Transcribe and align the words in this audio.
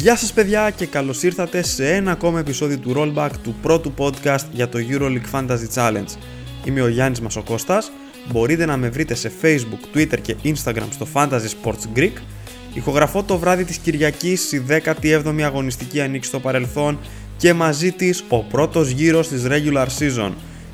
Γεια 0.00 0.16
σας 0.16 0.32
παιδιά 0.32 0.70
και 0.70 0.86
καλώς 0.86 1.22
ήρθατε 1.22 1.62
σε 1.62 1.94
ένα 1.94 2.10
ακόμα 2.10 2.38
επεισόδιο 2.38 2.78
του 2.78 2.92
Rollback 2.96 3.30
του 3.42 3.54
πρώτου 3.62 3.92
podcast 3.98 4.44
για 4.52 4.68
το 4.68 4.78
EuroLeague 4.90 5.30
Fantasy 5.32 5.74
Challenge. 5.74 6.16
Είμαι 6.64 6.80
ο 6.80 6.88
Γιάννης 6.88 7.20
Μασοκώστας, 7.20 7.90
μπορείτε 8.32 8.66
να 8.66 8.76
με 8.76 8.88
βρείτε 8.88 9.14
σε 9.14 9.32
Facebook, 9.42 9.96
Twitter 9.96 10.20
και 10.22 10.36
Instagram 10.44 10.86
στο 10.90 11.06
Fantasy 11.12 11.48
Sports 11.62 11.98
Greek. 11.98 12.12
Ηχογραφώ 12.74 13.22
το 13.22 13.38
βράδυ 13.38 13.64
της 13.64 13.76
Κυριακής 13.76 14.52
η 14.52 14.64
17η 14.68 15.42
αγωνιστική 15.44 16.00
ανοίξη 16.00 16.28
στο 16.28 16.40
παρελθόν 16.40 16.98
και 17.36 17.52
μαζί 17.52 17.92
της 17.92 18.24
ο 18.28 18.42
πρώτος 18.42 18.90
γύρος 18.90 19.28
της 19.28 19.42
regular 19.48 19.86
season. 19.98 20.32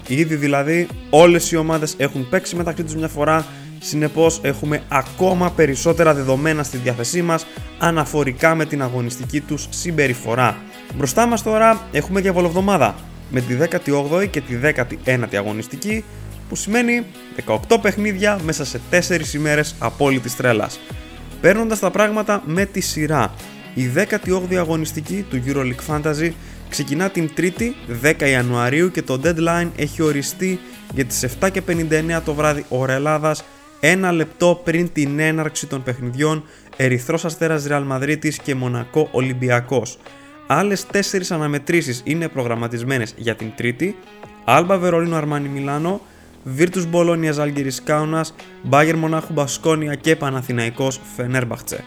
Ήδη 0.08 0.34
δηλαδή 0.34 0.86
όλες 1.10 1.50
οι 1.50 1.56
ομάδες 1.56 1.94
έχουν 1.96 2.28
παίξει 2.28 2.56
μεταξύ 2.56 2.82
τους 2.84 2.94
μια 2.94 3.08
φορά 3.08 3.46
Συνεπώς 3.88 4.40
έχουμε 4.42 4.82
ακόμα 4.88 5.50
περισσότερα 5.50 6.14
δεδομένα 6.14 6.62
στη 6.62 6.76
διάθεσή 6.76 7.22
μας 7.22 7.46
αναφορικά 7.78 8.54
με 8.54 8.64
την 8.64 8.82
αγωνιστική 8.82 9.40
τους 9.40 9.66
συμπεριφορά. 9.70 10.56
Μπροστά 10.94 11.26
μας 11.26 11.42
τώρα 11.42 11.80
έχουμε 11.92 12.20
διαβολοβδομάδα 12.20 12.94
με 13.30 13.40
τη 13.40 13.56
18η 13.60 14.28
και 14.30 14.40
τη 14.40 14.54
19η 15.04 15.36
αγωνιστική 15.36 16.04
που 16.48 16.56
σημαίνει 16.56 17.04
18 17.68 17.76
παιχνίδια 17.82 18.38
μέσα 18.44 18.64
σε 18.64 18.80
4 18.90 19.34
ημέρες 19.34 19.74
απόλυτης 19.78 20.36
τρέλας. 20.36 20.80
Παίρνοντας 21.40 21.78
τα 21.78 21.90
πράγματα 21.90 22.42
με 22.44 22.64
τη 22.64 22.80
σειρά, 22.80 23.34
η 23.74 23.90
18η 23.94 24.54
αγωνιστική 24.54 25.26
του 25.30 25.42
EuroLeague 25.46 25.94
Fantasy 25.94 26.30
ξεκινά 26.68 27.10
την 27.10 27.30
3η 27.36 27.72
10 28.02 28.28
Ιανουαρίου 28.28 28.90
και 28.90 29.02
το 29.02 29.20
deadline 29.24 29.68
έχει 29.76 30.02
οριστεί 30.02 30.60
για 30.94 31.04
τις 31.04 31.26
7.59 31.40 32.20
το 32.24 32.34
βράδυ 32.34 32.64
ώρα 32.68 32.92
Ελλάδας 32.92 33.44
ένα 33.80 34.12
λεπτό 34.12 34.60
πριν 34.64 34.92
την 34.92 35.18
έναρξη 35.18 35.66
των 35.66 35.82
παιχνιδιών 35.82 36.44
Ερυθρός 36.76 37.24
Αστέρας 37.24 37.66
Ρεάλ 37.66 37.82
Μαδρίτης 37.82 38.38
και 38.38 38.54
Μονακό 38.54 39.08
Ολυμπιακός. 39.12 39.98
Άλλες 40.46 40.86
τέσσερις 40.86 41.30
αναμετρήσεις 41.30 42.00
είναι 42.04 42.28
προγραμματισμένες 42.28 43.14
για 43.16 43.34
την 43.34 43.52
Τρίτη, 43.56 43.96
Άλμπα 44.44 44.78
Βερολίνο 44.78 45.16
Αρμάνι 45.16 45.48
Μιλάνο, 45.48 46.00
Βίρτους 46.44 46.86
Μπολόνια 46.86 47.32
Ζάλγκυρης 47.32 47.82
Κάουνας, 47.82 48.34
Μπάγερ 48.62 48.96
Μονάχου 48.96 49.32
Μπασκόνια 49.32 49.94
και 49.94 50.16
Παναθηναϊκός 50.16 51.00
Φενέρμπαχτσε. 51.16 51.84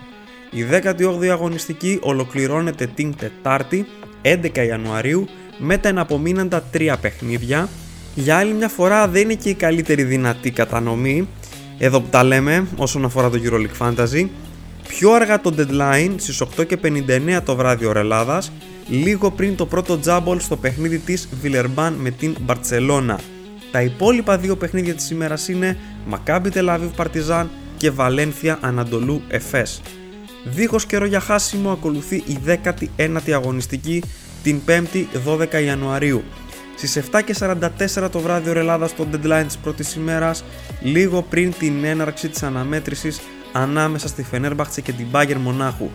Η 0.52 0.64
18η 0.64 1.28
αγωνιστική 1.28 2.00
ολοκληρώνεται 2.02 2.88
την 2.96 3.16
Τετάρτη 3.16 3.86
11 4.22 4.66
Ιανουαρίου 4.66 5.28
με 5.58 5.78
τα 5.78 5.90
εναπομείναντα 5.90 6.62
τρία 6.62 6.98
παιχνίδια. 6.98 7.70
Για 8.16 8.38
άλλη 8.38 8.54
μια 8.54 8.68
φορά 8.68 9.08
δεν 9.08 9.22
είναι 9.22 9.34
και 9.34 9.50
η 9.50 9.54
καλύτερη 9.54 10.04
δυνατή 10.04 10.52
κατανομή 10.52 11.28
εδώ 11.80 12.02
που 12.02 12.08
τα 12.10 12.24
λέμε 12.24 12.68
όσον 12.76 13.06
αφορά 13.06 13.30
το 13.30 13.40
EuroLeague 13.44 13.88
Fantasy. 13.88 14.28
Πιο 14.88 15.12
αργά 15.12 15.42
το 15.42 15.54
deadline 15.58 16.14
στις 16.16 16.44
8.59 16.58 17.40
το 17.46 17.56
βράδυ 17.56 17.86
ώρα 17.86 18.00
Ελλάδας, 18.00 18.52
λίγο 18.88 19.32
πριν 19.32 19.56
το 19.56 19.66
πρώτο 19.66 19.98
τζάμπολ 19.98 20.40
στο 20.40 20.56
παιχνίδι 20.56 20.98
της 20.98 21.30
Βιλερμπάν 21.42 21.94
με 21.94 22.10
την 22.10 22.36
Μπαρτσελώνα. 22.42 23.20
Τα 23.72 23.82
υπόλοιπα 23.82 24.38
δύο 24.38 24.56
παιχνίδια 24.56 24.94
της 24.94 25.10
ημέρας 25.10 25.48
είναι 25.48 25.78
Μακάμπι 26.08 26.50
Τελαβίβ 26.50 26.90
Παρτιζάν 26.96 27.50
και 27.78 27.92
Βαλένθια 27.92 28.58
Ανατολού 28.62 29.22
Εφές. 29.28 29.82
Δίχως 30.44 30.86
καιρό 30.86 31.06
για 31.06 31.20
χάσιμο 31.20 31.72
ακολουθεί 31.72 32.16
η 32.16 32.38
19η 32.46 33.32
αγωνιστική 33.32 34.04
την 34.44 34.60
5η 34.68 35.06
12 35.26 35.64
Ιανουαρίου 35.64 36.24
στις 36.80 36.98
7.44 38.02 38.10
το 38.12 38.20
βράδυ 38.20 38.50
ώρα 38.50 38.60
Ελλάδας 38.60 38.90
στο 38.90 39.08
deadline 39.12 39.44
της 39.46 39.58
πρώτης 39.58 39.96
ημέρας, 39.96 40.44
λίγο 40.82 41.22
πριν 41.22 41.54
την 41.60 41.84
έναρξη 41.84 42.30
της 42.30 42.44
αναμέτρησης 42.44 43.20
ανάμεσα 43.52 44.08
στη 44.08 44.24
Φενέρμπαχτσε 44.24 44.82
και 44.82 44.92
την 44.92 45.08
Μπάγκερ 45.10 45.38
Μονάχου. 45.38 45.90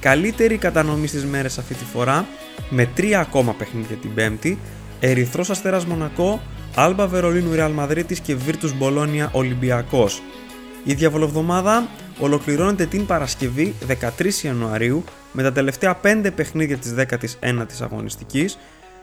Καλύτερη 0.00 0.56
κατανομή 0.56 1.06
στις 1.06 1.24
μέρες 1.24 1.58
αυτή 1.58 1.74
τη 1.74 1.84
φορά, 1.84 2.26
με 2.70 2.86
τρία 2.94 3.20
ακόμα 3.20 3.52
παιχνίδια 3.52 3.96
την 3.96 4.14
Πέμπτη, 4.14 4.58
Ερυθρός 5.00 5.50
Αστέρας 5.50 5.86
Μονακό, 5.86 6.42
Άλμπα 6.74 7.06
Βερολίνου 7.06 7.54
Ρεάλ 7.54 7.72
Μαδρίτης 7.72 8.20
και 8.20 8.34
Βίρτους 8.34 8.76
Μπολόνια 8.76 9.30
Ολυμπιακός. 9.32 10.22
Η 10.84 10.94
διαβολοβδομάδα 10.94 11.88
ολοκληρώνεται 12.18 12.86
την 12.86 13.06
Παρασκευή 13.06 13.74
13 13.86 14.42
Ιανουαρίου 14.42 15.04
με 15.32 15.42
τα 15.42 15.52
τελευταία 15.52 16.00
5 16.02 16.30
παιχνίδια 16.34 16.76
της 16.76 16.94
19ης 16.94 17.80
αγωνιστικής 17.82 18.58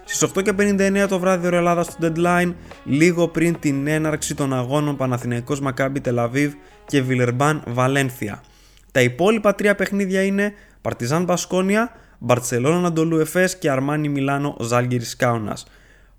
Στις 0.06 0.30
8.59 0.36 1.06
το 1.10 1.20
βράδυ 1.20 1.48
ώρα 1.48 1.58
Ελλάδα 1.58 1.84
στο 1.84 1.96
deadline, 2.02 2.54
λίγο 2.86 3.28
πριν 3.28 3.60
την 3.60 3.88
έναρξη 3.88 4.36
των 4.36 4.54
αγώνων 4.54 4.98
Παναθηναϊκός 4.98 5.60
Μακάμπι 5.60 6.02
Τελαβίβ 6.02 6.54
και 6.86 7.02
Βιλερμπάν 7.02 7.64
Βαλένθια. 7.68 8.44
Τα 8.92 9.02
υπόλοιπα 9.02 9.56
τρία 9.56 9.76
παιχνίδια 9.76 10.24
είναι 10.24 10.54
Παρτιζάν 10.82 11.24
Μπασκόνια, 11.24 11.92
Μπαρτσελόνα 12.20 12.78
Ανατολού 12.78 13.18
Εφές 13.18 13.58
και 13.58 13.72
Αρμάνι 13.72 14.10
Μιλάνο 14.10 14.58
Ζάλγκυρη 14.60 15.06
Κάουνας. 15.18 15.66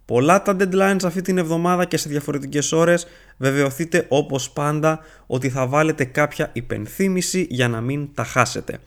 Πολλά 0.05 0.43
τα 0.43 0.57
deadlines 0.59 1.05
αυτή 1.05 1.23
την 1.23 1.39
εβδομάδα 1.39 1.85
και 1.85 1.97
σε 1.97 2.09
διαφορετικές 2.09 2.73
ώρες 2.73 3.07
βεβαιωθείτε 3.37 4.07
όπως 4.09 4.51
πάντα 4.51 5.01
ότι 5.27 5.49
θα 5.49 5.67
βάλετε 5.67 6.05
κάποια 6.05 6.51
υπενθύμηση 6.53 7.47
για 7.51 7.69
να 7.69 7.81
μην 7.81 8.09
τα 8.15 8.25
χάσετε. 8.25 8.79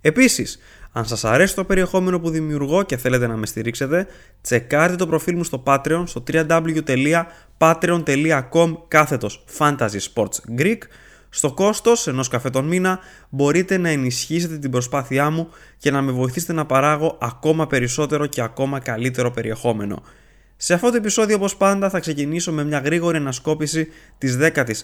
Επίσης, 0.00 0.58
αν 0.92 1.06
σας 1.06 1.24
αρέσει 1.24 1.54
το 1.54 1.64
περιεχόμενο 1.64 2.20
που 2.20 2.30
δημιουργώ 2.30 2.82
και 2.82 2.96
θέλετε 2.96 3.26
να 3.26 3.36
με 3.36 3.46
στηρίξετε, 3.46 4.06
τσεκάρτε 4.40 4.96
το 4.96 5.06
προφίλ 5.06 5.36
μου 5.36 5.44
στο 5.44 5.62
Patreon 5.66 6.02
στο 6.06 6.22
www.patreon.com 6.32 8.76
κάθετος 8.88 9.44
Fantasy 9.58 9.98
Sports 10.14 10.58
Greek. 10.58 10.78
Στο 11.28 11.52
κόστος 11.52 12.06
ενός 12.06 12.28
καφέ 12.28 12.50
τον 12.50 12.64
μήνα 12.64 12.98
μπορείτε 13.28 13.78
να 13.78 13.88
ενισχύσετε 13.88 14.58
την 14.58 14.70
προσπάθειά 14.70 15.30
μου 15.30 15.48
και 15.78 15.90
να 15.90 16.02
με 16.02 16.12
βοηθήσετε 16.12 16.52
να 16.52 16.66
παράγω 16.66 17.18
ακόμα 17.20 17.66
περισσότερο 17.66 18.26
και 18.26 18.42
ακόμα 18.42 18.78
καλύτερο 18.78 19.30
περιεχόμενο. 19.30 20.02
Σε 20.56 20.74
αυτό 20.74 20.90
το 20.90 20.96
επεισόδιο 20.96 21.36
όπως 21.36 21.56
πάντα 21.56 21.90
θα 21.90 22.00
ξεκινήσω 22.00 22.52
με 22.52 22.64
μια 22.64 22.78
γρήγορη 22.78 23.16
ανασκόπηση 23.16 23.88
της 24.18 24.38
17ης 24.40 24.74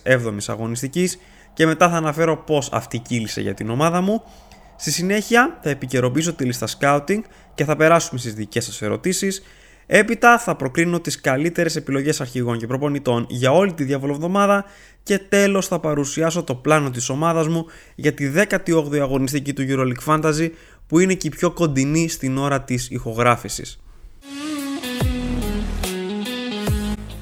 αγωνιστικής 0.47 1.19
και 1.53 1.67
μετά 1.67 1.89
θα 1.89 1.97
αναφέρω 1.97 2.37
πώς 2.37 2.69
αυτή 2.73 2.99
κύλησε 2.99 3.41
για 3.41 3.55
την 3.55 3.71
ομάδα 3.71 4.01
μου 4.01 4.23
Στη 4.81 4.91
συνέχεια 4.91 5.59
θα 5.63 5.71
επικαιροποιήσω 5.71 6.33
τη 6.33 6.45
λίστα 6.45 6.67
scouting 6.79 7.21
και 7.55 7.65
θα 7.65 7.77
περάσουμε 7.77 8.21
στις 8.21 8.35
δικές 8.35 8.65
σας 8.65 8.83
ερωτήσεις. 8.83 9.43
Έπειτα 9.87 10.39
θα 10.39 10.57
προκρίνω 10.57 11.01
τις 11.01 11.21
καλύτερες 11.21 11.77
επιλογές 11.77 12.21
αρχηγών 12.21 12.59
και 12.59 12.67
προπονητών 12.67 13.27
για 13.29 13.53
όλη 13.53 13.73
τη 13.73 13.85
διαβολοβδομάδα 13.85 14.65
και 15.03 15.19
τέλος 15.19 15.67
θα 15.67 15.79
παρουσιάσω 15.79 16.43
το 16.43 16.55
πλάνο 16.55 16.91
της 16.91 17.09
ομάδας 17.09 17.49
μου 17.49 17.67
για 17.95 18.13
τη 18.15 18.33
18η 18.35 18.99
αγωνιστική 18.99 19.53
του 19.53 19.65
EuroLeague 19.69 20.15
Fantasy 20.15 20.51
που 20.87 20.99
είναι 20.99 21.15
και 21.15 21.27
η 21.27 21.31
πιο 21.31 21.51
κοντινή 21.51 22.09
στην 22.09 22.39
ώρα 22.39 22.63
της 22.63 22.91
ηχογράφησης. 22.91 23.81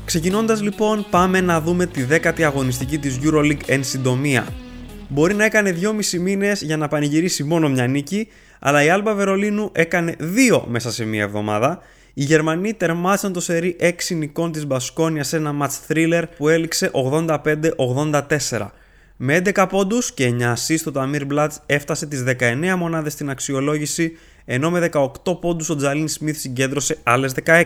Ξεκινώντας 0.05 0.63
λοιπόν 0.63 1.07
πάμε 1.11 1.41
να 1.41 1.61
δούμε 1.61 1.87
τη 1.87 2.07
10η 2.11 2.43
αγωνιστική 2.43 2.99
της 2.99 3.19
EuroLeague 3.23 3.67
εν 3.67 3.85
συντομία. 3.85 4.66
Μπορεί 5.09 5.35
να 5.35 5.45
έκανε 5.45 5.77
2,5 5.81 6.19
μήνες 6.19 6.63
για 6.63 6.77
να 6.77 6.89
πανηγυρίσει 6.89 7.45
μόνο 7.45 7.69
μια 7.69 7.87
νίκη, 7.87 8.29
αλλά 8.59 8.85
η 8.85 8.89
Άλμπα 8.89 9.15
Βερολίνου 9.15 9.71
έκανε 9.73 10.17
2 10.51 10.63
μέσα 10.67 10.93
σε 10.93 11.05
μία 11.05 11.23
εβδομάδα. 11.23 11.79
Οι 12.15 12.25
Γερμανοί 12.25 12.75
τερμάσαν 12.75 13.33
το 13.33 13.41
σερί 13.41 13.77
6 13.81 13.93
νικών 14.17 14.53
της 14.53 14.67
Μπασκόνιας 14.67 15.29
σε 15.29 15.37
ένα 15.37 15.55
match 15.63 15.93
thriller 15.93 16.23
που 16.37 16.49
έληξε 16.49 16.91
85-84. 16.93 18.71
Με 19.17 19.43
11 19.45 19.67
πόντους 19.69 20.13
και 20.13 20.35
9 20.39 20.53
assist 20.53 20.81
το 20.85 20.91
Ταμίρ 20.91 21.25
Μπλάτς 21.25 21.61
έφτασε 21.67 22.07
τις 22.07 22.25
19 22.41 22.75
μονάδες 22.77 23.13
στην 23.13 23.31
αξιολόγηση 23.31 24.17
ενώ 24.45 24.71
με 24.71 24.91
18 24.93 25.41
πόντους 25.41 25.69
ο 25.69 25.77
Τζαλίν 25.77 26.09
Σμιθ 26.09 26.39
συγκέντρωσε 26.39 26.99
άλλες 27.03 27.35
16. 27.45 27.63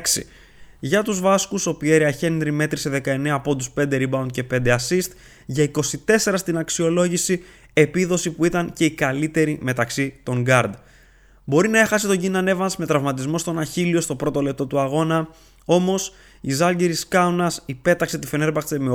Για 0.80 1.02
τους 1.02 1.20
Βάσκους, 1.20 1.66
ο 1.66 1.74
Πιέρια 1.74 2.10
Χένρι 2.10 2.50
μέτρησε 2.50 3.02
19 3.04 3.40
πόντους, 3.42 3.70
5 3.70 4.08
rebound 4.08 4.26
και 4.32 4.44
5 4.50 4.76
assist 4.76 5.10
για 5.46 5.64
24 5.64 6.32
στην 6.34 6.58
αξιολόγηση, 6.58 7.42
επίδοση 7.72 8.30
που 8.30 8.44
ήταν 8.44 8.72
και 8.72 8.84
η 8.84 8.90
καλύτερη 8.90 9.58
μεταξύ 9.62 10.14
των 10.22 10.44
guard. 10.48 10.70
Μπορεί 11.44 11.68
να 11.68 11.78
έχασε 11.78 12.06
τον 12.06 12.18
Κίναν 12.18 12.58
Evans 12.58 12.74
με 12.76 12.86
τραυματισμό 12.86 13.38
στον 13.38 13.58
Αχίλιο 13.58 14.00
στο 14.00 14.16
πρώτο 14.16 14.42
λεπτό 14.42 14.66
του 14.66 14.80
αγώνα, 14.80 15.28
όμως 15.64 16.14
η 16.40 16.52
Ζάλγκυρη 16.52 16.94
Κάουνας 17.08 17.62
υπέταξε 17.66 18.18
τη 18.18 18.26
Φενέρμπαχτσε 18.26 18.78
με 18.78 18.90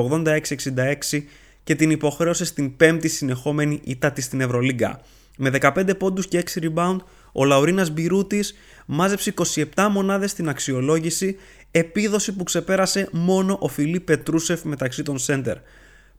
86-66 1.13 1.23
και 1.63 1.75
την 1.75 1.89
υποχρέωσε 1.89 2.45
στην 2.45 2.75
πέμπτη 2.75 3.07
συνεχόμενη 3.07 3.81
ήττα 3.83 4.11
της 4.11 4.25
στην 4.25 4.41
Ευρωλίγκα. 4.41 5.01
Με 5.37 5.49
15 5.49 5.97
πόντους 5.97 6.27
και 6.27 6.37
6 6.37 6.61
rebound, 6.61 6.97
ο 7.31 7.45
Λαουρίνας 7.45 7.89
Μπιρούτης 7.89 8.55
μάζεψε 8.85 9.33
27 9.75 9.87
μονάδες 9.91 10.31
στην 10.31 10.49
αξιολόγηση, 10.49 11.37
επίδοση 11.77 12.35
που 12.35 12.43
ξεπέρασε 12.43 13.07
μόνο 13.11 13.57
ο 13.59 13.67
Φιλίπ 13.67 14.05
Πετρούσεφ 14.05 14.63
μεταξύ 14.63 15.03
των 15.03 15.17
center. 15.27 15.55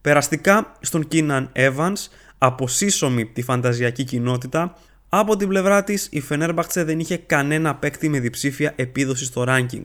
Περαστικά 0.01 0.77
στον 0.81 1.09
Κίναν 1.09 1.51
Evans, 1.55 2.07
αποσύσσωμη 2.39 3.27
τη 3.27 3.43
φανταζιακή 3.43 4.05
κοινότητα, 4.05 4.77
από 5.09 5.37
την 5.37 5.49
πλευρά 5.49 5.85
της 5.85 6.09
η 6.11 6.21
Φενέρμπαχτσε 6.21 6.85
δεν 6.85 6.99
είχε 6.99 7.17
κανένα 7.17 7.75
παίκτη 7.75 8.09
με 8.09 8.21
διψήφια 8.21 8.73
επίδοση 8.77 9.25
στο 9.25 9.45
ranking. 9.49 9.85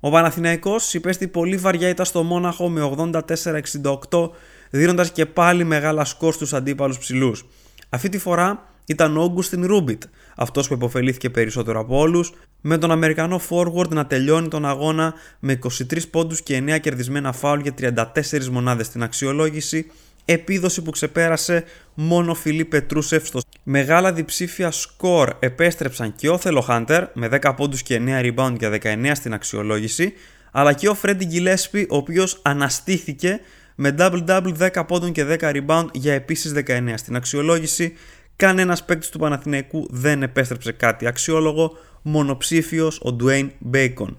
Ο 0.00 0.10
Παναθηναϊκός 0.10 0.94
υπέστη 0.94 1.28
πολύ 1.28 1.56
βαριά 1.56 1.88
ήττα 1.88 2.04
στο 2.04 2.22
Μόναχο 2.22 2.68
με 2.68 2.80
84-68, 4.10 4.30
δίνοντας 4.70 5.10
και 5.10 5.26
πάλι 5.26 5.64
μεγάλα 5.64 6.04
σκορ 6.04 6.34
στους 6.34 6.52
αντίπαλους 6.52 6.98
ψηλούς. 6.98 7.46
Αυτή 7.88 8.08
τη 8.08 8.18
φορά 8.18 8.68
ήταν 8.86 9.16
ο 9.16 9.22
Όγκουστιν 9.22 9.66
Ρούμπιτ, 9.66 10.02
αυτός 10.36 10.68
που 10.68 10.74
υποφελήθηκε 10.74 11.30
περισσότερο 11.30 11.80
από 11.80 11.98
όλους, 11.98 12.32
με 12.68 12.78
τον 12.78 12.90
Αμερικανό 12.90 13.40
forward 13.48 13.88
να 13.88 14.06
τελειώνει 14.06 14.48
τον 14.48 14.66
αγώνα 14.66 15.14
με 15.38 15.58
23 15.62 16.08
πόντους 16.10 16.42
και 16.42 16.62
9 16.66 16.80
κερδισμένα 16.80 17.32
φάουλ 17.32 17.60
για 17.60 17.74
34 18.24 18.44
μονάδες. 18.50 18.86
Στην 18.86 19.02
αξιολόγηση, 19.02 19.90
επίδοση 20.24 20.82
που 20.82 20.90
ξεπέρασε 20.90 21.64
μόνο 21.94 22.30
ο 22.30 22.34
Φιλίπ 22.34 22.68
Πετρούσεφ 22.68 23.26
στο 23.26 23.40
μεγάλα 23.62 24.12
διψήφια 24.12 24.70
σκορ 24.70 25.36
επέστρεψαν 25.38 26.14
και 26.14 26.28
ο 26.28 26.38
Θελο 26.38 26.60
Χάντερ 26.60 27.04
με 27.12 27.28
10 27.42 27.52
πόντους 27.56 27.82
και 27.82 28.00
9 28.06 28.20
rebound 28.20 28.54
για 28.58 28.70
19 28.82 29.10
στην 29.14 29.32
αξιολόγηση 29.32 30.12
αλλά 30.50 30.72
και 30.72 30.88
ο 30.88 30.94
Φρέντι 30.94 31.24
Γκιλέσπι 31.24 31.86
ο 31.90 31.96
οποίος 31.96 32.38
αναστήθηκε 32.42 33.40
με 33.74 33.94
double-double 33.98 34.70
10 34.74 34.86
πόντων 34.86 35.12
και 35.12 35.24
10 35.40 35.52
rebound 35.56 35.86
για 35.92 36.14
επίσης 36.14 36.52
19 36.66 36.92
στην 36.94 37.16
αξιολόγηση 37.16 37.96
κανένας 38.36 38.84
παίκτης 38.84 39.08
του 39.08 39.18
Παναθηναϊκού 39.18 39.86
δεν 39.90 40.22
επέστρεψε 40.22 40.72
κάτι 40.72 41.06
αξιόλογο 41.06 41.72
μονοψήφιος 42.02 43.00
ο 43.00 43.16
Dwayne 43.20 43.50
Bacon 43.72 44.14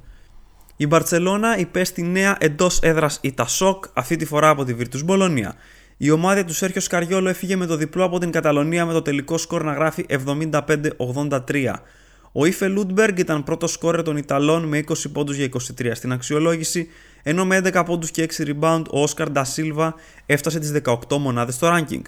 η 0.80 0.88
Μπαρτσελώνα 0.88 1.58
υπέστη 1.58 2.02
νέα 2.02 2.38
εντός 2.40 2.80
έδρας 2.81 3.19
ήττα 3.22 3.48
σοκ, 3.48 3.86
αυτή 3.94 4.16
τη 4.16 4.25
φορά 4.25 4.50
από 4.50 4.64
τη 4.64 4.75
Virtus 4.80 5.04
Μπολονία. 5.06 5.56
Η 5.98 6.12
ομάδα 6.12 6.46
του 6.46 6.54
Σέρχιο 6.54 6.81
Σκαριόλο 6.81 7.30
έφυγε 7.30 7.56
με 7.56 7.66
το 7.66 7.75
διπλό 7.75 8.04
από 8.04 8.19
την 8.19 8.31
Καταλωνία 8.31 8.86
με 8.86 8.94
το 8.94 9.02
τελικό 9.02 9.38
σκορ 9.38 9.64
να 9.64 9.74
γράφει 9.74 10.06
75-83. 10.10 11.74
Ο 12.31 12.46
Ιφε 12.46 12.68
Λούντμπεργκ 12.68 13.18
ήταν 13.18 13.44
πρώτος 13.44 13.72
σκόρερ 13.72 14.04
των 14.04 14.18
Ιταλών 14.18 14.64
με 14.64 14.84
20 14.88 14.94
πόντους 15.14 15.36
για 15.36 15.50
23 15.81 15.92
στην 15.94 16.12
αξιολόγηση, 16.12 16.88
ενώ 17.24 17.46
με 17.46 17.62
11 17.64 17.84
πόντους 17.86 18.12
και 18.12 18.22
6 18.38 18.44
rebound 18.44 18.84
ο 18.92 19.02
Όσκαρ 19.02 19.30
Ντασίλβα 19.30 19.96
έφτασε 20.25 20.60
τις 20.60 20.72
18 20.72 21.18
μονάδες 21.18 21.56
στο 21.56 21.75
ranking. 21.75 22.02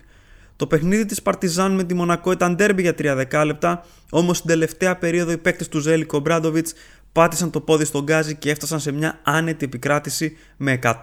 Το 0.60 0.68
παιχνίδι 0.68 1.06
της 1.06 1.22
Παρτιζάν 1.22 1.72
με 1.72 1.84
τη 1.84 1.94
Μονακό 1.94 2.32
ήταν 2.32 2.56
ντέρμπι 2.56 2.82
για 2.82 2.92
3 2.92 3.14
δεκάλεπτα, 3.16 3.86
όμως 4.10 4.38
στην 4.38 4.50
τελευταία 4.50 4.98
περίοδο 4.98 5.32
οι 5.32 5.38
παίκτες 5.38 5.68
του 5.68 5.80
Ζέλικο 5.80 6.06
Ομπράντοβιτς 6.06 6.68
πάτησαν 7.12 7.50
το 7.50 7.62
πόδι 7.62 7.86
στο 7.86 8.04
γκάζι 8.04 8.36
και 8.36 8.50
έφτασαν 8.50 8.80
σε 8.80 8.92
μια 8.92 9.20
άνετη 9.24 9.66
επικράτηση 9.66 10.38
με 10.58 10.80
180. 10.84 11.02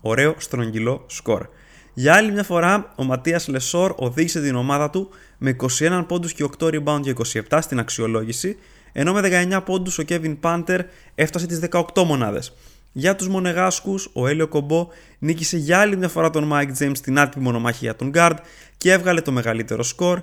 Ωραίο 0.00 0.34
στρογγυλό 0.38 1.04
σκορ. 1.08 1.46
Για 1.94 2.14
άλλη 2.14 2.32
μια 2.32 2.42
φορά, 2.42 2.92
ο 2.96 3.04
Ματίας 3.04 3.48
Λεσόρ 3.48 3.94
οδήγησε 3.96 4.40
την 4.40 4.54
ομάδα 4.54 4.90
του 4.90 5.08
με 5.38 5.56
21 5.78 6.04
πόντους 6.08 6.32
και 6.32 6.48
8 6.58 6.66
rebound 6.66 7.00
για 7.02 7.14
27 7.50 7.58
στην 7.60 7.78
αξιολόγηση, 7.78 8.56
ενώ 8.92 9.12
με 9.12 9.20
19 9.20 9.60
πόντους 9.64 9.98
ο 9.98 10.02
Kevin 10.08 10.36
Πάντερ 10.40 10.80
έφτασε 11.14 11.46
τις 11.46 11.58
18 11.58 12.04
μονάδες. 12.04 12.52
Για 12.98 13.16
τους 13.16 13.28
Μονεγάσκους, 13.28 14.10
ο 14.12 14.26
Έλιο 14.26 14.48
Κομπό 14.48 14.88
νίκησε 15.18 15.56
για 15.56 15.78
άλλη 15.78 15.96
μια 15.96 16.08
φορά 16.08 16.30
τον 16.30 16.50
Mike 16.52 16.82
James 16.82 16.90
στην 16.94 17.18
άτυπη 17.18 17.42
μονομαχία 17.44 17.78
για 17.80 17.96
τον 17.96 18.10
Guard 18.14 18.36
και 18.76 18.92
έβγαλε 18.92 19.20
το 19.20 19.32
μεγαλύτερο 19.32 19.82
σκορ, 19.82 20.22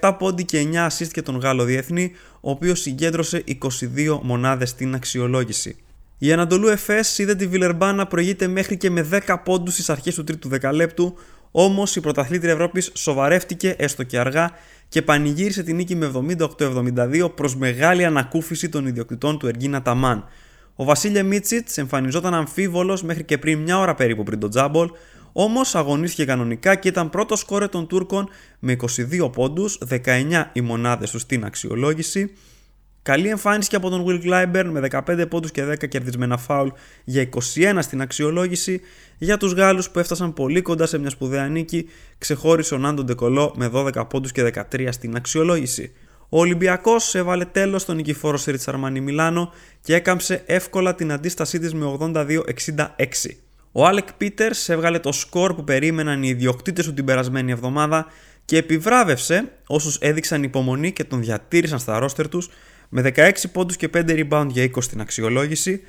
17 0.00 0.16
πόντι 0.18 0.44
και 0.44 0.68
9 0.72 0.86
assist 0.86 1.10
για 1.12 1.22
τον 1.22 1.38
Γάλλο 1.38 1.64
Διεθνή, 1.64 2.12
ο 2.40 2.50
οποίος 2.50 2.80
συγκέντρωσε 2.80 3.44
22 3.46 4.20
μονάδες 4.22 4.68
στην 4.68 4.94
αξιολόγηση. 4.94 5.76
Η 6.18 6.32
Ανατολού 6.32 6.68
Εφές 6.68 7.18
είδε 7.18 7.34
τη 7.34 7.46
Βιλερμπάν 7.46 7.96
να 7.96 8.06
προηγείται 8.06 8.46
μέχρι 8.46 8.76
και 8.76 8.90
με 8.90 9.08
10 9.26 9.36
πόντους 9.44 9.72
στις 9.72 9.90
αρχές 9.90 10.14
του 10.14 10.24
τρίτου 10.24 10.48
δεκαλέπτου, 10.48 11.16
όμως 11.50 11.96
η 11.96 12.00
πρωταθλήτρια 12.00 12.52
Ευρώπης 12.52 12.90
σοβαρεύτηκε 12.94 13.74
έστω 13.78 14.02
και 14.02 14.18
αργά 14.18 14.50
και 14.88 15.02
πανηγύρισε 15.02 15.62
την 15.62 15.76
νίκη 15.76 15.96
με 15.96 16.10
78-72 16.58 17.30
προς 17.34 17.56
μεγάλη 17.56 18.04
ανακούφιση 18.04 18.68
των 18.68 18.86
ιδιοκτητών 18.86 19.38
του 19.38 19.46
Εργίνα 19.46 19.82
Ταμάν. 19.82 20.24
Ο 20.80 20.84
Βασίλια 20.84 21.24
Μίτσιτς 21.24 21.78
εμφανιζόταν 21.78 22.34
αμφίβολος 22.34 23.02
μέχρι 23.02 23.24
και 23.24 23.38
πριν 23.38 23.58
μια 23.58 23.78
ώρα 23.78 23.94
περίπου 23.94 24.22
πριν 24.22 24.38
τον 24.38 24.50
Τζάμπολ, 24.50 24.90
όμως 25.32 25.74
αγωνίστηκε 25.74 26.24
κανονικά 26.24 26.74
και 26.74 26.88
ήταν 26.88 27.10
πρώτος 27.10 27.40
σκόρε 27.40 27.66
των 27.66 27.86
Τούρκων 27.86 28.28
με 28.58 28.72
22 28.72 29.30
πόντους, 29.32 29.78
19 29.88 30.50
οι 30.52 30.60
μονάδες 30.60 31.10
τους 31.10 31.22
στην 31.22 31.44
αξιολόγηση. 31.44 32.32
Καλή 33.02 33.28
εμφάνιση 33.28 33.68
και 33.68 33.76
από 33.76 33.90
τον 33.90 34.04
Will 34.06 34.24
Clyburn 34.24 34.68
με 34.70 34.80
15 34.80 35.26
πόντους 35.28 35.50
και 35.50 35.64
10 35.64 35.88
κερδισμένα 35.88 36.36
φάουλ 36.36 36.68
για 37.04 37.22
21 37.22 37.78
στην 37.80 38.00
αξιολόγηση. 38.00 38.80
Για 39.18 39.36
τους 39.36 39.52
Γάλλους 39.52 39.90
που 39.90 39.98
έφτασαν 39.98 40.32
πολύ 40.32 40.62
κοντά 40.62 40.86
σε 40.86 40.98
μια 40.98 41.10
σπουδαία 41.10 41.48
νίκη, 41.48 41.88
ξεχώρισε 42.18 42.74
ο 42.74 42.78
Νάντο 42.78 43.04
Ντεκολό 43.04 43.54
με 43.56 43.70
12 43.72 44.06
πόντους 44.08 44.32
και 44.32 44.42
13 44.42 44.88
στην 44.90 45.16
αξιολόγηση. 45.16 45.92
Ο 46.32 46.38
Ολυμπιακός 46.38 47.14
έβαλε 47.14 47.44
τέλος 47.44 47.82
στον 47.82 47.96
νικηφόρο 47.96 48.36
Σίριτ 48.36 48.68
Αρμάνι 48.68 49.00
Μιλάνο 49.00 49.52
και 49.80 49.94
έκαμψε 49.94 50.42
εύκολα 50.46 50.94
την 50.94 51.12
αντίστασή 51.12 51.58
της 51.58 51.74
με 51.74 51.98
82-66. 52.00 52.36
Ο 53.72 53.86
Άλεκ 53.86 54.12
Πίτερς 54.12 54.68
έβγαλε 54.68 54.98
το 54.98 55.12
σκορ 55.12 55.54
που 55.54 55.64
περίμεναν 55.64 56.22
οι 56.22 56.28
ιδιοκτήτες 56.28 56.84
του 56.84 56.94
την 56.94 57.04
περασμένη 57.04 57.52
εβδομάδα 57.52 58.06
και 58.44 58.56
επιβράβευσε 58.56 59.52
όσους 59.66 59.98
έδειξαν 60.00 60.42
υπομονή 60.42 60.92
και 60.92 61.04
τον 61.04 61.20
διατήρησαν 61.20 61.78
στα 61.78 61.98
ρόστερ 61.98 62.28
τους 62.28 62.50
με 62.88 63.12
16 63.16 63.30
πόντους 63.52 63.76
και 63.76 63.90
5 63.94 64.26
rebound 64.28 64.46
για 64.48 64.64
20 64.64 64.70
στην 64.78 65.00
αξιολόγηση, 65.00 65.80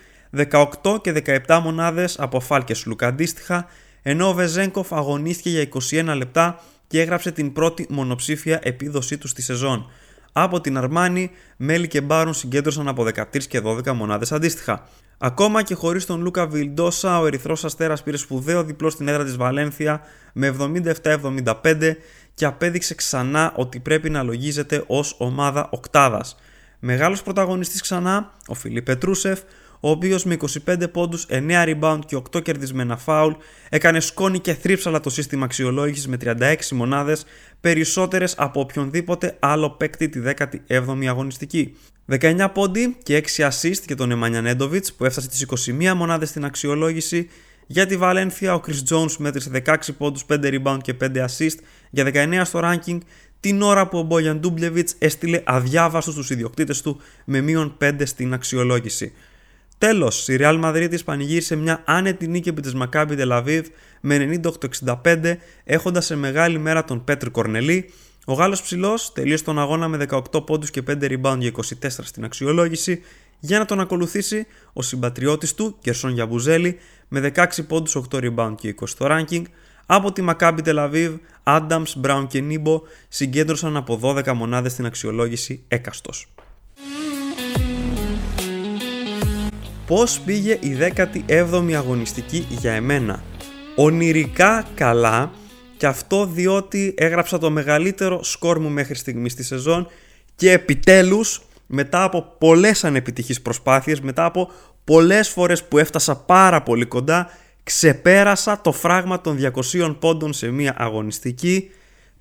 18 0.52 1.02
και 1.02 1.12
17 1.48 1.60
μονάδες 1.64 2.20
από 2.20 2.40
Φάλ 2.40 2.64
Σλουκ 2.72 3.04
αντίστοιχα, 3.04 3.68
ενώ 4.02 4.30
ο 4.30 4.34
Βεζέγκοφ 4.34 4.94
αγωνίστηκε 4.94 5.50
για 5.50 5.68
21 6.12 6.16
λεπτά 6.16 6.64
και 6.88 7.02
έγραψε 7.02 7.32
την 7.32 7.54
πρώτη 7.54 7.86
μονοψήφια 7.90 8.60
επίδοσή 8.64 9.18
του 9.18 9.28
στη 9.28 9.42
σεζόν. 9.42 9.92
Από 10.32 10.62
την 10.62 10.78
Αρμάνι, 10.78 11.32
Μέλι 11.58 11.88
και 11.88 12.02
Μπάρουν 12.02 12.34
συγκέντρωσαν 12.34 12.88
από 12.88 13.04
13 13.04 13.48
και 13.48 13.62
12 13.64 13.92
μονάδες 13.92 14.32
αντίστοιχα. 14.32 14.88
Ακόμα 15.18 15.64
και 15.64 15.76
χωρίς 15.76 16.06
τον 16.06 16.22
Λούκα 16.22 16.48
Βιλντόσα, 16.48 17.20
ο 17.20 17.26
Ερυθρός 17.26 17.66
Αστέρας 17.66 18.04
πήρε 18.04 18.18
σπουδαίο 18.18 18.64
διπλό 18.64 18.90
στην 18.90 19.08
έδρα 19.08 19.24
της 19.24 19.36
Βαλένθια 19.36 20.02
με 20.34 20.56
77-75 21.04 21.98
και 22.34 22.46
απέδειξε 22.46 22.96
ξανά 22.96 23.54
ότι 23.56 23.80
πρέπει 23.80 24.10
να 24.10 24.24
λογίζεται 24.24 24.84
ως 24.88 25.16
ομάδα 25.18 25.68
οκτάδας. 25.72 26.36
Μεγάλος 26.80 27.24
πρωταγωνιστής 27.24 27.82
ξανά, 27.82 28.34
ο 28.48 28.54
Φιλίπ 28.54 28.86
Πετρούσεφ, 28.86 29.40
ο 29.40 29.46
οποίος 29.90 30.24
με 30.24 30.38
25 30.68 30.92
πόντους, 30.92 31.26
9 31.30 31.66
rebound 31.66 32.00
και 32.06 32.16
8 32.16 32.42
κερδισμένα 32.42 32.98
φάουλ 32.98 33.34
έκανε 33.70 34.00
σκόνη 34.00 34.40
και 34.40 34.54
θρύψαλα 34.54 35.00
το 35.00 35.10
σύστημα 35.10 35.46
αξιολόγησης 35.46 36.08
με 36.08 36.18
36 36.18 36.72
μονάδες, 36.72 37.26
περισσότερες 37.62 38.36
από 38.38 38.60
οποιονδήποτε 38.60 39.36
άλλο 39.40 39.70
παίκτη 39.70 40.10
τη 40.10 40.20
17η 40.20 41.06
αγωνιστική. 41.08 41.76
19 42.20 42.48
πόντι 42.54 42.98
και 43.04 43.24
6 43.38 43.48
assist 43.48 43.84
για 43.86 43.96
τον 43.96 44.12
Εμάνια 44.12 44.42
Νέντοβιτ 44.42 44.88
που 44.98 45.06
έφτασε 45.06 45.28
τις 45.28 45.42
21 45.42 45.94
μονάδες 45.96 46.30
στην 46.30 46.46
αξιολόγηση. 46.46 47.30
Για 47.68 47.86
τη 47.86 47.98
Βαλένθια, 47.98 48.54
ο 48.54 48.62
Chris 48.68 48.94
Jones 48.94 49.16
μέτρησε 49.18 49.50
16 49.66 49.76
πόντους, 49.98 50.26
5 50.26 50.60
rebound 50.60 50.78
και 50.82 50.94
5 50.94 51.26
assist 51.26 51.56
για 51.90 52.04
19 52.04 52.42
στο 52.46 52.60
ranking 52.64 52.98
την 53.40 53.62
ώρα 53.62 53.88
που 53.88 53.98
ο 53.98 54.02
Μπόγιαν 54.02 54.40
Ντούμπλεβιτ 54.40 54.90
έστειλε 54.98 55.42
αδιάβαστος 55.46 56.14
στους 56.14 56.30
ιδιοκτήτες 56.30 56.82
του 56.82 57.02
με 57.26 57.42
μείον 57.42 57.78
5 57.82 57.92
στην 58.04 58.34
αξιολόγηση. 58.34 59.14
Τέλος, 59.82 60.28
η 60.28 60.38
Real 60.40 60.64
Madrid 60.64 61.04
πανηγύρισε 61.06 61.56
μια 61.56 61.84
άνετη 61.86 62.28
νίκη 62.28 62.50
επί 62.50 62.62
της 62.62 62.74
Maccabi 62.82 63.18
Tel 63.18 63.44
Aviv 63.44 63.64
με 64.02 64.42
98-65, 65.04 65.38
έχοντας 65.64 66.06
σε 66.06 66.16
μεγάλη 66.16 66.58
μέρα 66.58 66.84
τον 66.84 67.04
Πέτρ 67.04 67.30
Κορνελή. 67.30 67.90
Ο 68.26 68.34
Γάλλος 68.34 68.62
ψηλός 68.62 69.12
τελείωσε 69.14 69.44
τον 69.44 69.60
αγώνα 69.60 69.88
με 69.88 69.98
18 70.10 70.46
πόντους 70.46 70.70
και 70.70 70.84
5 70.88 70.94
rebound 71.04 71.38
για 71.40 71.48
24 71.48 71.88
στην 72.04 72.24
αξιολόγηση, 72.24 73.02
για 73.40 73.60
να 73.60 73.66
τον 73.66 73.80
ακολουθήσει 73.80 74.46
ο 74.74 74.82
συμπατριώτης 74.82 75.54
του, 75.54 75.78
Κερσόν 75.82 76.12
Γιαμπουζέλη, 76.12 76.78
με 77.08 77.20
16 77.20 77.64
πόντους, 77.68 77.96
8 77.96 78.18
rebound 78.18 78.56
και 78.58 78.68
20 78.68 78.88
στο 78.88 79.08
ranking, 79.10 79.44
από 79.86 80.12
τη 80.12 80.24
Maccabi 80.28 80.60
Tel 80.66 80.90
Aviv, 80.90 81.18
Adams, 81.44 82.02
Brown 82.02 82.26
και 82.28 82.44
Nibo 82.50 82.82
συγκέντρωσαν 83.08 83.78
από 83.78 84.00
12 84.04 84.34
μονάδες 84.34 84.72
στην 84.72 84.86
αξιολόγηση 84.86 85.64
έκαστος. 85.68 86.28
Πώς 89.92 90.20
πήγε 90.20 90.58
η 90.62 90.78
17η 90.96 91.74
αγωνιστική 91.78 92.46
για 92.50 92.72
εμένα. 92.72 93.24
Ονειρικά 93.76 94.68
καλά 94.76 95.32
και 95.78 95.86
αυτό 95.86 96.26
διότι 96.26 96.94
έγραψα 96.98 97.38
το 97.38 97.50
μεγαλύτερο 97.50 98.24
σκορ 98.24 98.60
μου 98.60 98.70
μέχρι 98.70 98.96
στιγμής 98.96 99.32
στη 99.32 99.44
σεζόν 99.44 99.88
και 100.36 100.52
επιτέλους 100.52 101.42
μετά 101.68 102.04
από 102.04 102.36
πολλές 102.38 102.84
ανεπιτυχείς 102.84 103.42
προσπάθειες, 103.42 104.02
μετά 104.02 104.26
από 104.26 104.52
πολλές 104.84 105.30
φορές 105.30 105.64
που 105.64 105.78
έφτασα 105.78 106.16
πάρα 106.16 106.62
πολύ 106.64 106.86
κοντά 106.86 107.30
ξεπέρασα 107.64 108.62
το 108.62 108.72
φράγμα 108.72 109.22
των 109.22 109.38
200 109.74 109.96
πόντων 110.00 110.34
σε 110.34 110.48
μια 110.48 110.76
αγωνιστική 110.78 111.70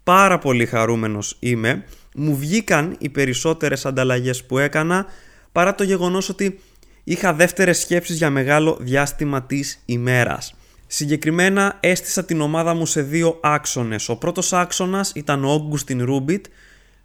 πάρα 0.05 0.39
πολύ 0.39 0.67
χαρούμενος 0.67 1.37
είμαι 1.39 1.85
μου 2.15 2.37
βγήκαν 2.37 2.97
οι 2.99 3.09
περισσότερες 3.09 3.87
ανταλλαγές 3.87 4.45
που 4.45 4.59
έκανα 4.59 5.07
παρά 5.53 5.75
το 5.75 5.85
γεγονός 5.85 6.29
ότι 6.29 6.61
είχα 7.05 7.35
δεύτερες 7.35 7.79
σκέψεις 7.79 8.17
για 8.17 8.31
μεγάλο 8.31 8.77
διάστημα 8.81 9.43
της 9.43 9.83
ημέρας 9.85 10.55
Συγκεκριμένα 10.93 11.77
έστησα 11.81 12.25
την 12.25 12.41
ομάδα 12.41 12.75
μου 12.75 12.87
σε 12.87 13.03
δύο 13.03 13.39
άξονες. 13.43 14.09
Ο 14.09 14.17
πρώτος 14.17 14.53
άξονας 14.53 15.13
ήταν 15.15 15.45
ο 15.45 15.53
Όγκουστιν 15.53 16.05
Ρούμπιτ, 16.05 16.45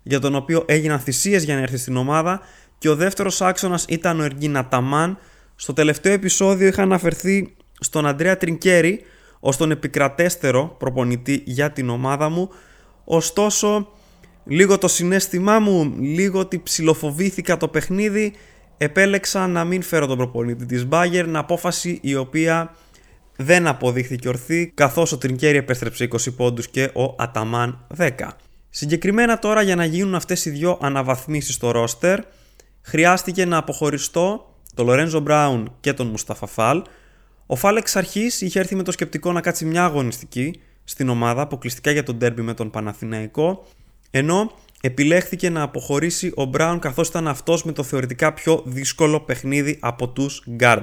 για 0.04 0.20
τον 0.20 0.36
οποίο 0.36 0.64
έγιναν 0.68 1.00
θυσίες 1.00 1.44
για 1.44 1.56
να 1.56 1.62
έρθει 1.62 1.78
στην 1.78 1.98
ομάδα, 1.98 2.42
και 2.78 2.90
ο 2.90 2.96
δεύτερος 2.96 3.42
άξονας 3.42 3.86
ήταν 3.90 4.20
ο 4.20 4.24
Εργίνα 4.24 4.68
Ταμάν. 4.68 5.18
Στο 5.56 5.74
τελευταίο 5.74 6.14
επεισόδιο 6.14 6.68
είχα 6.68 6.82
αναφερθεί 6.82 7.56
στον 7.80 8.06
Αντρέα 8.06 8.38
Τρινκέρι 8.38 9.02
ως 9.40 9.58
τον 9.58 9.72
επικρατέστερο 9.72 10.75
προπονητή 10.80 11.42
για 11.46 11.72
την 11.72 11.90
ομάδα 11.90 12.30
μου 12.30 12.50
ωστόσο 13.04 13.92
λίγο 14.46 14.78
το 14.78 14.88
συνέστημά 14.88 15.60
μου, 15.60 15.96
λίγο 16.00 16.40
ότι 16.40 16.60
ψιλοφοβήθηκα 16.60 17.58
το 17.58 17.68
παιχνίδι, 17.68 18.34
επέλεξα 18.77 19.48
να 19.48 19.63
μην 19.63 19.82
φέρω 19.82 20.05
τον 20.05 20.17
προπονητή 20.17 20.65
της 20.65 20.88
Bayern, 20.89 21.32
απόφαση 21.34 22.00
η 22.01 22.15
οποία 22.15 22.75
δεν 23.36 23.67
αποδείχθηκε 23.67 24.27
ορθή, 24.27 24.72
καθώς 24.74 25.12
ο 25.12 25.17
Τρινκέρι 25.17 25.58
επέστρεψε 25.58 26.08
20 26.12 26.36
πόντους 26.36 26.67
και 26.67 26.84
ο 26.94 27.15
Αταμάν 27.17 27.86
10. 27.98 28.10
Συγκεκριμένα 28.70 29.39
τώρα 29.39 29.62
για 29.62 29.75
να 29.75 29.86
γίνουν 29.86 30.15
αυτές 30.15 30.46
οι 30.46 30.50
δυο 30.50 30.77
αναβαθμίσεις 30.82 31.55
στο 31.55 31.72
ρόστερ, 31.72 32.20
χρειάστηκε 32.82 33.46
να 33.46 33.58
αποχωριστώ 33.58 34.55
το 34.74 34.84
Λορένζο 34.84 35.20
Μπράουν 35.20 35.75
και 35.79 35.94
τον 35.94 36.08
Μουσταφα 36.08 36.48
Φάλ. 36.48 36.82
Ο 37.46 37.55
Φάλ 37.55 37.75
εξ 37.75 37.96
αρχής 37.96 38.41
είχε 38.41 38.60
έρθει 38.60 38.75
με 38.75 38.84
το 38.84 38.91
σκεπτικό 38.91 39.32
να 39.32 39.41
κάτσει 39.41 39.65
μια 39.65 39.84
αγωνιστική 39.84 40.60
στην 40.84 41.10
ομάδα 41.10 41.41
αποκλειστικά 41.41 41.91
για 41.91 42.03
τον 42.03 42.17
τέρμπι 42.17 42.41
με 42.41 42.53
τον 42.53 42.70
Παναθηναϊκό, 42.70 43.67
ενώ 44.12 44.51
επιλέχθηκε 44.86 45.50
να 45.50 45.62
αποχωρήσει 45.62 46.32
ο 46.36 46.44
Μπράουν 46.44 46.80
καθώς 46.80 47.08
ήταν 47.08 47.27
αυτός 47.27 47.63
με 47.63 47.72
το 47.72 47.84
θεωρητικά 47.84 48.34
πιο 48.34 48.63
δύσκολο 48.65 49.20
παιχνίδι 49.20 49.77
από 49.82 50.10
τους 50.10 50.44
Guard. 50.60 50.82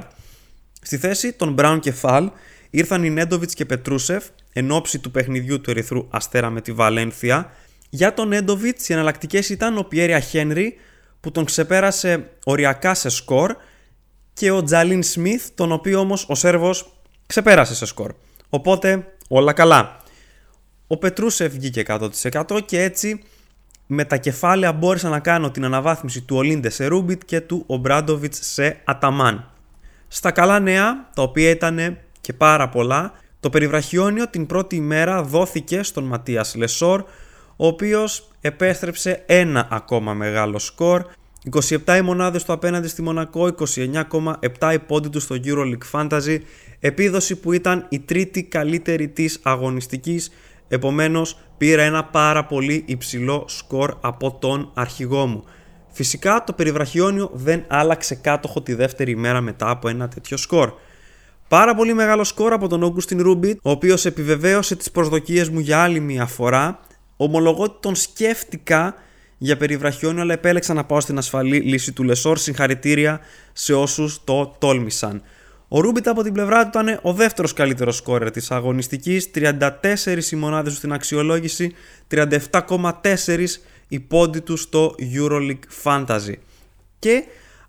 Στη 0.83 0.99
θέση 0.99 1.33
των 1.33 1.53
Μπράουν 1.53 1.81
και 1.81 1.93
Φαλ 1.93 2.31
ήρθαν 2.71 3.05
οι 3.05 3.11
Νέντοβιτς 3.11 3.55
και 3.55 3.65
Πετρούσεφ 3.65 4.25
εν 4.53 4.71
ώψη 4.71 4.99
του 4.99 5.11
παιχνιδιού 5.11 5.61
του 5.61 5.71
Ερυθρού 5.71 6.07
Αστέρα 6.11 6.51
με 6.51 6.61
τη 6.61 6.73
Βαλένθια. 6.73 7.51
Για 7.91 8.15
τον 8.15 8.29
Νέντοβιτς 8.29 8.89
οι 8.89 8.93
εναλλακτικές 8.93 9.49
ήταν 9.49 9.79
ο 9.79 9.83
Πιέρια 9.83 10.21
Χένρι 10.21 10.75
που 11.21 11.31
τον 11.31 11.45
ξεπέρασε 11.45 12.31
οριακά 12.45 12.95
σε 12.95 13.09
σκορ 13.09 13.57
και 14.33 14.51
ο 14.51 14.63
Τζαλίν 14.63 15.03
Σμιθ 15.03 15.49
τον 15.55 15.73
οποίο 15.73 15.99
όμως 15.99 16.27
ο 16.29 16.35
Σέρβος 16.35 16.93
ξεπέρασε 17.27 17.75
σε 17.75 17.87
σκορ. 17.87 18.15
Οπότε 18.49 19.15
όλα 19.29 19.53
καλά. 19.53 19.97
Ο 20.87 20.97
Πετρούσεφ 20.97 21.53
βγήκε 21.53 21.83
100% 21.87 22.61
και 22.65 22.83
έτσι 22.83 23.23
με 23.95 24.05
τα 24.05 24.17
κεφάλαια 24.17 24.73
μπόρεσα 24.73 25.09
να 25.09 25.19
κάνω 25.19 25.51
την 25.51 25.65
αναβάθμιση 25.65 26.21
του 26.21 26.37
Ολίντε 26.37 26.71
σε 26.71 26.87
Ρούμπιτ 26.87 27.23
και 27.25 27.41
του 27.41 27.65
Ομπράντοβιτς 27.67 28.39
σε 28.43 28.81
Αταμάν. 28.85 29.51
Στα 30.09 30.31
καλά 30.31 30.61
νέα, 30.61 31.11
τα 31.15 31.23
οποία 31.23 31.51
ήταν 31.51 31.99
και 32.21 32.33
πάρα 32.33 32.69
πολλά, 32.69 33.13
το 33.41 33.51
περιβραχιόνιο 33.51 34.29
την 34.29 34.47
πρώτη 34.47 34.77
ημέρα 34.77 35.23
δόθηκε 35.23 35.83
στον 35.83 36.05
Ματίας 36.05 36.55
Λεσόρ, 36.55 37.05
ο 37.57 37.67
οποίος 37.67 38.29
επέστρεψε 38.41 39.23
ένα 39.27 39.69
ακόμα 39.71 40.15
μεγάλο 40.15 40.59
σκορ, 40.59 41.05
27 41.51 41.97
οι 41.99 42.03
μονάδες 42.03 42.45
του 42.45 42.53
απέναντι 42.53 42.89
στη 42.89 43.03
Μονακό, 43.03 43.55
29,7 44.59 44.73
οι 44.73 45.09
του 45.11 45.21
στο 45.21 45.37
EuroLeague 45.45 45.91
Fantasy, 45.93 46.39
επίδοση 46.81 47.37
που 47.37 47.53
ήταν 47.53 47.87
η 47.89 48.01
τρίτη 48.01 48.43
καλύτερη 48.43 49.09
της 49.09 49.39
αγωνιστικής 49.43 50.31
Επομένως 50.75 51.39
πήρα 51.59 51.83
ένα 51.83 52.05
πάρα 52.05 52.45
πολύ 52.45 52.85
υψηλό 52.87 53.45
σκορ 53.49 53.97
από 54.01 54.33
τον 54.41 54.71
αρχηγό 54.75 55.27
μου. 55.27 55.45
Φυσικά 55.89 56.45
το 56.47 56.53
περιβραχιόνιο 56.53 57.31
δεν 57.33 57.65
άλλαξε 57.69 58.15
κάτοχο 58.15 58.63
τη 58.63 58.75
δεύτερη 58.75 59.17
μέρα 59.17 59.41
μετά 59.41 59.71
από 59.71 59.89
ένα 59.89 60.09
τέτοιο 60.09 60.37
σκορ. 60.37 60.73
Πάρα 61.49 61.75
πολύ 61.75 61.95
μεγάλο 61.95 62.25
σκορ 62.25 62.53
από 62.53 62.69
τον 62.69 62.83
Όγκουστιν 62.83 63.23
Ρούμπιτ, 63.23 63.59
ο 63.63 63.71
οποίος 63.71 64.05
επιβεβαίωσε 64.05 64.77
τις 64.77 64.91
προσδοκίες 64.91 65.49
μου 65.49 65.59
για 65.59 65.83
άλλη 65.83 66.01
μια 66.01 66.27
φορά. 66.27 66.81
Ομολογώ 67.17 67.63
ότι 67.63 67.79
τον 67.81 67.95
σκέφτηκα 67.95 68.95
για 69.39 69.57
περιβραχιόνιο, 69.57 70.23
αλλά 70.23 70.33
επέλεξα 70.33 70.75
να 70.75 70.85
πάω 70.85 71.01
στην 71.01 71.19
ασφαλή 71.19 71.61
λύση 71.61 71.93
του 71.93 72.03
Λεσόρ. 72.03 72.39
Συγχαρητήρια 72.39 73.21
σε 73.53 73.75
όσους 73.75 74.25
το 74.25 74.57
τόλμησαν. 74.59 75.23
Ο 75.75 75.81
Ρούμπιτ 75.81 76.09
από 76.09 76.23
την 76.23 76.33
πλευρά 76.33 76.63
του 76.63 76.69
ήταν 76.69 76.99
ο 77.03 77.13
δεύτερος 77.13 77.53
καλύτερος 77.53 77.97
σκόρερ 77.97 78.31
της 78.31 78.51
αγωνιστικής, 78.51 79.31
34 79.35 80.33
οι 80.33 80.37
μονάδες 80.37 80.73
του 80.73 80.79
στην 80.79 80.93
αξιολόγηση, 80.93 81.75
37,4 82.09 83.61
οι 83.89 84.01
πόντι 84.01 84.41
του 84.41 84.57
στο 84.57 84.95
Euroleague 84.99 85.83
Fantasy. 85.83 86.35
Και 86.99 87.25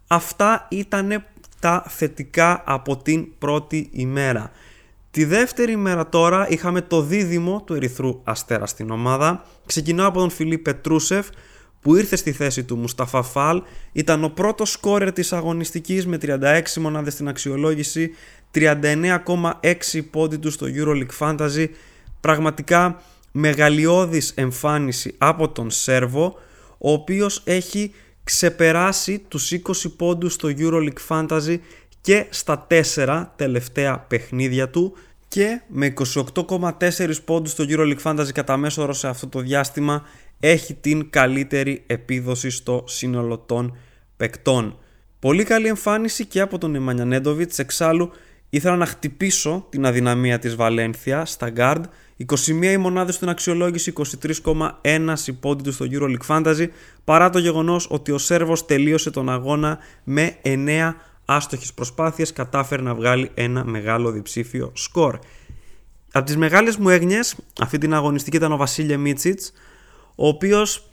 αυτά 0.08 0.68
ήταν 0.70 1.26
τα 1.60 1.86
θετικά 1.88 2.64
από 2.66 2.98
την 2.98 3.38
πρώτη 3.38 3.90
ημέρα. 3.92 4.52
Τη 5.12 5.26
δεύτερη 5.26 5.72
ημέρα 5.72 6.10
τώρα 6.10 6.50
είχαμε 6.50 6.82
το 6.82 7.02
δίδυμο 7.02 7.64
του 7.66 7.74
Ερυθρού 7.74 8.22
Αστέρα 8.24 8.66
στην 8.66 8.92
ομάδα. 8.92 9.46
Ξεκινάω 9.66 10.08
από 10.08 10.20
τον 10.20 10.30
Φιλίπ 10.30 10.64
Πετρούσεφ 10.64 11.28
που 11.84 11.96
ήρθε 11.96 12.16
στη 12.16 12.32
θέση 12.32 12.64
του 12.64 12.78
Μουσταφά 12.78 13.24
Φάλ, 13.24 13.62
ήταν 13.92 14.24
ο 14.24 14.30
πρώτος 14.30 14.72
σκόρερ 14.72 15.14
της 15.14 15.34
αγωνιστικής 15.34 16.08
με 16.08 16.18
36 16.22 16.62
μονάδες 16.80 17.14
στην 17.14 17.28
αξιολόγηση, 17.28 18.12
39,6 18.52 20.10
πόντι 20.12 20.38
του 20.38 20.52
στο 20.52 20.68
EuroLeague 20.76 21.18
Fantasy, 21.20 21.68
πραγματικά 22.20 23.02
μεγαλειώδης 23.32 24.32
εμφάνιση 24.36 25.16
από 25.18 25.50
τον 25.50 25.72
Σέρβο, 25.72 26.36
ο 26.78 26.92
οποίος 26.92 27.42
έχει 27.46 27.94
ξεπεράσει 28.24 29.26
τους 29.28 29.52
20 29.52 29.60
πόντους 29.98 30.34
στο 30.34 30.50
EuroLeague 30.58 31.08
Fantasy 31.08 31.58
και 32.02 32.26
στα 32.30 32.68
4 32.96 33.26
τελευταία 33.36 34.00
παιχνίδια 34.00 34.70
του 34.70 34.96
και 35.28 35.62
με 35.68 35.94
28,4 36.34 37.12
πόντους 37.26 37.52
στο 37.52 37.66
EuroLeague 37.68 38.02
Fantasy 38.04 38.32
κατά 38.34 38.58
μέσο 38.58 38.82
όρο 38.82 38.94
σε 38.94 39.08
αυτό 39.08 39.28
το 39.28 39.40
διάστημα 39.40 40.04
έχει 40.46 40.74
την 40.74 41.10
καλύτερη 41.10 41.84
επίδοση 41.88 42.50
στο 42.50 42.84
σύνολο 42.88 43.38
των 43.38 43.78
παικτών. 44.18 44.78
Πολύ 45.20 45.44
καλή 45.44 45.68
εμφάνιση 45.68 46.26
και 46.26 46.42
από 46.42 46.58
τον 46.58 46.76
Εμμανιανέντοβιτς, 46.76 47.60
εξάλλου 47.60 48.12
ήθελα 48.50 48.76
να 48.76 48.86
χτυπήσω 48.86 49.66
την 49.70 49.86
αδυναμία 49.86 50.40
της 50.40 50.56
Βαλένθια 50.56 51.26
στα 51.26 51.52
guard, 51.56 51.82
21 52.18 52.72
οι 52.72 52.78
μονάδες 52.78 53.16
στην 53.16 53.30
αξιολόγηση, 53.30 53.94
23,1 54.44 55.14
υπόντι 55.26 55.64
τους 55.64 55.76
στο 55.76 55.86
EuroLeague 55.92 56.26
Fantasy, 56.28 56.68
παρά 57.04 57.30
το 57.30 57.40
γεγονός 57.40 57.88
ότι 57.90 58.12
ο 58.12 58.18
Σέρβος 58.18 58.66
τελείωσε 58.66 59.12
τον 59.12 59.30
αγώνα 59.30 59.78
με 60.04 60.36
9 60.42 60.96
άστοχες 61.26 61.74
προσπάθειες, 61.74 62.34
κατάφερε 62.34 62.82
να 62.82 62.96
βγάλει 62.96 63.32
ένα 63.34 63.66
μεγάλο 63.66 64.12
διψήφιο 64.12 64.72
σκορ. 64.76 65.20
Από 66.12 66.26
τις 66.26 66.38
μεγάλες 66.38 66.78
μου 66.78 66.90
έγνοιες, 66.90 67.36
αυτή 67.62 67.78
την 67.78 67.94
αγωνιστική 67.94 68.38
ήταν 68.38 68.52
ο 68.52 68.58
Βασίλια 68.58 68.98
Μίτσιτς, 68.98 69.54
ο 70.16 70.28
οποίος 70.28 70.90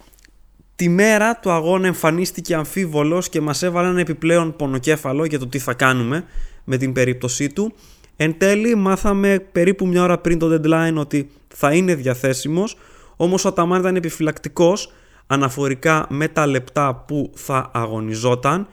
τη 0.76 0.88
μέρα 0.88 1.36
του 1.36 1.50
αγώνα 1.50 1.86
εμφανίστηκε 1.86 2.54
αμφίβολος 2.54 3.28
και 3.28 3.40
μας 3.40 3.62
έβαλε 3.62 3.88
ένα 3.88 4.00
επιπλέον 4.00 4.56
πονοκέφαλο 4.56 5.24
για 5.24 5.38
το 5.38 5.46
τι 5.46 5.58
θα 5.58 5.74
κάνουμε 5.74 6.24
με 6.64 6.76
την 6.76 6.92
περίπτωσή 6.92 7.48
του. 7.48 7.74
Εν 8.16 8.38
τέλει 8.38 8.74
μάθαμε 8.74 9.38
περίπου 9.52 9.86
μια 9.86 10.02
ώρα 10.02 10.18
πριν 10.18 10.38
το 10.38 10.54
deadline 10.54 10.94
ότι 10.94 11.30
θα 11.48 11.72
είναι 11.72 11.94
διαθέσιμος, 11.94 12.76
όμως 13.16 13.44
ο 13.44 13.52
Ταμάν 13.52 13.80
ήταν 13.80 13.96
επιφυλακτικός 13.96 14.92
αναφορικά 15.26 16.06
με 16.08 16.28
τα 16.28 16.46
λεπτά 16.46 17.04
που 17.06 17.30
θα 17.34 17.70
αγωνιζόταν. 17.74 18.68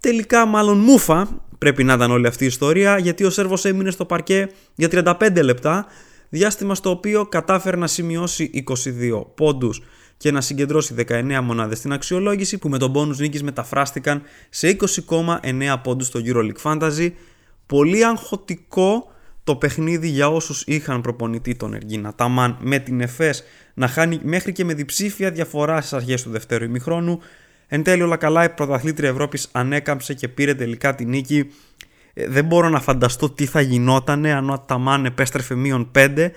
Τελικά 0.00 0.46
μάλλον 0.46 0.78
μούφα 0.78 1.28
πρέπει 1.58 1.84
να 1.84 1.92
ήταν 1.92 2.10
όλη 2.10 2.26
αυτή 2.26 2.44
η 2.44 2.46
ιστορία 2.46 2.98
γιατί 2.98 3.24
ο 3.24 3.30
Σέρβος 3.30 3.64
έμεινε 3.64 3.90
στο 3.90 4.04
παρκέ 4.04 4.48
για 4.74 4.88
35 5.20 5.42
λεπτά 5.42 5.86
διάστημα 6.34 6.74
στο 6.74 6.90
οποίο 6.90 7.26
κατάφερε 7.26 7.76
να 7.76 7.86
σημειώσει 7.86 8.64
22 8.66 9.24
πόντους 9.34 9.82
και 10.16 10.30
να 10.30 10.40
συγκεντρώσει 10.40 10.94
19 11.08 11.40
μονάδες 11.42 11.78
στην 11.78 11.92
αξιολόγηση 11.92 12.58
που 12.58 12.68
με 12.68 12.78
τον 12.78 12.92
πόνους 12.92 13.18
νίκης 13.18 13.42
μεταφράστηκαν 13.42 14.22
σε 14.50 14.76
20,9 15.08 15.76
πόντους 15.82 16.06
στο 16.06 16.20
EuroLeague 16.24 16.62
Fantasy. 16.62 17.10
Πολύ 17.66 18.04
αγχωτικό 18.04 19.12
το 19.44 19.56
παιχνίδι 19.56 20.08
για 20.08 20.28
όσους 20.28 20.62
είχαν 20.66 21.00
προπονητή 21.00 21.54
τον 21.54 21.74
Εργίνα 21.74 22.14
Ταμάν 22.14 22.56
με 22.60 22.78
την 22.78 23.00
ΕΦΕΣ 23.00 23.44
να 23.74 23.88
χάνει 23.88 24.20
μέχρι 24.22 24.52
και 24.52 24.64
με 24.64 24.74
διψήφια 24.74 25.30
διαφορά 25.30 25.80
στις 25.80 25.92
αρχές 25.92 26.22
του 26.22 26.30
δευτέρου 26.30 26.64
ημιχρόνου. 26.64 27.20
Εν 27.66 27.82
τέλει 27.82 28.02
όλα 28.02 28.16
καλά 28.16 28.44
η 28.44 28.48
πρωταθλήτρια 28.48 29.08
Ευρώπης 29.08 29.48
ανέκαμψε 29.52 30.14
και 30.14 30.28
πήρε 30.28 30.54
τελικά 30.54 30.94
την 30.94 31.08
νίκη 31.08 31.38
ε, 31.38 31.46
δεν 32.14 32.44
μπορώ 32.44 32.68
να 32.68 32.80
φανταστώ 32.80 33.30
τι 33.30 33.46
θα 33.46 33.60
γινότανε 33.60 34.32
αν 34.32 34.50
ο 34.50 34.52
Αταμάν 34.52 35.04
επέστρεφε 35.04 35.54
μείον 35.54 35.90
5 35.94 36.30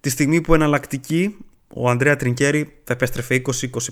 τη 0.00 0.10
στιγμή 0.10 0.40
που 0.40 0.54
εναλλακτική 0.54 1.36
ο 1.74 1.90
Ανδρέα 1.90 2.16
Τρινκέρι 2.16 2.80
θα 2.84 2.92
επέστρεφε 2.92 3.42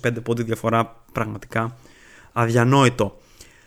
20-25 0.02 0.10
πόντι 0.22 0.42
διαφορά 0.42 1.02
πραγματικά 1.12 1.76
αδιανόητο. 2.32 3.16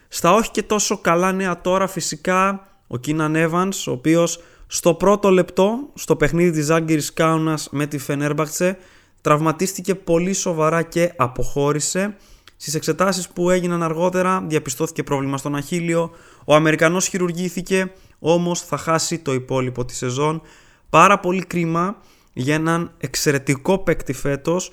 Στα 0.08 0.34
όχι 0.34 0.52
και 0.52 0.64
τόσο 0.64 0.98
καλά 0.98 1.32
νέα 1.32 1.62
τώρα 1.62 1.88
φυσικά 1.88 2.68
ο 2.88 2.98
Κίναν 2.98 3.34
Evans 3.38 3.84
ο 3.88 3.92
οποίος 3.92 4.40
στο 4.68 4.94
πρώτο 4.94 5.30
λεπτό 5.30 5.90
στο 5.94 6.16
παιχνίδι 6.16 6.52
της 6.52 6.70
Άγκυρης 6.70 7.14
Κάουνας 7.14 7.68
με 7.72 7.86
τη 7.86 7.98
Φενέρμπαχτσε 7.98 8.78
τραυματίστηκε 9.22 9.96
πολύ 9.96 10.34
σοβαρά 10.34 10.82
και 10.82 11.14
αποχώρησε 11.16 12.16
Στις 12.58 12.76
εξετάσεις 12.76 13.30
που 13.30 13.50
έγιναν 13.50 13.84
αργότερα 13.84 14.46
διαπιστώθηκε 14.48 15.04
πρόβλημα 15.04 15.38
στον 15.38 15.56
Αχίλιο. 15.56 16.12
Ο 16.46 16.56
Αμερικανός 16.56 17.08
χειρουργήθηκε, 17.08 17.92
όμως 18.20 18.62
θα 18.62 18.78
χάσει 18.78 19.20
το 19.20 19.34
υπόλοιπο 19.34 19.86
της 19.86 19.98
σεζόν. 19.98 20.42
Πάρα 20.90 21.20
πολύ 21.20 21.46
κρίμα 21.46 21.98
για 22.34 22.56
έναν 22.56 22.92
εξαιρετικό 22.98 23.78
παίκτη 23.78 24.14
φέτος, 24.14 24.72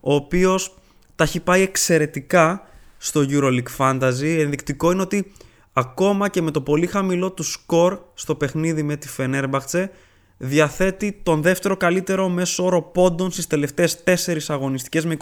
ο 0.00 0.14
οποίος 0.14 0.74
τα 1.14 1.24
έχει 1.24 1.40
πάει 1.40 1.62
εξαιρετικά 1.62 2.62
στο 2.98 3.24
EuroLeague 3.28 3.76
Fantasy. 3.78 4.38
Ενδεικτικό 4.38 4.92
είναι 4.92 5.02
ότι 5.02 5.32
ακόμα 5.72 6.28
και 6.28 6.42
με 6.42 6.50
το 6.50 6.60
πολύ 6.60 6.86
χαμηλό 6.86 7.32
του 7.32 7.42
σκορ 7.42 7.98
στο 8.14 8.34
παιχνίδι 8.34 8.82
με 8.82 8.96
τη 8.96 9.08
Φενέρμπαχτσε 9.08 9.90
διαθέτει 10.36 11.20
τον 11.22 11.42
δεύτερο 11.42 11.76
καλύτερο 11.76 12.28
μέσο 12.28 12.64
όρο 12.64 12.82
πόντων 12.82 13.30
στις 13.30 13.46
τελευταίες 13.46 14.02
4 14.04 14.38
αγωνιστικές 14.48 15.04
με 15.04 15.16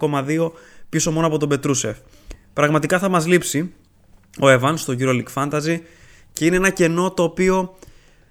24,2 0.00 0.50
πίσω 0.88 1.10
μόνο 1.10 1.26
από 1.26 1.38
τον 1.38 1.48
Πετρούσεφ. 1.48 1.96
Πραγματικά 2.52 2.98
θα 2.98 3.08
μας 3.08 3.26
λείψει 3.26 3.72
ο 4.40 4.46
Evans 4.46 4.74
στο 4.76 4.94
EuroLeague 4.98 5.32
Fantasy 5.34 5.78
και 6.32 6.44
είναι 6.44 6.56
ένα 6.56 6.70
κενό 6.70 7.10
το 7.10 7.22
οποίο 7.22 7.76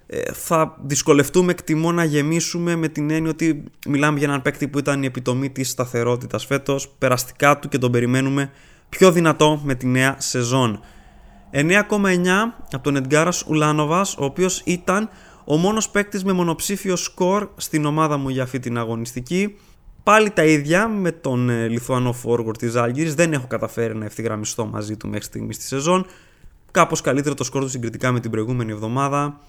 ε, 0.06 0.32
θα 0.32 0.76
δυσκολευτούμε 0.82 1.52
εκτιμώ 1.52 1.92
να 1.92 2.04
γεμίσουμε 2.04 2.76
με 2.76 2.88
την 2.88 3.10
έννοια 3.10 3.30
ότι 3.30 3.64
μιλάμε 3.86 4.18
για 4.18 4.28
έναν 4.28 4.42
παίκτη 4.42 4.68
που 4.68 4.78
ήταν 4.78 5.02
η 5.02 5.06
επιτομή 5.06 5.50
της 5.50 5.70
σταθερότητας 5.70 6.46
φέτος, 6.46 6.88
περαστικά 6.98 7.58
του 7.58 7.68
και 7.68 7.78
τον 7.78 7.90
περιμένουμε 7.90 8.50
πιο 8.88 9.12
δυνατό 9.12 9.60
με 9.64 9.74
τη 9.74 9.86
νέα 9.86 10.14
σεζόν. 10.18 10.80
9,9 11.52 11.72
από 12.72 12.82
τον 12.82 12.96
Εντγκάρας 12.96 13.44
Ουλάνοβας, 13.46 14.16
ο 14.18 14.24
οποίος 14.24 14.62
ήταν 14.64 15.08
ο 15.44 15.56
μόνος 15.56 15.90
παίκτης 15.90 16.24
με 16.24 16.32
μονοψήφιο 16.32 16.96
σκορ 16.96 17.48
στην 17.56 17.84
ομάδα 17.84 18.16
μου 18.16 18.28
για 18.28 18.42
αυτή 18.42 18.58
την 18.58 18.78
αγωνιστική. 18.78 19.56
Πάλι 20.06 20.30
τα 20.30 20.44
ίδια 20.44 20.88
με 20.88 21.12
τον 21.12 21.50
ε, 21.50 21.68
Λιθουανό 21.68 22.14
forward 22.24 22.58
της 22.58 22.74
Άλγηρης. 22.74 23.14
Δεν 23.14 23.32
έχω 23.32 23.46
καταφέρει 23.46 23.96
να 23.96 24.04
ευθυγραμμιστώ 24.04 24.66
μαζί 24.66 24.96
του 24.96 25.08
μέχρι 25.08 25.24
στιγμής 25.24 25.56
στη 25.56 25.64
σεζόν. 25.64 26.06
Κάπως 26.70 27.00
καλύτερο 27.00 27.34
το 27.34 27.44
σκορ 27.44 27.62
του 27.62 27.68
συγκριτικά 27.68 28.12
με 28.12 28.20
την 28.20 28.30
προηγούμενη 28.30 28.72
εβδομάδα. 28.72 29.40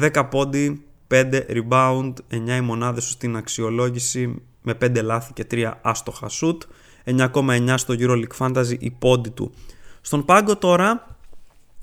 10 0.00 0.28
πόντι, 0.30 0.84
5 1.08 1.42
rebound, 1.48 2.12
9 2.30 2.56
οι 2.56 2.60
μονάδες 2.60 3.10
στην 3.10 3.36
αξιολόγηση 3.36 4.42
με 4.62 4.74
5 4.74 5.02
λάθη 5.02 5.32
και 5.32 5.46
3 5.50 5.72
άστοχα 5.82 6.28
shoot. 6.40 6.58
9,9 7.04 7.74
στο 7.76 7.94
EuroLeague 7.98 8.36
Fantasy 8.38 8.76
η 8.78 8.90
πόντι 8.90 9.30
του. 9.30 9.52
Στον 10.00 10.24
πάγκο 10.24 10.56
τώρα, 10.56 11.16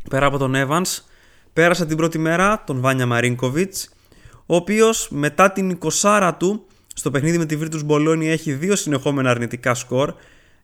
πέρα 0.10 0.26
από 0.26 0.38
τον 0.38 0.54
Evans, 0.56 0.98
πέρασα 1.54 1.86
την 1.86 1.98
πρώτη 1.98 2.18
μέρα 2.18 2.64
τον 2.66 2.80
Βάνια 2.82 3.06
Μαρίνκοβιτς, 3.06 3.90
ο 4.46 4.56
οποίος 4.56 5.08
μετά 5.12 5.52
την 5.52 5.80
20 6.02 6.32
του 6.40 6.64
στο 7.00 7.12
παιχνίδι 7.12 7.38
με 7.38 7.46
τη 7.46 7.58
Virtus 7.62 7.88
Bologna 7.88 8.26
έχει 8.26 8.54
δύο 8.54 8.76
συνεχόμενα 8.76 9.30
αρνητικά 9.30 9.74
σκορ 9.74 10.14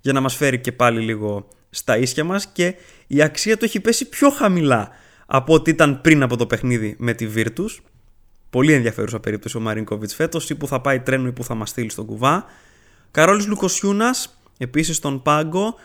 για 0.01 0.13
να 0.13 0.21
μας 0.21 0.35
φέρει 0.35 0.59
και 0.59 0.71
πάλι 0.71 0.99
λίγο 0.99 1.47
στα 1.69 1.97
ίσια 1.97 2.23
μας 2.23 2.47
και 2.47 2.75
η 3.07 3.21
αξία 3.21 3.57
του 3.57 3.65
έχει 3.65 3.79
πέσει 3.79 4.09
πιο 4.09 4.29
χαμηλά 4.29 4.89
από 5.25 5.53
ό,τι 5.53 5.71
ήταν 5.71 6.01
πριν 6.01 6.23
από 6.23 6.37
το 6.37 6.45
παιχνίδι 6.45 6.95
με 6.99 7.13
τη 7.13 7.27
Virtus. 7.35 7.79
Πολύ 8.49 8.73
ενδιαφέρουσα 8.73 9.19
περίπτωση 9.19 9.57
ο 9.57 9.59
Μαρίνκοβιτς 9.59 10.15
φέτος 10.15 10.49
ή 10.49 10.55
που 10.55 10.67
θα 10.67 10.81
πάει 10.81 10.99
τρένο 10.99 11.27
ή 11.27 11.31
που 11.31 11.43
θα 11.43 11.55
μας 11.55 11.69
στείλει 11.69 11.89
στον 11.89 12.05
κουβά. 12.05 12.45
Καρόλης 13.11 13.47
Λουκοσιούνας, 13.47 14.39
επίσης 14.57 14.95
στον 14.95 15.21
πάγκο. 15.21 15.75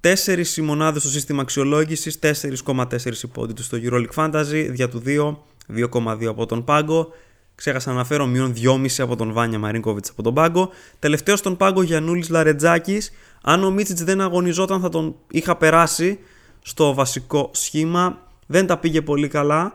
4 0.00 0.56
οι 0.56 0.60
μονάδες 0.60 1.02
στο 1.02 1.10
σύστημα 1.10 1.42
αξιολόγησης, 1.42 2.18
4,4 2.18 3.22
υπόντι 3.22 3.52
του 3.52 3.62
στο 3.62 3.78
EuroLeague 3.82 4.14
Fantasy, 4.14 4.66
δια 4.70 4.88
του 4.88 4.98
2, 4.98 5.44
2,2 5.66 6.28
από 6.28 6.46
τον 6.46 6.64
πάγκο. 6.64 7.12
Ξέχασα 7.54 7.88
να 7.88 7.94
αναφέρω 7.94 8.26
μείον 8.26 8.54
2,5 8.56 8.86
από 8.98 9.16
τον 9.16 9.32
Βάνια 9.32 9.58
Μαρίνκοβιτς 9.58 10.10
από 10.10 10.22
τον 10.22 10.34
πάγκο. 10.34 10.70
Τελευταίο 10.98 11.36
στον 11.36 11.56
πάγκο 11.56 11.82
Γιανούλη 11.82 12.24
Λαρετζάκης. 12.28 13.10
Αν 13.42 13.64
ο 13.64 13.70
Μίτσιτς 13.70 14.04
δεν 14.04 14.20
αγωνιζόταν, 14.20 14.80
θα 14.80 14.88
τον 14.88 15.14
είχα 15.30 15.56
περάσει 15.56 16.18
στο 16.62 16.94
βασικό 16.94 17.50
σχήμα. 17.52 18.18
Δεν 18.46 18.66
τα 18.66 18.78
πήγε 18.78 19.02
πολύ 19.02 19.28
καλά 19.28 19.72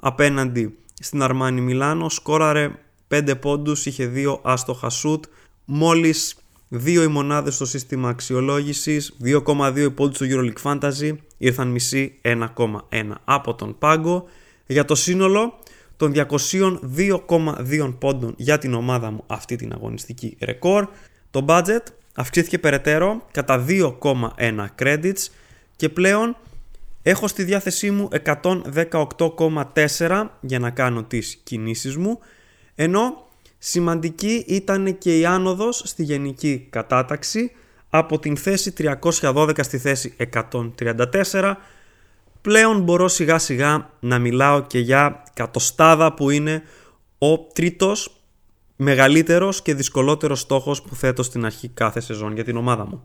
απέναντι 0.00 0.78
στην 1.00 1.22
Αρμάνι 1.22 1.60
Μιλάνο. 1.60 2.08
Σκόραρε 2.08 2.70
5 3.08 3.34
πόντους, 3.40 3.86
είχε 3.86 4.06
2 4.06 4.40
άστοχα 4.42 4.88
σουτ. 4.88 5.24
Μόλις 5.64 6.36
2 6.68 7.02
οι 7.02 7.06
μονάδες 7.06 7.54
στο 7.54 7.64
σύστημα 7.64 8.08
αξιολόγησης, 8.08 9.16
2,2 9.22 9.84
οι 9.84 9.90
πόντους 9.90 10.16
στο 10.16 10.26
EuroLeague 10.28 10.62
Fantasy, 10.62 11.16
ήρθαν 11.38 11.68
μισή 11.68 12.18
1,1 12.22 13.20
από 13.24 13.54
τον 13.54 13.78
πάγκο. 13.78 14.24
Για 14.66 14.84
το 14.84 14.94
σύνολο 14.94 15.58
των 16.00 16.12
202,2 16.14 17.94
πόντων 17.98 18.34
για 18.36 18.58
την 18.58 18.74
ομάδα 18.74 19.10
μου 19.10 19.24
αυτή 19.26 19.56
την 19.56 19.72
αγωνιστική 19.72 20.36
ρεκόρ. 20.40 20.88
Το 21.30 21.44
budget 21.48 21.82
αυξήθηκε 22.14 22.58
περαιτέρω 22.58 23.26
κατά 23.30 23.64
2,1 23.68 24.66
credits 24.78 25.26
και 25.76 25.88
πλέον 25.88 26.36
Έχω 27.02 27.28
στη 27.28 27.44
διάθεσή 27.44 27.90
μου 27.90 28.08
118,4 28.24 30.26
για 30.40 30.58
να 30.58 30.70
κάνω 30.70 31.02
τις 31.02 31.40
κινήσεις 31.42 31.96
μου, 31.96 32.18
ενώ 32.74 33.26
σημαντική 33.58 34.44
ήταν 34.48 34.98
και 34.98 35.18
η 35.18 35.26
άνοδος 35.26 35.82
στη 35.84 36.02
γενική 36.02 36.66
κατάταξη 36.70 37.52
από 37.90 38.18
την 38.18 38.36
θέση 38.36 38.72
312 38.78 39.50
στη 39.60 39.78
θέση 39.78 40.16
134. 40.32 41.54
Πλέον 42.40 42.80
μπορώ 42.80 43.08
σιγά 43.08 43.38
σιγά 43.38 43.90
να 44.00 44.18
μιλάω 44.18 44.62
και 44.62 44.78
για 44.78 45.22
κατοστάδα 45.34 46.14
που 46.14 46.30
είναι 46.30 46.62
ο 47.18 47.38
τρίτος 47.38 48.24
μεγαλύτερος 48.76 49.62
και 49.62 49.74
δυσκολότερος 49.74 50.40
στόχος 50.40 50.82
που 50.82 50.94
θέτω 50.94 51.22
στην 51.22 51.44
αρχή 51.44 51.68
κάθε 51.68 52.00
σεζόν 52.00 52.34
για 52.34 52.44
την 52.44 52.56
ομάδα 52.56 52.86
μου. 52.86 53.02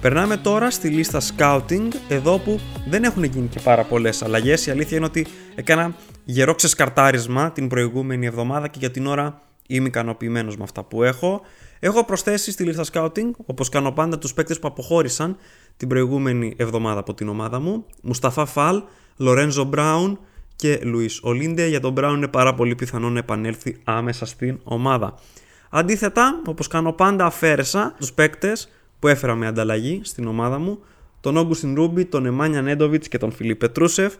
Περνάμε 0.00 0.36
τώρα 0.36 0.70
στη 0.70 0.88
λίστα 0.88 1.20
scouting, 1.20 1.88
εδώ 2.08 2.38
που 2.38 2.60
δεν 2.88 3.04
έχουν 3.04 3.24
γίνει 3.24 3.48
και 3.48 3.60
πάρα 3.60 3.84
πολλές 3.84 4.22
αλλαγές. 4.22 4.66
Η 4.66 4.70
αλήθεια 4.70 4.96
είναι 4.96 5.06
ότι 5.06 5.26
έκανα 5.54 5.94
γερό 6.24 6.54
ξεσκαρτάρισμα 6.54 7.52
την 7.52 7.68
προηγούμενη 7.68 8.26
εβδομάδα 8.26 8.68
και 8.68 8.78
για 8.78 8.90
την 8.90 9.06
ώρα 9.06 9.40
είμαι 9.66 9.88
ικανοποιημένος 9.88 10.56
με 10.56 10.62
αυτά 10.62 10.82
που 10.82 11.02
έχω. 11.02 11.40
Έχω 11.84 12.04
προσθέσει 12.04 12.50
στη 12.50 12.64
λίστα 12.64 12.84
scouting, 12.92 13.30
όπως 13.46 13.68
κάνω 13.68 13.92
πάντα, 13.92 14.18
τους 14.18 14.34
παίκτες 14.34 14.58
που 14.58 14.66
αποχώρησαν 14.68 15.36
την 15.76 15.88
προηγούμενη 15.88 16.54
εβδομάδα 16.56 17.00
από 17.00 17.14
την 17.14 17.28
ομάδα 17.28 17.60
μου. 17.60 17.86
Μουσταφά 18.02 18.46
Φαλ, 18.46 18.82
Λορένζο 19.16 19.64
Μπράουν 19.64 20.18
και 20.56 20.80
Λουίς 20.82 21.20
Ολίντε. 21.22 21.66
Για 21.66 21.80
τον 21.80 21.92
Μπράουν 21.92 22.16
είναι 22.16 22.28
πάρα 22.28 22.54
πολύ 22.54 22.74
πιθανό 22.74 23.10
να 23.10 23.18
επανέλθει 23.18 23.76
άμεσα 23.84 24.26
στην 24.26 24.58
ομάδα. 24.64 25.14
Αντίθετα, 25.70 26.40
όπως 26.46 26.66
κάνω 26.66 26.92
πάντα, 26.92 27.26
αφαίρεσα 27.26 27.94
τους 27.98 28.12
παίκτες 28.12 28.68
που 28.98 29.08
έφερα 29.08 29.34
με 29.34 29.46
ανταλλαγή 29.46 30.00
στην 30.04 30.26
ομάδα 30.26 30.58
μου, 30.58 30.78
τον 31.20 31.36
Όγκουστιν 31.36 31.74
Ρούμπι, 31.74 32.04
τον 32.04 32.26
Εμάνια 32.26 32.62
Νέντοβιτς 32.62 33.08
και 33.08 33.18
τον 33.18 33.32
Φιλίπ 33.32 33.58
Πετρούσεφ. 33.58 34.14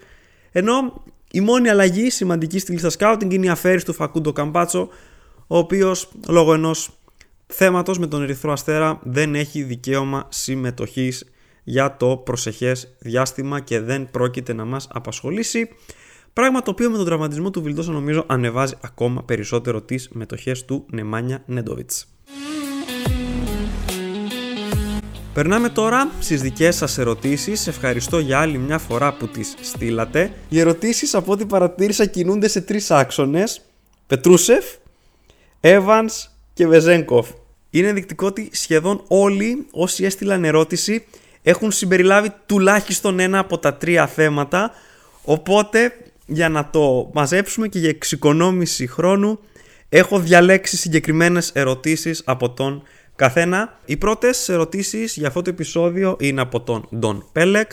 Ενώ 0.53 1.03
η 1.31 1.40
μόνη 1.40 1.68
αλλαγή 1.68 2.11
σημαντική 2.11 2.59
στη 2.59 2.72
λίστα 2.72 2.90
σκάουτινγκ 2.90 3.33
είναι 3.33 3.46
η 3.46 3.48
αφαίρεση 3.48 3.85
του 3.85 3.92
Φακούντο 3.92 4.33
Καμπάτσο, 4.33 4.88
ο 5.46 5.59
οποίος 5.59 6.11
λόγω 6.29 6.55
ενός 6.55 6.90
θέματος 7.53 7.99
με 7.99 8.07
τον 8.07 8.23
Ερυθρό 8.23 8.53
Αστέρα 8.53 9.01
δεν 9.03 9.35
έχει 9.35 9.62
δικαίωμα 9.62 10.27
συμμετοχής 10.29 11.25
για 11.65 11.97
το 11.97 12.17
προσεχές 12.17 12.95
διάστημα 12.99 13.61
και 13.61 13.81
δεν 13.81 14.11
πρόκειται 14.11 14.53
να 14.53 14.65
μας 14.65 14.88
απασχολήσει. 14.93 15.69
Πράγμα 16.33 16.62
το 16.62 16.71
οποίο 16.71 16.91
με 16.91 16.97
τον 16.97 17.07
τραυματισμό 17.07 17.51
του 17.51 17.62
Βιλντόσα 17.62 17.93
νομίζω 17.93 18.25
ανεβάζει 18.27 18.75
ακόμα 18.81 19.23
περισσότερο 19.23 19.83
τις 19.83 20.09
μετοχές 20.12 20.65
του 20.65 20.87
Νεμάνια 20.91 21.43
Νέντοβιτς. 21.47 22.07
Περνάμε 25.35 25.69
τώρα 25.69 26.11
στις 26.21 26.43
δικές 26.43 26.77
σας 26.77 26.99
ερωτήσεις. 26.99 27.67
Ευχαριστώ 27.67 28.19
για 28.19 28.41
άλλη 28.41 28.59
μια 28.59 28.79
φορά 28.79 29.12
που 29.12 29.29
τις 29.29 29.55
στείλατε. 29.61 30.33
Οι 30.49 30.61
ερωτήσεις 30.61 31.15
από 31.15 31.33
ό,τι 31.33 31.47
παρατήρησα 31.47 32.07
κινούνται 32.07 32.49
σε 32.49 32.61
τρεις 32.61 32.91
άξονες. 32.91 33.61
Πετρούσεφ, 34.07 34.65
Evans 35.61 36.29
και 36.55 36.67
Βεζέγκοφ. 36.67 37.29
Είναι 37.74 37.88
ενδεικτικό 37.88 38.26
ότι 38.26 38.48
σχεδόν 38.52 39.02
όλοι 39.08 39.66
όσοι 39.70 40.04
έστειλαν 40.04 40.44
ερώτηση 40.44 41.04
έχουν 41.42 41.70
συμπεριλάβει 41.70 42.32
τουλάχιστον 42.46 43.18
ένα 43.18 43.38
από 43.38 43.58
τα 43.58 43.74
τρία 43.74 44.06
θέματα. 44.06 44.70
Οπότε 45.22 45.92
για 46.26 46.48
να 46.48 46.70
το 46.70 47.11
μαζέψουμε 47.14 47.68
και 47.68 47.78
για 47.78 47.88
εξοικονόμηση 47.88 48.87
χρόνου 48.87 49.38
έχω 49.88 50.18
διαλέξει 50.18 50.76
συγκεκριμένες 50.76 51.50
ερωτήσεις 51.54 52.22
από 52.24 52.50
τον 52.50 52.82
καθένα. 53.16 53.78
Οι 53.85 53.96
πρώτες 53.96 54.48
ερωτήσεις 54.48 55.16
για 55.16 55.28
αυτό 55.28 55.42
το 55.42 55.50
επεισόδιο 55.50 56.16
είναι 56.20 56.40
από 56.40 56.61
τον 56.61 56.88
Ντον 56.96 57.29
Πέλεκ. 57.32 57.70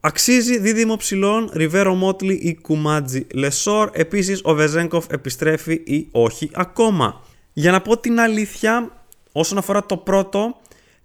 Αξίζει 0.00 0.58
δίδυμο 0.58 0.96
ψηλών 0.96 1.50
Ριβέρο 1.52 1.94
Μότλι 1.94 2.34
ή 2.34 2.54
Κουμάτζι 2.54 3.26
Λεσόρ. 3.34 3.90
Επίσης 3.92 4.40
ο 4.44 4.54
Βεζέγκοφ 4.54 5.06
επιστρέφει 5.10 5.72
ή 5.72 6.08
όχι 6.10 6.50
ακόμα. 6.54 7.22
Για 7.52 7.70
να 7.70 7.80
πω 7.80 7.98
την 7.98 8.20
αλήθεια, 8.20 8.97
όσον 9.38 9.58
αφορά 9.58 9.86
το 9.86 9.96
πρώτο, 9.96 10.56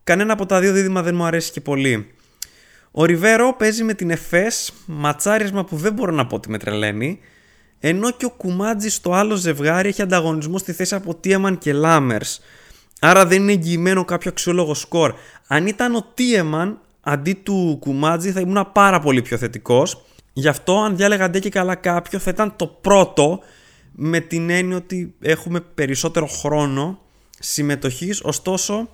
κανένα 0.03 0.33
από 0.33 0.45
τα 0.45 0.59
δύο 0.59 0.73
δίδυμα 0.73 1.01
δεν 1.01 1.15
μου 1.15 1.23
αρέσει 1.23 1.51
και 1.51 1.61
πολύ. 1.61 2.07
Ο 2.91 3.05
Ριβέρο 3.05 3.55
παίζει 3.57 3.83
με 3.83 3.93
την 3.93 4.09
Εφές, 4.09 4.73
ματσάρισμα 4.85 5.65
που 5.65 5.75
δεν 5.75 5.93
μπορώ 5.93 6.11
να 6.11 6.25
πω 6.25 6.35
ότι 6.35 6.49
με 6.49 6.57
τρελαίνει, 6.57 7.19
ενώ 7.79 8.11
και 8.11 8.25
ο 8.25 8.29
Κουμάτζι 8.29 8.89
στο 8.89 9.13
άλλο 9.13 9.35
ζευγάρι 9.35 9.89
έχει 9.89 10.01
ανταγωνισμό 10.01 10.57
στη 10.57 10.71
θέση 10.71 10.95
από 10.95 11.15
Τίεμαν 11.15 11.57
και 11.57 11.73
Λάμερς. 11.73 12.41
Άρα 12.99 13.25
δεν 13.25 13.41
είναι 13.41 13.51
εγγυημένο 13.51 14.05
κάποιο 14.05 14.31
αξιόλογο 14.31 14.73
σκορ. 14.73 15.13
Αν 15.47 15.67
ήταν 15.67 15.95
ο 15.95 16.05
Τίεμαν 16.13 16.79
αντί 17.01 17.33
του 17.33 17.77
Κουμάτζη 17.79 18.31
θα 18.31 18.39
ήμουν 18.39 18.69
πάρα 18.73 18.99
πολύ 18.99 19.21
πιο 19.21 19.37
θετικός. 19.37 20.05
Γι' 20.33 20.47
αυτό 20.47 20.79
αν 20.79 20.95
διάλεγα 20.95 21.25
αντί 21.25 21.39
και 21.39 21.49
καλά 21.49 21.75
κάποιο 21.75 22.19
θα 22.19 22.29
ήταν 22.29 22.53
το 22.55 22.67
πρώτο 22.67 23.39
με 23.91 24.19
την 24.19 24.49
έννοια 24.49 24.77
ότι 24.77 25.13
έχουμε 25.21 25.59
περισσότερο 25.59 26.27
χρόνο 26.27 26.99
συμμετοχής 27.43 28.21
ωστόσο 28.23 28.89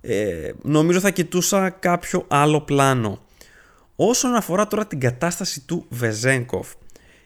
ε, 0.00 0.50
νομίζω 0.62 1.00
θα 1.00 1.10
κοιτούσα 1.10 1.70
κάποιο 1.70 2.24
άλλο 2.28 2.60
πλάνο. 2.60 3.20
Όσον 3.96 4.34
αφορά 4.34 4.66
τώρα 4.66 4.86
την 4.86 5.00
κατάσταση 5.00 5.60
του 5.60 5.86
Βεζέγκοφ 5.88 6.68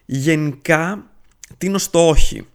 Γενικά, 0.05 1.05
τίνω 1.57 1.77
στο 1.77 2.07
όχι. 2.07 2.47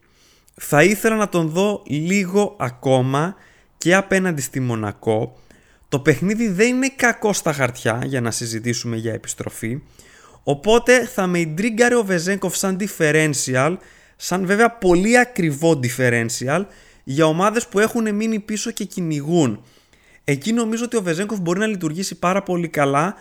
Θα 0.55 0.83
ήθελα 0.83 1.16
να 1.16 1.29
τον 1.29 1.48
δω 1.48 1.83
λίγο 1.87 2.57
ακόμα 2.59 3.35
και 3.79 3.94
απέναντι 3.94 4.40
στη 4.40 4.61
Μονακό. 4.61 5.38
Το 5.88 5.98
παιχνίδι 6.01 6.48
δεν 6.48 6.68
είναι 6.68 6.92
κακό 6.96 7.33
στα 7.33 7.53
χαρτιά 7.53 8.03
για 8.05 8.20
να 8.20 8.31
συζητήσουμε 8.31 8.96
για 8.96 9.12
επιστροφή. 9.12 9.83
Οπότε 10.42 11.07
θα 11.07 11.27
με 11.27 11.38
ιντρίγκαρε 11.38 11.96
ο 11.96 12.05
Βεζέγκοφ 12.05 12.57
σαν 12.57 12.79
differential, 12.81 13.77
σαν 14.16 14.46
βέβαια 14.46 14.70
πολύ 14.70 15.18
ακριβό 15.18 15.81
differential 15.83 16.64
για 17.04 17.26
ομάδες 17.26 17.66
που 17.66 17.78
έχουν 17.78 18.14
μείνει 18.14 18.40
πίσω 18.40 18.70
και 18.70 18.84
κυνηγούν. 18.84 19.64
Εκεί 20.24 20.52
νομίζω 20.52 20.84
ότι 20.84 20.96
ο 20.96 21.02
Βεζέγκοφ 21.02 21.38
μπορεί 21.38 21.58
να 21.58 21.66
λειτουργήσει 21.66 22.18
πάρα 22.18 22.42
πολύ 22.42 22.68
καλά 22.68 23.14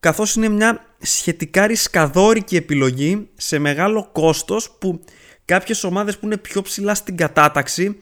καθώς 0.00 0.34
είναι 0.34 0.48
μια 0.48 0.86
σχετικά 0.98 1.66
ρισκαδόρικη 1.66 2.56
επιλογή 2.56 3.28
σε 3.36 3.58
μεγάλο 3.58 4.08
κόστος 4.12 4.70
που 4.78 5.00
κάποιες 5.44 5.84
ομάδες 5.84 6.18
που 6.18 6.26
είναι 6.26 6.36
πιο 6.36 6.62
ψηλά 6.62 6.94
στην 6.94 7.16
κατάταξη 7.16 8.00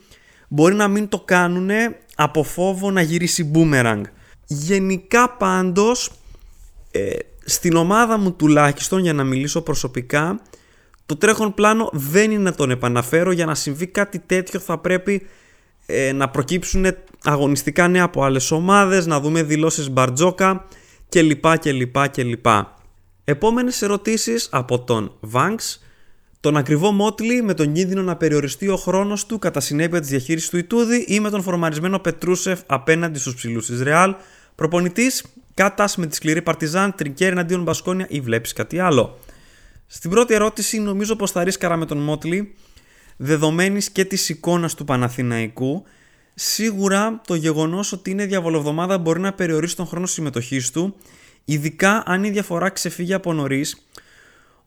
μπορεί 0.49 0.75
να 0.75 0.89
μην 0.89 1.09
το 1.09 1.21
κάνουν 1.21 1.71
από 2.15 2.43
φόβο 2.43 2.91
να 2.91 3.01
γυρίσει 3.01 3.51
boomerang. 3.55 4.03
Γενικά 4.47 5.31
πάντως 5.31 6.11
ε, 6.91 7.11
στην 7.45 7.77
ομάδα 7.77 8.19
μου 8.19 8.33
τουλάχιστον 8.33 9.01
για 9.01 9.13
να 9.13 9.25
μιλήσω 9.25 9.63
προσωπικά 9.63 10.41
το 11.09 11.17
τρέχον 11.17 11.55
πλάνο 11.55 11.91
δεν 11.93 12.31
είναι 12.31 12.43
να 12.43 12.55
τον 12.55 12.71
επαναφέρω 12.71 13.33
για 13.33 13.47
να 13.47 13.55
συμβεί 13.55 13.87
κάτι 13.87 14.19
τέτοιο 14.19 14.61
θα 14.61 14.79
πρέπει 14.79 15.27
ε, 15.87 16.13
να 16.13 16.29
προκύψουν 16.29 16.87
αγωνιστικά 17.25 17.89
νέα 17.89 18.05
από 18.05 18.23
άλλες 18.23 18.51
ομάδες, 18.51 19.07
να 19.07 19.21
δούμε 19.21 19.43
δηλώσεις 19.43 19.91
Μπαρτζόκα 19.91 20.67
και 21.09 21.23
λοιπά 21.23 22.75
Επόμενες 23.25 23.83
ερωτήσεις 23.83 24.49
από 24.51 24.81
τον 24.81 25.13
Vanks 25.33 25.79
τον 26.41 26.57
ακριβό 26.57 26.93
Μότλι 26.93 27.43
με 27.43 27.55
τον 27.55 27.73
κίνδυνο 27.73 28.03
να 28.03 28.17
περιοριστεί 28.17 28.69
ο 28.69 28.77
χρόνος 28.77 29.27
του 29.27 29.39
κατά 29.39 29.61
συνέπεια 29.61 30.01
της 30.01 30.09
διαχείρισης 30.09 30.49
του 30.49 30.57
Ιτούδη 30.57 31.05
ή 31.09 31.21
με 31.21 31.31
τον 31.31 31.43
φορμαρισμένο 31.43 31.99
Πετρούσεφ 31.99 32.61
απέναντι 32.67 33.19
στους 33.19 33.35
ψηλούς 33.35 33.67
της 33.67 33.83
Ρεάλ. 33.83 34.15
Προπονητής, 34.55 35.25
κάτας 35.55 35.97
με 35.97 36.07
τη 36.07 36.15
σκληρή 36.15 36.43
Παρτιζάν, 36.43 36.95
τρικέρ 36.95 37.31
εναντίον 37.31 37.63
Μπασκόνια 37.63 38.07
ή 38.09 38.21
βλέπεις 38.21 38.53
κάτι 38.53 38.79
άλλο. 38.79 39.19
Στην 39.91 40.11
πρώτη 40.11 40.35
ερώτηση, 40.35 40.79
νομίζω 40.79 41.17
πως 41.17 41.31
θα 41.31 41.45
ρίσκαρα 41.45 41.77
με 41.77 41.87
τον 41.87 41.99
Μότλι, 41.99 42.55
δεδομένης 43.17 43.91
και 43.91 44.05
της 44.05 44.29
εικόνας 44.29 44.75
του 44.75 44.85
Παναθηναϊκού. 44.85 45.85
Σίγουρα 46.35 47.21
το 47.27 47.35
γεγονός 47.35 47.93
ότι 47.93 48.11
είναι 48.11 48.27
διαβολοβδομάδα 48.27 48.99
μπορεί 48.99 49.21
να 49.21 49.33
περιορίσει 49.33 49.77
τον 49.77 49.87
χρόνο 49.87 50.07
συμμετοχής 50.07 50.71
του, 50.71 50.95
ειδικά 51.45 52.03
αν 52.07 52.25
η 52.25 52.31
διαφορά 52.31 52.71
ξεφύγει 52.71 53.15
από 53.15 53.33
νωρίς 53.33 53.89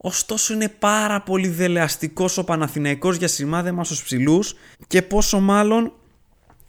Ωστόσο 0.04 0.54
είναι 0.54 0.70
πάρα 0.70 1.22
πολύ 1.22 1.48
δελεαστικός 1.48 2.38
ο 2.38 2.44
Παναθηναϊκός 2.44 3.16
για 3.16 3.28
σημάδεμα 3.28 3.84
στους 3.84 4.04
ψηλούς 4.04 4.56
και 4.88 5.02
πόσο 5.02 5.40
μάλλον 5.40 5.94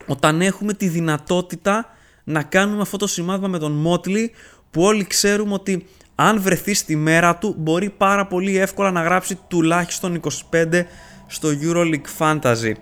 όταν 0.07 0.41
έχουμε 0.41 0.75
τη 0.75 0.89
δυνατότητα 0.89 1.87
να 2.25 2.43
κάνουμε 2.43 2.81
αυτό 2.81 2.97
το 2.97 3.07
σημάδεμα 3.07 3.49
με 3.49 3.59
τον 3.59 3.73
Μότλι 3.73 4.31
που 4.71 4.83
όλοι 4.83 5.07
ξέρουμε 5.07 5.53
ότι 5.55 5.87
αν 6.15 6.41
βρεθείς 6.41 6.79
στη 6.79 6.97
μέρα 6.97 7.37
του 7.37 7.55
μπορεί 7.59 7.91
πάρα 7.91 8.27
πολύ 8.27 8.57
εύκολα 8.57 8.91
να 8.91 9.03
γράψει 9.03 9.39
τουλάχιστον 9.49 10.21
25 10.51 10.83
στο 11.27 11.49
EuroLeague 11.63 12.19
Fantasy. 12.19 12.73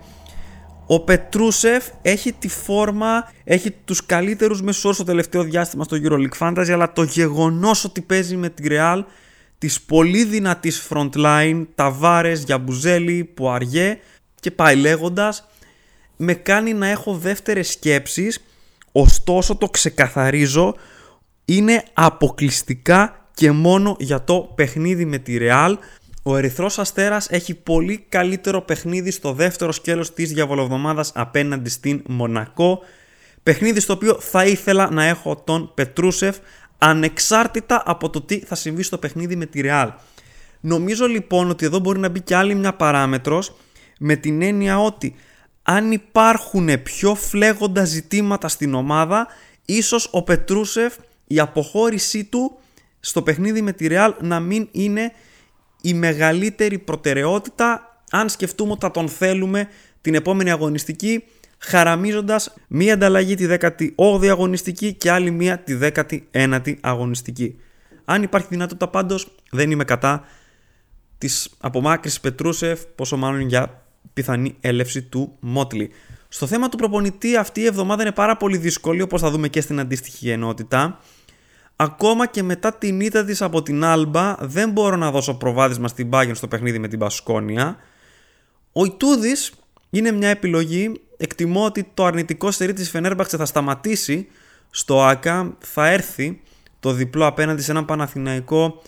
Ο 0.85 0.99
Πετρούσεφ 0.99 1.87
έχει 2.01 2.31
τη 2.33 2.47
φόρμα, 2.47 3.31
έχει 3.43 3.71
τους 3.71 4.05
καλύτερους 4.05 4.61
μεσόρους 4.61 4.95
στο 4.95 5.05
τελευταίο 5.05 5.43
διάστημα 5.43 5.83
στο 5.83 5.97
EuroLeague 6.03 6.37
Fantasy 6.39 6.69
αλλά 6.71 6.93
το 6.93 7.03
γεγονός 7.03 7.83
ότι 7.83 8.01
παίζει 8.01 8.35
με 8.35 8.49
την 8.49 8.65
Real 8.69 9.03
της 9.57 9.81
πολύ 9.81 10.23
δυνατής 10.23 10.87
frontline, 10.89 11.65
Ταβάρες, 11.75 12.43
Γιαμπουζέλη, 12.43 13.23
Πουαριέ 13.23 13.97
και 14.39 14.51
πάει 14.51 14.75
λέγοντας, 14.75 15.47
με 16.17 16.33
κάνει 16.33 16.73
να 16.73 16.87
έχω 16.87 17.13
δεύτερες 17.13 17.69
σκέψεις, 17.71 18.39
ωστόσο 18.91 19.55
το 19.55 19.69
ξεκαθαρίζω, 19.69 20.75
είναι 21.45 21.83
αποκλειστικά 21.93 23.20
και 23.33 23.51
μόνο 23.51 23.95
για 23.99 24.23
το 24.23 24.51
παιχνίδι 24.55 25.05
με 25.05 25.17
τη 25.17 25.37
Real. 25.39 25.75
Ο 26.23 26.37
Ερυθρός 26.37 26.79
Αστέρας 26.79 27.27
έχει 27.29 27.53
πολύ 27.53 28.05
καλύτερο 28.09 28.61
παιχνίδι 28.61 29.11
στο 29.11 29.33
δεύτερο 29.33 29.71
σκέλος 29.71 30.13
της 30.13 30.31
διαβολοβδομάδας 30.31 31.11
απέναντι 31.15 31.69
στην 31.69 32.03
Μονακό. 32.07 32.79
Παιχνίδι 33.43 33.79
στο 33.79 33.93
οποίο 33.93 34.17
θα 34.19 34.45
ήθελα 34.45 34.91
να 34.91 35.05
έχω 35.05 35.35
τον 35.35 35.71
Πετρούσεφ 35.73 36.37
ανεξάρτητα 36.77 37.83
από 37.85 38.09
το 38.09 38.21
τι 38.21 38.39
θα 38.39 38.55
συμβεί 38.55 38.83
στο 38.83 38.97
παιχνίδι 38.97 39.35
με 39.35 39.45
τη 39.45 39.61
Real. 39.63 39.89
Νομίζω 40.59 41.05
λοιπόν 41.07 41.49
ότι 41.49 41.65
εδώ 41.65 41.79
μπορεί 41.79 41.99
να 41.99 42.09
μπει 42.09 42.21
και 42.21 42.35
άλλη 42.35 42.55
μια 42.55 42.73
παράμετρος 42.73 43.55
με 43.99 44.15
την 44.15 44.41
έννοια 44.41 44.79
ότι 44.79 45.15
αν 45.63 45.91
υπάρχουν 45.91 46.83
πιο 46.83 47.15
φλέγοντα 47.15 47.85
ζητήματα 47.85 48.47
στην 48.47 48.73
ομάδα 48.73 49.27
ίσως 49.65 50.07
ο 50.11 50.23
Πετρούσεφ 50.23 50.95
η 51.27 51.39
αποχώρησή 51.39 52.23
του 52.23 52.57
στο 53.01 53.21
παιχνίδι 53.21 53.61
με 53.61 53.73
τη 53.73 53.87
Real 53.89 54.11
να 54.21 54.39
μην 54.39 54.67
είναι 54.71 55.11
η 55.81 55.93
μεγαλύτερη 55.93 56.79
προτεραιότητα 56.79 58.01
αν 58.11 58.29
σκεφτούμε 58.29 58.71
ότι 58.71 58.81
θα 58.81 58.91
τον 58.91 59.09
θέλουμε 59.09 59.67
την 60.01 60.15
επόμενη 60.15 60.51
αγωνιστική 60.51 61.23
χαραμίζοντας 61.57 62.53
μία 62.67 62.93
ανταλλαγή 62.93 63.35
τη 63.35 63.45
18η 63.59 64.27
αγωνιστική 64.27 64.93
και 64.93 65.11
άλλη 65.11 65.31
μία 65.31 65.59
τη 65.59 65.77
19η 65.81 66.75
αγωνιστική. 66.81 67.59
Αν 68.05 68.23
υπάρχει 68.23 68.47
δυνατότητα 68.49 68.87
πάντως, 68.87 69.35
δεν 69.51 69.71
είμαι 69.71 69.83
κατά 69.83 70.23
της 71.17 71.49
απομάκρυσης 71.59 72.19
Πετρούσεφ, 72.19 72.81
πόσο 72.95 73.17
μάλλον 73.17 73.39
για 73.39 73.83
πιθανή 74.13 74.55
έλευση 74.59 75.01
του 75.01 75.37
Μότλι. 75.39 75.89
Στο 76.27 76.47
θέμα 76.47 76.69
του 76.69 76.77
προπονητή, 76.77 77.35
αυτή 77.35 77.61
η 77.61 77.65
εβδομάδα 77.65 78.01
είναι 78.01 78.11
πάρα 78.11 78.37
πολύ 78.37 78.57
δύσκολη, 78.57 79.01
όπως 79.01 79.21
θα 79.21 79.29
δούμε 79.31 79.47
και 79.47 79.61
στην 79.61 79.79
αντίστοιχη 79.79 80.29
ενότητα. 80.29 80.99
Ακόμα 81.75 82.27
και 82.27 82.43
μετά 82.43 82.73
την 82.73 82.99
ήττα 82.99 83.25
της 83.25 83.41
από 83.41 83.61
την 83.61 83.83
Άλμπα, 83.83 84.35
δεν 84.39 84.69
μπορώ 84.69 84.95
να 84.95 85.11
δώσω 85.11 85.33
προβάδισμα 85.33 85.87
στην 85.87 86.09
Bayern 86.11 86.31
στο 86.33 86.47
παιχνίδι 86.47 86.79
με 86.79 86.87
την 86.87 86.99
Πασκόνια. 86.99 87.77
Ο 88.71 88.85
Ιτούδης 88.85 89.51
είναι 89.89 90.11
μια 90.11 90.29
επιλογή 90.29 91.01
εκτιμώ 91.17 91.65
ότι 91.65 91.91
το 91.93 92.05
αρνητικό 92.05 92.51
στερή 92.51 92.73
της 92.73 92.89
Φενέρμπαξε 92.89 93.37
θα 93.37 93.45
σταματήσει 93.45 94.27
στο 94.69 95.03
ΆΚΑ, 95.03 95.57
θα 95.59 95.87
έρθει 95.87 96.41
το 96.79 96.91
διπλό 96.91 97.25
απέναντι 97.25 97.61
σε 97.61 97.71
έναν 97.71 97.85
Παναθηναϊκό 97.85 98.81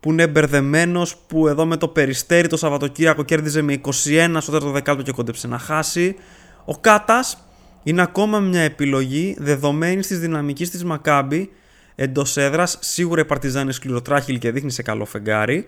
που 0.00 0.10
είναι 0.10 0.26
μπερδεμένος, 0.26 1.16
που 1.16 1.48
εδώ 1.48 1.66
με 1.66 1.76
το 1.76 1.88
περιστέρι 1.88 2.48
το 2.48 2.56
Σαββατοκύριακο 2.56 3.22
κέρδιζε 3.22 3.62
με 3.62 3.80
21 3.84 4.36
στο 4.40 4.52
τέταρτο 4.52 4.70
δεκάλεπτο 4.70 5.10
και 5.10 5.16
κόντεψε 5.16 5.48
να 5.48 5.58
χάσει. 5.58 6.16
Ο 6.64 6.76
Κάτας 6.76 7.46
είναι 7.82 8.02
ακόμα 8.02 8.40
μια 8.40 8.60
επιλογή 8.60 9.36
δεδομένη 9.38 10.00
της 10.00 10.18
δυναμικής 10.18 10.70
της 10.70 10.84
Μακάμπη 10.84 11.50
εντός 12.00 12.36
έδρας. 12.36 12.78
Σίγουρα 12.80 13.20
η 13.20 13.24
Παρτιζάν 13.24 13.62
είναι 13.62 13.72
σκληροτράχυλη 13.72 14.38
και 14.38 14.50
δείχνει 14.50 14.70
σε 14.70 14.82
καλό 14.82 15.04
φεγγάρι. 15.04 15.66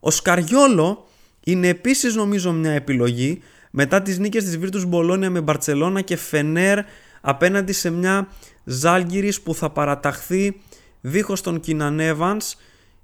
Ο 0.00 0.10
Σκαριόλο 0.10 1.08
είναι 1.44 1.68
επίσης 1.68 2.14
νομίζω 2.14 2.52
μια 2.52 2.72
επιλογή 2.72 3.42
μετά 3.70 4.02
τις 4.02 4.18
νίκες 4.18 4.44
της 4.44 4.58
Virtus 4.62 4.86
Μπολόνια 4.86 5.30
με 5.30 5.40
Μπαρτσελώνα 5.40 6.00
και 6.00 6.16
Φενέρ 6.16 6.78
απέναντι 7.20 7.72
σε 7.72 7.90
μια 7.90 8.28
Ζάλγκυρης 8.64 9.40
που 9.40 9.54
θα 9.54 9.70
παραταχθεί 9.70 10.60
δίχως 11.00 11.40
τον 11.40 11.60
Κίναν 11.60 12.00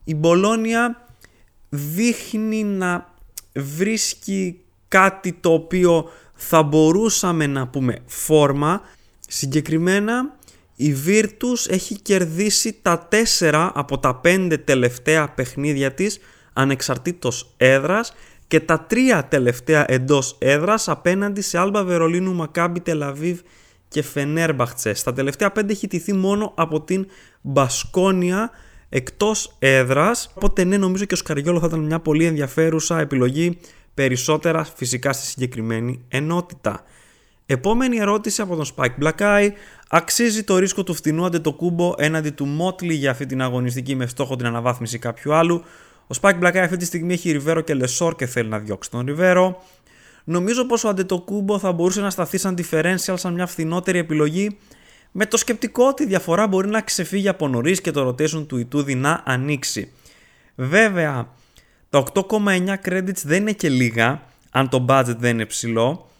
η 0.04 0.14
Μπολόνια 0.14 1.06
δείχνει 1.68 2.64
να 2.64 3.14
βρίσκει 3.54 4.60
κάτι 4.88 5.32
το 5.32 5.52
οποίο 5.52 6.10
θα 6.34 6.62
μπορούσαμε 6.62 7.46
να 7.46 7.68
πούμε 7.68 7.98
φόρμα 8.06 8.80
συγκεκριμένα 9.28 10.38
η 10.82 10.96
Virtus 11.06 11.70
έχει 11.70 12.00
κερδίσει 12.00 12.78
τα 12.82 13.08
4 13.38 13.70
από 13.74 13.98
τα 13.98 14.20
5 14.24 14.56
τελευταία 14.64 15.28
παιχνίδια 15.28 15.92
της 15.94 16.18
ανεξαρτήτως 16.52 17.54
έδρας 17.56 18.14
και 18.46 18.60
τα 18.60 18.80
τρία 18.80 19.24
τελευταία 19.24 19.84
εντός 19.88 20.36
έδρας 20.38 20.88
απέναντι 20.88 21.40
σε 21.40 21.58
Άλμπα 21.58 21.84
Βερολίνου, 21.84 22.34
Μακάμπι, 22.34 22.80
Τελαβίβ 22.80 23.40
και 23.88 24.02
Φενέρμπαχτσε. 24.02 24.94
Στα 24.94 25.12
τελευταία 25.12 25.50
πέντε 25.50 25.72
έχει 25.72 25.86
τηθεί 25.86 26.12
μόνο 26.12 26.52
από 26.56 26.80
την 26.80 27.06
Μπασκόνια 27.40 28.50
εκτός 28.88 29.56
έδρας, 29.58 30.30
οπότε 30.34 30.64
ναι 30.64 30.76
νομίζω 30.76 31.04
και 31.04 31.14
ο 31.14 31.16
Σκαριόλο 31.16 31.60
θα 31.60 31.66
ήταν 31.66 31.80
μια 31.80 32.00
πολύ 32.00 32.24
ενδιαφέρουσα 32.24 33.00
επιλογή 33.00 33.58
περισσότερα 33.94 34.64
φυσικά 34.64 35.12
στη 35.12 35.26
συγκεκριμένη 35.26 36.04
ενότητα. 36.08 36.84
Επόμενη 37.46 37.96
ερώτηση 37.96 38.42
από 38.42 38.56
τον 38.56 38.66
Spike 38.76 39.02
Black 39.02 39.18
Eye. 39.18 39.48
Αξίζει 39.92 40.44
το 40.44 40.58
ρίσκο 40.58 40.82
του 40.82 40.94
φθηνού 40.94 41.24
αντετοκούμπο 41.24 41.94
έναντι 41.96 42.30
του 42.30 42.46
Μότλι 42.46 42.94
για 42.94 43.10
αυτή 43.10 43.26
την 43.26 43.42
αγωνιστική 43.42 43.94
με 43.94 44.06
στόχο 44.06 44.36
την 44.36 44.46
αναβάθμιση 44.46 44.98
κάποιου 44.98 45.34
άλλου. 45.34 45.64
Ο 46.06 46.14
Spike 46.20 46.40
Black 46.40 46.56
αυτή 46.56 46.76
τη 46.76 46.84
στιγμή 46.84 47.12
έχει 47.12 47.30
Ριβέρο 47.30 47.60
και 47.60 47.74
Λεσόρ 47.74 48.16
και 48.16 48.26
θέλει 48.26 48.48
να 48.48 48.58
διώξει 48.58 48.90
τον 48.90 49.06
Ριβέρο. 49.06 49.62
Νομίζω 50.24 50.64
πως 50.64 50.84
ο 50.84 50.88
Αντετοκούμπο 50.88 51.58
θα 51.58 51.72
μπορούσε 51.72 52.00
να 52.00 52.10
σταθεί 52.10 52.38
σαν 52.38 52.58
differential, 52.58 53.14
σαν 53.14 53.32
μια 53.32 53.46
φθηνότερη 53.46 53.98
επιλογή, 53.98 54.58
με 55.10 55.26
το 55.26 55.36
σκεπτικό 55.36 55.86
ότι 55.86 56.02
η 56.02 56.06
διαφορά 56.06 56.46
μπορεί 56.46 56.68
να 56.68 56.80
ξεφύγει 56.80 57.28
από 57.28 57.48
νωρίς 57.48 57.80
και 57.80 57.90
το 57.90 58.08
rotation 58.08 58.46
του 58.46 58.56
Ιτούδη 58.56 58.94
να 58.94 59.22
ανοίξει. 59.24 59.92
Βέβαια, 60.54 61.28
Τα 61.90 62.04
8,9 62.14 62.74
credits 62.84 63.22
δεν 63.24 63.40
είναι 63.40 63.52
και 63.52 63.68
λίγα, 63.68 64.22
αν 64.50 64.68
το 64.68 64.84
budget 64.88 65.16
δεν 65.18 65.30
είναι 65.30 65.46
ψηλό 65.46 66.10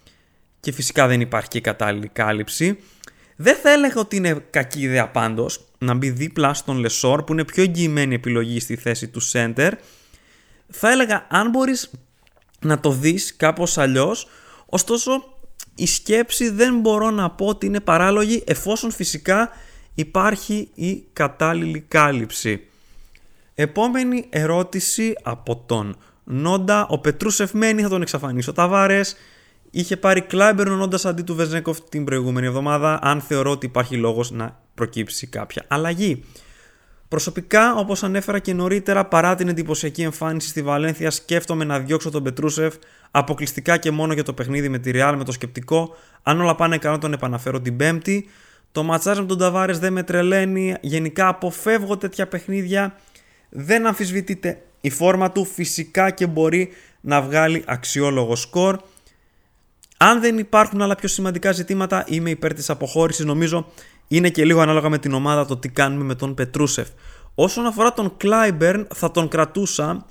και 0.61 0.73
φυσικά 0.73 1.07
δεν 1.07 1.21
υπάρχει 1.21 1.49
και 1.49 1.61
κατάλληλη 1.61 2.09
κάλυψη. 2.09 2.79
Δεν 3.43 3.57
θα 3.57 3.71
έλεγα 3.71 4.01
ότι 4.01 4.17
είναι 4.17 4.45
κακή 4.51 4.81
ιδέα 4.81 5.09
πάντως 5.09 5.61
να 5.79 5.95
μπει 5.95 6.11
δίπλα 6.11 6.55
στον 6.55 6.79
Λεσόρ 6.79 7.23
που 7.23 7.33
είναι 7.33 7.45
πιο 7.45 7.63
εγγυημένη 7.63 8.15
επιλογή 8.15 8.61
στη 8.61 8.77
θέση 8.77 9.09
του 9.09 9.21
center. 9.33 9.71
Θα 10.69 10.91
έλεγα 10.91 11.27
αν 11.31 11.51
μπορείς 11.51 11.91
να 12.61 12.81
το 12.81 12.91
δεις 12.91 13.37
κάπως 13.37 13.79
αλλιώς, 13.79 14.29
ωστόσο 14.67 15.35
η 15.75 15.87
σκέψη 15.87 16.51
δεν 16.51 16.81
μπορώ 16.81 17.11
να 17.11 17.31
πω 17.31 17.47
ότι 17.47 17.67
είναι 17.67 17.81
παράλογη 17.81 18.43
εφόσον 18.47 18.91
φυσικά 18.91 19.51
υπάρχει 19.95 20.69
η 20.75 21.05
κατάλληλη 21.13 21.81
κάλυψη. 21.89 22.67
Επόμενη 23.55 24.27
ερώτηση 24.31 25.15
από 25.23 25.57
τον 25.67 25.97
Νόντα. 26.25 26.87
Ο 26.87 26.99
Πετρούσεφ 26.99 27.53
μένει, 27.53 27.83
θα 27.83 27.89
τον 27.89 28.03
εξαφανίσει 28.03 28.51
ο 28.51 28.53
Ταβάρες. 28.53 29.17
Είχε 29.71 29.97
πάρει 29.97 30.21
Κλάιμπερ 30.21 30.69
ο 30.69 30.75
Νόντα 30.75 30.99
αντί 31.05 31.23
του 31.23 31.35
Βεζέκοφ 31.35 31.81
την 31.81 32.05
προηγούμενη 32.05 32.47
εβδομάδα. 32.47 32.99
Αν 33.03 33.21
θεωρώ 33.21 33.51
ότι 33.51 33.67
υπάρχει 33.67 33.97
λόγος 33.97 34.31
να 34.31 34.61
προκύψει 34.75 35.27
κάποια 35.27 35.65
αλλαγή. 35.69 36.25
Προσωπικά, 37.09 37.75
όπως 37.75 38.03
ανέφερα 38.03 38.39
και 38.39 38.53
νωρίτερα, 38.53 39.05
παρά 39.05 39.35
την 39.35 39.49
εντυπωσιακή 39.49 40.03
εμφάνιση 40.03 40.49
στη 40.49 40.63
Βαλένθια, 40.63 41.11
σκέφτομαι 41.11 41.65
να 41.65 41.79
διώξω 41.79 42.11
τον 42.11 42.23
Πετρούσεφ 42.23 42.75
αποκλειστικά 43.11 43.77
και 43.77 43.91
μόνο 43.91 44.13
για 44.13 44.23
το 44.23 44.33
παιχνίδι 44.33 44.69
με 44.69 44.79
τη 44.79 44.91
Real 44.95 45.15
με 45.17 45.25
το 45.25 45.33
σκεπτικό. 45.33 45.97
Αν 46.23 46.41
όλα 46.41 46.55
πάνε 46.55 46.79
καλά, 46.79 46.99
τον 46.99 47.13
επαναφέρω 47.13 47.61
την 47.61 47.77
Πέμπτη. 47.77 48.29
Το 48.73 48.83
ματσάζ 48.83 49.19
με 49.19 49.25
τον 49.27 49.39
Ταβάρες 49.39 49.79
δεν 49.79 49.93
με 49.93 50.03
τρελαίνει. 50.03 50.77
Γενικά 50.81 51.29
αποφεύγω 51.29 51.97
τέτοια 51.97 52.27
παιχνίδια. 52.27 52.95
Δεν 53.49 53.87
αμφισβητείται 53.87 54.63
η 54.81 54.91
φόρμα 54.91 55.33
του 55.33 55.45
φυσικά 55.45 56.11
και 56.11 56.27
μπορεί 56.27 56.69
να 57.01 57.23
βγάλει 57.23 57.65
αξιόλογο 57.67 58.37
σκορ. 58.37 58.79
Αν 60.03 60.21
δεν 60.21 60.39
υπάρχουν 60.39 60.83
άλλα 60.83 60.95
πιο 60.95 61.09
σημαντικά 61.09 61.53
ζητήματα, 61.53 62.05
είμαι 62.09 62.31
υπέρ 62.31 62.55
της 62.55 62.71
αποχώρησης. 62.71 63.25
Νομίζω 63.25 63.67
είναι 64.09 64.29
και 64.29 64.45
λίγο 64.45 64.61
ανάλογα 64.61 64.89
με 64.89 64.99
την 64.99 65.13
ομάδα 65.13 65.47
το 65.47 65.57
τι 65.57 65.69
κάνουμε 65.69 66.05
με 66.05 66.15
τον 66.15 66.35
Πετρούσεφ. 66.35 66.89
Όσον 67.35 67.67
αφορά 67.67 67.93
τον 67.93 68.17
Κλάιμπερν, 68.17 68.87
θα 68.95 69.11
τον 69.11 69.29
κρατούσα 69.29 70.07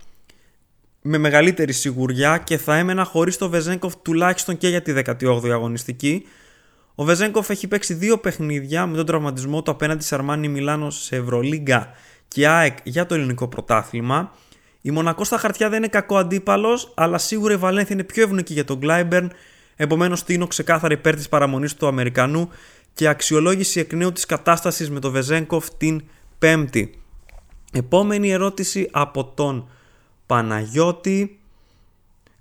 με 1.02 1.18
μεγαλύτερη 1.18 1.74
σιγουριά 1.74 2.38
και 2.38 2.58
θα 2.58 2.76
έμενα 2.76 3.04
χωρίς 3.04 3.38
τον 3.38 3.50
Βεζέγκοφ 3.50 3.96
τουλάχιστον 4.02 4.58
και 4.58 4.68
για 4.68 4.82
τη 4.82 4.94
18η 5.06 5.50
αγωνιστική. 5.50 6.26
Ο 6.96 7.04
Βεζέγκοφ 7.04 7.50
έχει 7.50 7.68
παίξει 7.68 7.94
δύο 7.94 8.18
παιχνίδια 8.18 8.86
με 8.86 8.96
τον 8.96 9.06
τραυματισμό 9.06 9.62
του 9.62 9.72
απέναντι 9.72 10.04
σε 10.04 10.16
Αρμάνι 10.16 10.48
Μιλάνο 10.48 10.90
σε 10.90 11.16
Ευρωλίγκα 11.16 11.92
και 12.28 12.48
ΑΕΚ 12.48 12.78
για 12.84 13.06
το 13.06 13.16
ελληνικό 13.16 13.48
πρωτάθλημα. 13.48 14.32
Η 14.82 14.92
Μονακό 14.92 15.24
στα 15.24 15.38
χαρτιά 15.38 15.70
δεν 15.70 15.78
είναι 15.78 15.88
κακό 15.88 16.18
αντίπαλος, 16.18 16.92
αλλά 16.96 17.18
σίγουρα 17.18 17.54
η 17.54 17.58
Βαλένθια 17.58 17.96
είναι 17.96 18.04
πιο 18.04 18.24
ευνική 18.24 18.54
για 18.54 18.66
τον 18.66 18.80
Κλάιμπερν. 18.80 19.32
Επομένως, 19.82 20.24
τίνω 20.24 20.48
ξεκάθαρα 20.48 20.94
υπέρ 20.94 21.16
της 21.16 21.30
παραμονής 21.30 21.74
του 21.74 21.88
Αμερικανού 21.88 22.50
και 22.94 23.08
αξιολόγηση 23.08 23.80
εκ 23.80 23.94
νέου 23.94 24.12
της 24.12 24.26
κατάστασης 24.26 24.90
με 24.90 25.00
τον 25.00 25.12
Βεζέγκοφ 25.12 25.68
την 25.78 26.04
Πέμπτη. 26.40 27.02
Επόμενη 27.74 28.32
ερώτηση 28.32 28.90
από 28.92 29.26
τον 29.26 29.70
Παναγιώτη. 30.26 31.40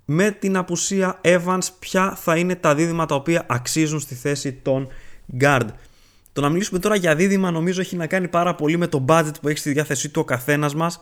Με 0.05 0.31
την 0.31 0.57
απουσία 0.57 1.21
Evans, 1.23 1.67
ποια 1.79 2.15
θα 2.15 2.35
είναι 2.35 2.55
τα 2.55 2.75
δίδυμα 2.75 3.05
τα 3.05 3.15
οποία 3.15 3.45
αξίζουν 3.49 3.99
στη 3.99 4.15
θέση 4.15 4.53
των 4.53 4.87
guard; 5.39 5.67
Το 6.33 6.41
να 6.41 6.49
μιλήσουμε 6.49 6.79
τώρα 6.79 6.95
για 6.95 7.15
δίδυμα 7.15 7.51
νομίζω 7.51 7.81
έχει 7.81 7.95
να 7.95 8.07
κάνει 8.07 8.27
πάρα 8.27 8.55
πολύ 8.55 8.77
με 8.77 8.87
το 8.87 9.05
budget 9.07 9.33
που 9.41 9.47
έχει 9.47 9.57
στη 9.57 9.71
διάθεσή 9.71 10.09
του 10.09 10.21
ο 10.21 10.25
καθένας 10.25 10.75
μας. 10.75 10.99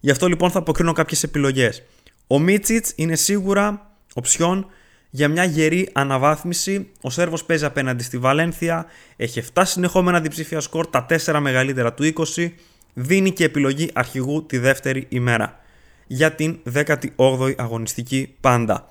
Γι' 0.00 0.10
αυτό 0.10 0.26
λοιπόν 0.26 0.50
θα 0.50 0.58
αποκρίνω 0.58 0.92
κάποιες 0.92 1.22
επιλογές. 1.22 1.82
Ο 2.26 2.38
Μίτσιτς 2.38 2.92
είναι 2.96 3.16
σίγουρα 3.16 3.90
οψιόν 4.14 4.66
για 5.10 5.28
μια 5.28 5.44
γερή 5.44 5.88
αναβάθμιση. 5.92 6.90
Ο 7.00 7.10
Σέρβος 7.10 7.44
παίζει 7.44 7.64
απέναντι 7.64 8.02
στη 8.02 8.18
Βαλένθια, 8.18 8.86
έχει 9.16 9.42
7 9.54 9.62
συνεχόμενα 9.64 10.20
διψήφια 10.20 10.60
σκορ, 10.60 10.86
τα 10.86 11.06
4 11.24 11.38
μεγαλύτερα 11.40 11.92
του 11.94 12.12
20, 12.36 12.48
δίνει 12.94 13.32
και 13.32 13.44
επιλογή 13.44 13.90
αρχηγού 13.94 14.46
τη 14.46 14.58
δεύτερη 14.58 15.06
ημέρα 15.08 15.58
για 16.06 16.32
την 16.32 16.58
18η 16.74 17.54
αγωνιστική 17.56 18.34
πάντα. 18.40 18.88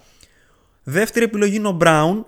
Δεύτερη 0.84 1.26
επιλογή 1.26 1.56
είναι 1.56 1.68
ο 1.68 1.72
Μπράουν. 1.72 2.26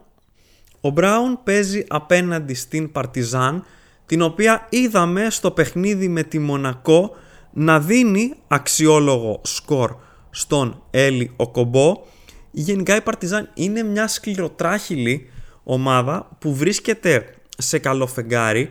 Ο 0.82 0.90
Μπράουν 0.90 1.40
παίζει 1.44 1.86
απέναντι 1.88 2.54
στην 2.54 2.92
Παρτιζάν, 2.92 3.66
την 4.06 4.22
οποία 4.22 4.68
είδαμε 4.70 5.30
στο 5.30 5.52
παιχνίδι 5.52 6.08
με 6.08 6.24
τη 6.24 6.40
Μονακό 6.40 7.16
να 7.54 7.80
δίνει 7.80 8.34
αξιόλογο 8.48 9.42
σκορ 9.44 9.96
στον 10.30 10.84
Έλλη 10.92 11.32
Οκομπό. 11.36 12.04
Γενικά 12.52 12.96
η 12.96 13.02
Παρτιζάν 13.02 13.50
είναι 13.54 13.84
μια 13.84 14.08
σκληροτράχηλη 14.08 15.30
ομάδα 15.64 16.38
που 16.40 16.56
βρίσκεται 16.56 17.36
σε 17.58 17.80
καλό 17.80 18.08
φεγγάρι, 18.08 18.70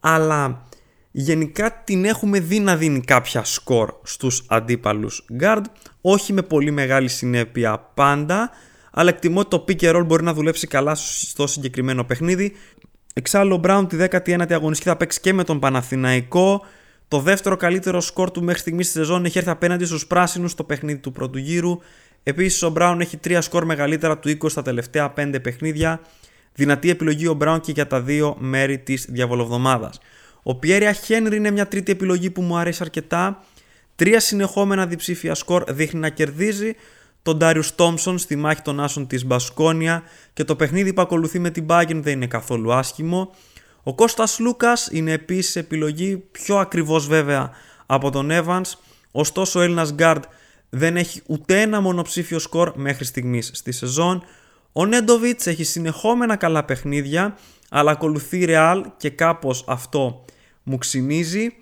αλλά 0.00 0.66
γενικά 1.10 1.82
την 1.84 2.04
έχουμε 2.04 2.40
δει 2.40 2.60
να 2.60 2.76
δίνει 2.76 3.00
κάποια 3.00 3.44
σκορ 3.44 3.94
στους 4.02 4.44
αντίπαλους 4.48 5.26
guard, 5.40 5.62
όχι 6.00 6.32
με 6.32 6.42
πολύ 6.42 6.70
μεγάλη 6.70 7.08
συνέπεια 7.08 7.90
πάντα, 7.94 8.50
αλλά 8.90 9.10
εκτιμώ 9.10 9.40
ότι 9.40 9.48
το 9.48 9.64
pick 9.68 9.80
and 9.80 9.96
roll 9.96 10.06
μπορεί 10.06 10.22
να 10.22 10.34
δουλέψει 10.34 10.66
καλά 10.66 10.94
στο 10.94 11.46
συγκεκριμένο 11.46 12.04
παιχνίδι. 12.04 12.52
Εξάλλου 13.14 13.54
ο 13.54 13.60
Brown 13.64 13.84
τη 13.88 13.96
19η 14.10 14.52
αγωνιστική 14.52 14.88
θα 14.88 14.96
παίξει 14.96 15.20
και 15.20 15.32
με 15.32 15.44
τον 15.44 15.58
Παναθηναϊκό. 15.58 16.64
Το 17.08 17.18
δεύτερο 17.18 17.56
καλύτερο 17.56 18.00
σκορ 18.00 18.30
του 18.30 18.42
μέχρι 18.42 18.60
στιγμής 18.60 18.86
στη 18.86 18.98
σεζόν 18.98 19.24
έχει 19.24 19.38
έρθει 19.38 19.50
απέναντι 19.50 19.84
στους 19.84 20.06
πράσινους 20.06 20.50
στο 20.50 20.64
παιχνίδι 20.64 20.98
του 20.98 21.12
πρώτου 21.12 21.38
γύρου. 21.38 21.78
Επίσης, 22.22 22.62
ο 22.62 22.72
Brown 22.76 22.96
έχει 23.00 23.16
τρία 23.16 23.40
σκορ 23.40 23.64
μεγαλύτερα 23.64 24.18
του 24.18 24.28
20 24.28 24.50
στα 24.50 24.62
τελευταία 24.62 25.12
5 25.16 25.38
παιχνίδια. 25.42 26.00
Δυνατή 26.54 26.90
επιλογή 26.90 27.26
ο 27.26 27.36
Brown 27.40 27.58
και 27.62 27.72
για 27.72 27.86
τα 27.86 28.00
δύο 28.00 28.36
μέρη 28.38 28.78
της 28.78 29.06
διαβολοβδομάδας. 29.10 30.00
Ο 30.42 30.54
Πιέρια 30.54 30.92
Χένρι 30.92 31.36
είναι 31.36 31.50
μια 31.50 31.68
τρίτη 31.68 31.92
επιλογή 31.92 32.30
που 32.30 32.42
μου 32.42 32.56
αρέσει 32.56 32.78
αρκετά. 32.82 33.44
Τρία 33.96 34.20
συνεχόμενα 34.20 34.86
διψήφια 34.86 35.34
σκορ 35.34 35.64
δείχνει 35.72 36.00
να 36.00 36.08
κερδίζει 36.08 36.74
τον 37.22 37.38
Darius 37.40 37.68
Thompson 37.76 38.14
στη 38.16 38.36
μάχη 38.36 38.62
των 38.62 38.80
άσων 38.80 39.06
της 39.06 39.24
Μπασκόνια 39.24 40.02
και 40.32 40.44
το 40.44 40.56
παιχνίδι 40.56 40.92
που 40.92 41.00
ακολουθεί 41.00 41.38
με 41.38 41.50
την 41.50 41.66
Bayern 41.68 42.00
δεν 42.02 42.12
είναι 42.12 42.26
καθόλου 42.26 42.72
άσχημο. 42.72 43.34
Ο 43.82 43.94
Κώστας 43.94 44.38
Λούκας 44.38 44.88
είναι 44.92 45.12
επίσης 45.12 45.56
επιλογή 45.56 46.16
πιο 46.16 46.56
ακριβώς 46.56 47.06
βέβαια 47.06 47.50
από 47.86 48.10
τον 48.10 48.28
Evans, 48.30 48.72
ωστόσο 49.10 49.58
ο 49.58 49.62
Έλληνας 49.62 49.94
Guard 49.98 50.20
δεν 50.74 50.96
έχει 50.96 51.22
ούτε 51.26 51.60
ένα 51.60 51.80
μονοψήφιο 51.80 52.38
σκορ 52.38 52.72
μέχρι 52.76 53.04
στιγμής 53.04 53.50
στη 53.54 53.72
σεζόν. 53.72 54.24
Ο 54.72 54.86
Νέντοβιτς 54.86 55.46
έχει 55.46 55.64
συνεχόμενα 55.64 56.36
καλά 56.36 56.64
παιχνίδια, 56.64 57.38
αλλά 57.70 57.90
ακολουθεί 57.90 58.44
Real 58.48 58.82
και 58.96 59.10
κάπως 59.10 59.64
αυτό 59.66 60.24
μου 60.62 60.78
ξυνίζει. 60.78 61.54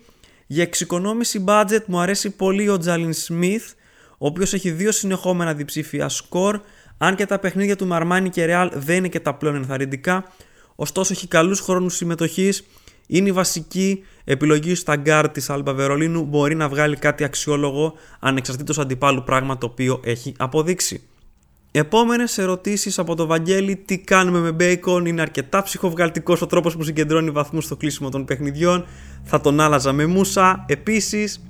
Για 0.47 0.63
εξοικονόμηση 0.63 1.43
budget 1.47 1.83
μου 1.85 1.99
αρέσει 1.99 2.29
πολύ 2.29 2.69
ο 2.69 2.77
Τζαλιν 2.77 3.13
Σμιθ, 3.13 3.71
ο 4.17 4.25
οποίος 4.25 4.53
έχει 4.53 4.71
δύο 4.71 4.91
συνεχόμενα 4.91 5.53
διψήφια 5.53 6.09
σκορ, 6.09 6.59
αν 6.97 7.15
και 7.15 7.25
τα 7.25 7.39
παιχνίδια 7.39 7.75
του 7.75 7.87
Μαρμάνι 7.87 8.29
και 8.29 8.45
Real 8.49 8.69
δεν 8.73 8.95
είναι 8.95 9.07
και 9.07 9.19
τα 9.19 9.35
πλέον 9.35 9.55
ενθαρρυντικά, 9.55 10.31
ωστόσο 10.75 11.13
έχει 11.13 11.27
καλούς 11.27 11.59
χρόνους 11.59 11.95
συμμετοχής, 11.95 12.63
είναι 13.13 13.29
η 13.29 13.31
βασική 13.31 14.03
επιλογή 14.23 14.75
στα 14.75 14.95
γκάρ 14.95 15.29
της 15.29 15.49
Άλμπα 15.49 15.73
Βερολίνου, 15.73 16.23
μπορεί 16.23 16.55
να 16.55 16.69
βγάλει 16.69 16.95
κάτι 16.95 17.23
αξιόλογο 17.23 17.93
ανεξαρτήτως 18.19 18.79
αντιπάλου 18.79 19.23
πράγμα 19.23 19.57
το 19.57 19.65
οποίο 19.65 19.99
έχει 20.03 20.33
αποδείξει. 20.37 21.03
Επόμενες 21.71 22.37
ερωτήσεις 22.37 22.99
από 22.99 23.15
το 23.15 23.25
Βαγγέλη. 23.25 23.75
Τι 23.75 23.97
κάνουμε 23.97 24.39
με 24.39 24.55
Bacon; 24.59 25.07
Είναι 25.07 25.21
αρκετά 25.21 25.63
ψυχοβγαλτικός 25.63 26.41
ο 26.41 26.45
τρόπος 26.45 26.75
που 26.75 26.83
συγκεντρώνει 26.83 27.29
βαθμούς 27.29 27.63
στο 27.63 27.75
κλείσιμο 27.75 28.09
των 28.09 28.25
παιχνιδιών. 28.25 28.85
Θα 29.23 29.41
τον 29.41 29.59
άλλαζα 29.59 29.91
με 29.91 30.05
Μούσα. 30.05 30.65
Επίσης, 30.67 31.43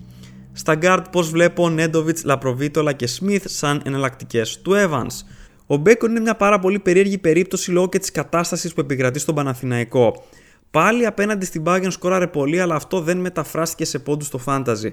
στα 0.54 0.78
guard 0.82 1.04
πώς 1.12 1.30
βλέπω 1.30 1.70
Νέντοβιτς, 1.70 2.24
Λαπροβίτολα 2.24 2.94
και 2.94 3.10
Smith 3.20 3.44
σαν 3.44 3.82
εναλλακτικές 3.86 4.62
του 4.62 4.72
Evans. 4.76 5.26
Ο 5.66 5.76
Μπέικον 5.76 6.10
είναι 6.10 6.20
μια 6.20 6.36
πάρα 6.36 6.60
πολύ 6.60 6.80
περίεργη 6.80 7.18
περίπτωση 7.18 7.72
λόγω 7.72 7.90
και 7.90 8.00
της 8.00 8.12
κατάστασης 8.12 8.74
που 8.74 8.82
επικρατεί 8.82 9.20
στον 9.20 9.36
Παναθηναϊκό. 9.36 10.24
Πάλι 10.72 11.06
απέναντι 11.06 11.46
στην 11.46 11.64
Bayern 11.66 11.88
σκόραρε 11.90 12.28
πολύ, 12.28 12.62
αλλά 12.62 12.76
αυτό 12.76 13.02
δεν 13.02 13.18
μεταφράστηκε 13.18 13.86
σε 13.86 14.00
πόντους 14.00 14.28
στο 14.28 14.40
Fantasy. 14.46 14.92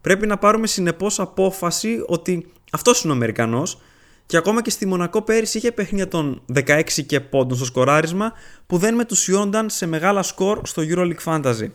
Πρέπει 0.00 0.26
να 0.26 0.38
πάρουμε 0.38 0.66
συνεπώς 0.66 1.20
απόφαση 1.20 2.04
ότι 2.06 2.46
αυτός 2.72 3.02
είναι 3.02 3.12
ο 3.12 3.16
Αμερικανός 3.16 3.80
και 4.26 4.36
ακόμα 4.36 4.62
και 4.62 4.70
στη 4.70 4.86
Μονακό 4.86 5.22
πέρυσι 5.22 5.58
είχε 5.58 5.72
παιχνίδια 5.72 6.08
των 6.08 6.42
16 6.54 6.82
και 7.06 7.20
πόντων 7.20 7.56
στο 7.56 7.66
σκοράρισμα 7.66 8.32
που 8.66 8.78
δεν 8.78 8.94
μετουσιώνταν 8.94 9.70
σε 9.70 9.86
μεγάλα 9.86 10.22
σκορ 10.22 10.60
στο 10.64 10.82
EuroLeague 10.86 11.24
Fantasy. 11.24 11.70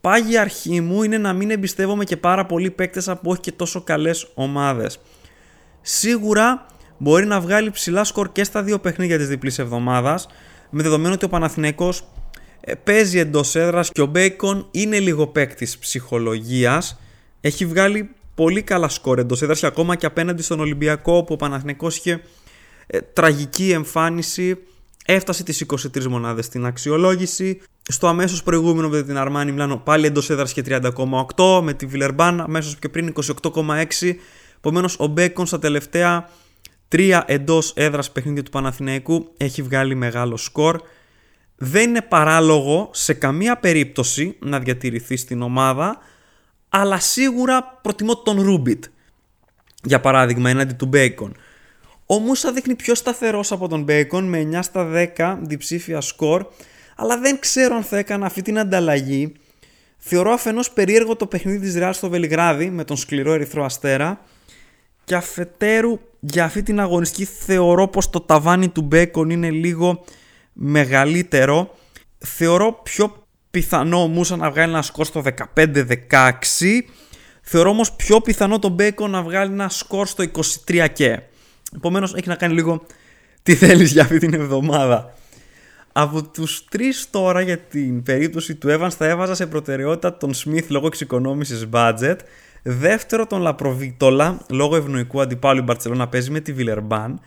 Πάγη 0.00 0.38
αρχή 0.38 0.80
μου 0.80 1.02
είναι 1.02 1.18
να 1.18 1.32
μην 1.32 1.50
εμπιστεύομαι 1.50 2.04
και 2.04 2.16
πάρα 2.16 2.46
πολλοί 2.46 2.70
παίκτες 2.70 3.08
από 3.08 3.30
όχι 3.30 3.40
και 3.40 3.52
τόσο 3.52 3.82
καλές 3.82 4.30
ομάδες. 4.34 5.00
Σίγουρα 5.80 6.66
μπορεί 6.98 7.26
να 7.26 7.40
βγάλει 7.40 7.70
ψηλά 7.70 8.04
σκορ 8.04 8.32
και 8.32 8.44
στα 8.44 8.62
δύο 8.62 8.78
παιχνίδια 8.78 9.18
της 9.18 9.28
διπλής 9.28 9.58
εβδομάδας 9.58 10.26
με 10.70 10.82
δεδομένο 10.82 11.14
ότι 11.14 11.24
ο 11.24 11.28
Παναθηναϊκός 11.28 12.04
ε, 12.60 12.74
παίζει 12.74 13.18
εντός 13.18 13.54
έδρας 13.54 13.90
και 13.90 14.00
ο 14.00 14.06
Μπέικον 14.06 14.68
είναι 14.70 14.98
λίγο 14.98 15.26
παίκτης 15.26 15.78
ψυχολογίας 15.78 16.98
έχει 17.40 17.66
βγάλει 17.66 18.10
πολύ 18.34 18.62
καλά 18.62 18.88
σκορ 18.88 19.18
εντός 19.18 19.42
έδρας 19.42 19.64
ακόμα 19.64 19.96
και 19.96 20.06
απέναντι 20.06 20.42
στον 20.42 20.60
Ολυμπιακό 20.60 21.16
όπου 21.16 21.34
ο 21.34 21.36
Παναθηναϊκός 21.36 21.96
είχε 21.96 22.22
ε, 22.86 23.00
τραγική 23.00 23.70
εμφάνιση. 23.70 24.58
Έφτασε 25.06 25.42
τις 25.42 25.64
23 25.66 26.04
μονάδες 26.04 26.44
στην 26.44 26.66
αξιολόγηση. 26.66 27.60
Στο 27.82 28.06
αμέσως 28.06 28.42
προηγούμενο 28.42 28.88
με 28.88 29.02
την 29.02 29.16
Αρμάνι 29.16 29.52
Μιλάνο 29.52 29.76
πάλι 29.76 30.06
εντός 30.06 30.30
έδρας 30.30 30.52
και 30.52 30.62
30,8. 30.66 31.60
Με 31.62 31.72
τη 31.72 31.86
Βιλερμπάν 31.86 32.40
αμέσως 32.40 32.76
πιο 32.76 32.90
πριν 32.90 33.12
28,6. 33.52 34.14
Επομένως 34.56 34.96
ο 34.98 35.06
Μπέκον 35.06 35.46
στα 35.46 35.58
τελευταία 35.58 36.30
τρία 36.88 37.24
εντός 37.26 37.72
έδρας 37.76 38.10
παιχνίδια 38.10 38.42
του 38.42 38.50
Παναθηναϊκού 38.50 39.32
έχει 39.36 39.62
βγάλει 39.62 39.94
μεγάλο 39.94 40.36
σκορ. 40.36 40.80
Δεν 41.62 41.88
είναι 41.88 42.02
παράλογο 42.02 42.90
σε 42.92 43.12
καμία 43.12 43.56
περίπτωση 43.56 44.36
να 44.40 44.58
διατηρηθεί 44.58 45.16
στην 45.16 45.42
ομάδα, 45.42 45.98
αλλά 46.68 46.98
σίγουρα 46.98 47.78
προτιμώ 47.82 48.16
τον 48.16 48.40
Ρούμπιτ. 48.40 48.84
Για 49.82 50.00
παράδειγμα, 50.00 50.50
έναντι 50.50 50.74
του 50.74 50.86
Μπέικον. 50.86 51.36
Ο 52.06 52.18
Μούσα 52.18 52.52
δείχνει 52.52 52.74
πιο 52.74 52.94
σταθερός 52.94 53.52
από 53.52 53.68
τον 53.68 53.82
Μπέικον 53.82 54.24
με 54.24 54.48
9 54.52 54.58
στα 54.62 54.90
10 55.16 55.38
διψήφια 55.42 56.00
σκορ, 56.00 56.46
αλλά 56.96 57.18
δεν 57.18 57.38
ξέρω 57.38 57.76
αν 57.76 57.82
θα 57.82 57.98
έκανα 57.98 58.26
αυτή 58.26 58.42
την 58.42 58.58
ανταλλαγή. 58.58 59.32
Θεωρώ 59.98 60.32
αφενός 60.32 60.70
περίεργο 60.70 61.16
το 61.16 61.26
παιχνίδι 61.26 61.58
της 61.58 61.74
Ρεάλ 61.74 61.94
στο 61.94 62.08
Βελιγράδι 62.08 62.70
με 62.70 62.84
τον 62.84 62.96
σκληρό 62.96 63.32
Ερυθρό 63.32 63.64
Αστέρα 63.64 64.20
και 65.04 65.14
αφετέρου 65.14 65.98
για 66.20 66.44
αυτή 66.44 66.62
την 66.62 66.80
αγωνιστική 66.80 67.24
θεωρώ 67.24 67.88
πως 67.88 68.10
το 68.10 68.20
ταβάνι 68.20 68.68
του 68.68 68.82
Μπέικον 68.82 69.30
είναι 69.30 69.50
λίγο 69.50 70.04
μεγαλύτερο. 70.62 71.74
Θεωρώ 72.18 72.80
πιο 72.82 73.26
πιθανό 73.50 74.02
ο 74.02 74.06
Μούσα 74.06 74.36
να 74.36 74.50
βγάλει 74.50 74.72
ένα 74.72 74.82
σκορ 74.82 75.06
στο 75.06 75.22
15-16. 75.54 75.64
Θεωρώ 77.42 77.70
όμως 77.70 77.92
πιο 77.92 78.20
πιθανό 78.20 78.58
τον 78.58 78.72
Μπέικον 78.72 79.10
να 79.10 79.22
βγάλει 79.22 79.52
ένα 79.52 79.68
σκορ 79.68 80.06
στο 80.06 80.24
23 80.66 80.86
και. 80.92 81.20
Επομένως 81.76 82.14
έχει 82.14 82.28
να 82.28 82.34
κάνει 82.34 82.54
λίγο 82.54 82.82
τι 83.42 83.54
θέλεις 83.54 83.92
για 83.92 84.02
αυτή 84.02 84.18
την 84.18 84.34
εβδομάδα. 84.34 85.14
Από 85.92 86.22
τους 86.24 86.64
τρεις 86.64 87.06
τώρα 87.10 87.40
για 87.40 87.58
την 87.58 88.02
περίπτωση 88.02 88.54
του 88.54 88.68
Evans 88.70 88.90
θα 88.96 89.06
έβαζα 89.06 89.34
σε 89.34 89.46
προτεραιότητα 89.46 90.16
τον 90.16 90.32
Smith 90.34 90.66
λόγω 90.68 90.86
εξοικονόμησης 90.86 91.66
budget. 91.72 92.16
Δεύτερο 92.62 93.26
τον 93.26 93.40
Λαπροβίτολα 93.40 94.46
λόγω 94.50 94.76
ευνοϊκού 94.76 95.20
αντιπάλου 95.20 95.60
η 95.60 95.62
Μπαρτσελώνα 95.62 96.08
παίζει 96.08 96.30
με 96.30 96.40
τη 96.40 96.52
Βιλερμπάν. 96.52 97.20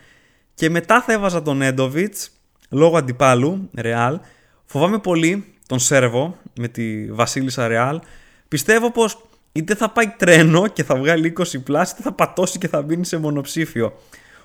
Και 0.54 0.70
μετά 0.70 1.02
θα 1.02 1.14
έβαζα 1.14 1.42
τον 1.42 1.62
Έντοβιτς 1.62 2.32
λόγω 2.74 2.98
αντιπάλου 2.98 3.70
Ρεάλ. 3.76 4.20
Φοβάμαι 4.66 5.00
πολύ 5.00 5.46
τον 5.68 5.80
Σέρβο 5.80 6.38
με 6.60 6.68
τη 6.68 7.12
Βασίλισσα 7.12 7.68
Ρεάλ. 7.68 8.00
Πιστεύω 8.48 8.92
πως 8.92 9.28
είτε 9.52 9.76
θα 9.76 9.90
πάει 9.90 10.08
τρένο 10.18 10.68
και 10.68 10.84
θα 10.84 10.96
βγάλει 10.96 11.34
20 11.38 11.44
πλάσι 11.64 11.94
είτε 11.94 12.04
θα 12.04 12.14
πατώσει 12.14 12.58
και 12.58 12.68
θα 12.68 12.82
μπει 12.82 13.04
σε 13.04 13.18
μονοψήφιο. 13.18 13.94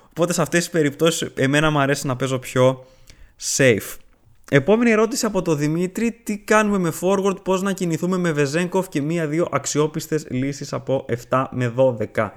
Οπότε 0.09 0.33
σε 0.33 0.41
αυτές 0.41 0.59
τις 0.59 0.69
περιπτώσεις 0.69 1.31
εμένα 1.35 1.69
μου 1.69 1.79
αρέσει 1.79 2.07
να 2.07 2.15
παίζω 2.15 2.39
πιο 2.39 2.85
safe. 3.57 3.97
Επόμενη 4.51 4.91
ερώτηση 4.91 5.25
από 5.25 5.41
το 5.41 5.55
Δημήτρη. 5.55 6.11
Τι 6.23 6.37
κάνουμε 6.37 6.77
με 6.77 6.93
forward, 7.01 7.43
πώς 7.43 7.61
να 7.61 7.73
κινηθούμε 7.73 8.17
με 8.17 8.31
Βεζέγκοφ 8.31 8.89
και 8.89 9.01
μία-δύο 9.01 9.47
αξιόπιστες 9.51 10.25
λύσεις 10.29 10.73
από 10.73 11.05
7 11.29 11.45
με 11.51 11.73
12. 12.15 12.29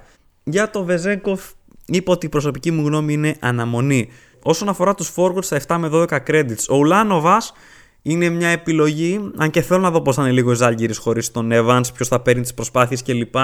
Για 0.43 0.69
το 0.69 0.83
Βεζέγκοφ 0.83 1.51
είπα 1.85 2.11
ότι 2.11 2.25
η 2.25 2.29
προσωπική 2.29 2.71
μου 2.71 2.85
γνώμη 2.85 3.13
είναι 3.13 3.35
αναμονή. 3.39 4.09
Όσον 4.43 4.69
αφορά 4.69 4.95
τους 4.95 5.11
forward 5.15 5.43
στα 5.43 5.61
7 5.67 5.77
με 5.79 5.89
12 5.91 6.05
credits, 6.27 6.65
ο 6.69 6.75
Ουλάνοβας 6.75 7.53
είναι 8.01 8.29
μια 8.29 8.47
επιλογή, 8.47 9.31
αν 9.37 9.49
και 9.49 9.61
θέλω 9.61 9.81
να 9.81 9.91
δω 9.91 10.01
πώς 10.01 10.15
θα 10.15 10.21
είναι 10.21 10.31
λίγο 10.31 10.51
η 10.51 10.55
Ζάλγκυρης 10.55 10.97
χωρίς 10.97 11.31
τον 11.31 11.49
Evans, 11.51 11.93
ποιος 11.93 12.07
θα 12.07 12.19
παίρνει 12.19 12.41
τις 12.41 12.53
προσπάθειες 12.53 13.03
κλπ. 13.03 13.35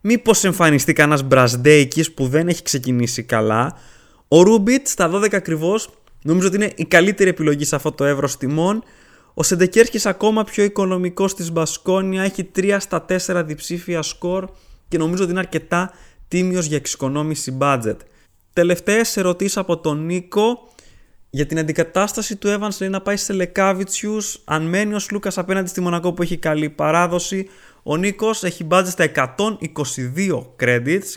Μήπως 0.00 0.44
εμφανιστεί 0.44 0.92
κανένας 0.92 1.22
Μπρασντέικης 1.22 2.12
που 2.12 2.26
δεν 2.26 2.48
έχει 2.48 2.62
ξεκινήσει 2.62 3.22
καλά. 3.22 3.76
Ο 4.28 4.42
Ρούμπιτ 4.42 4.86
στα 4.86 5.10
12 5.14 5.32
ακριβώς 5.32 5.88
νομίζω 6.22 6.46
ότι 6.46 6.56
είναι 6.56 6.72
η 6.76 6.84
καλύτερη 6.84 7.30
επιλογή 7.30 7.64
σε 7.64 7.76
αυτό 7.76 7.92
το 7.92 8.04
εύρο 8.04 8.28
τιμών. 8.38 8.82
Ο 9.34 9.42
Σεντεκέρχης 9.42 10.06
ακόμα 10.06 10.44
πιο 10.44 10.64
οικονομικός 10.64 11.34
της 11.34 11.52
Μπασκόνια 11.52 12.22
έχει 12.22 12.50
3 12.56 12.76
στα 12.80 13.04
4 13.08 13.42
διψήφια 13.46 14.02
σκορ 14.02 14.48
και 14.88 14.98
νομίζω 14.98 15.22
ότι 15.22 15.30
είναι 15.30 15.40
αρκετά 15.40 15.92
τίμιος 16.30 16.66
για 16.66 16.76
εξοικονόμηση 16.76 17.56
budget. 17.60 17.96
Τελευταίες 18.52 19.16
ερωτήσεις 19.16 19.56
από 19.56 19.78
τον 19.78 20.04
Νίκο. 20.04 20.68
Για 21.30 21.46
την 21.46 21.58
αντικατάσταση 21.58 22.36
του 22.36 22.48
Evans 22.48 22.76
λέει 22.80 22.88
να 22.88 23.00
πάει 23.00 23.16
σε 23.16 23.32
Λεκάβιτσιους. 23.32 24.40
Αν 24.44 24.62
μένει 24.62 24.94
ο 24.94 24.98
Σλούκας 24.98 25.38
απέναντι 25.38 25.68
στη 25.68 25.80
Μονακό 25.80 26.12
που 26.12 26.22
έχει 26.22 26.36
καλή 26.36 26.70
παράδοση. 26.70 27.48
Ο 27.82 27.96
Νίκος 27.96 28.44
έχει 28.44 28.66
budget 28.70 28.86
στα 28.86 29.04
122 29.04 30.46
credits. 30.60 31.14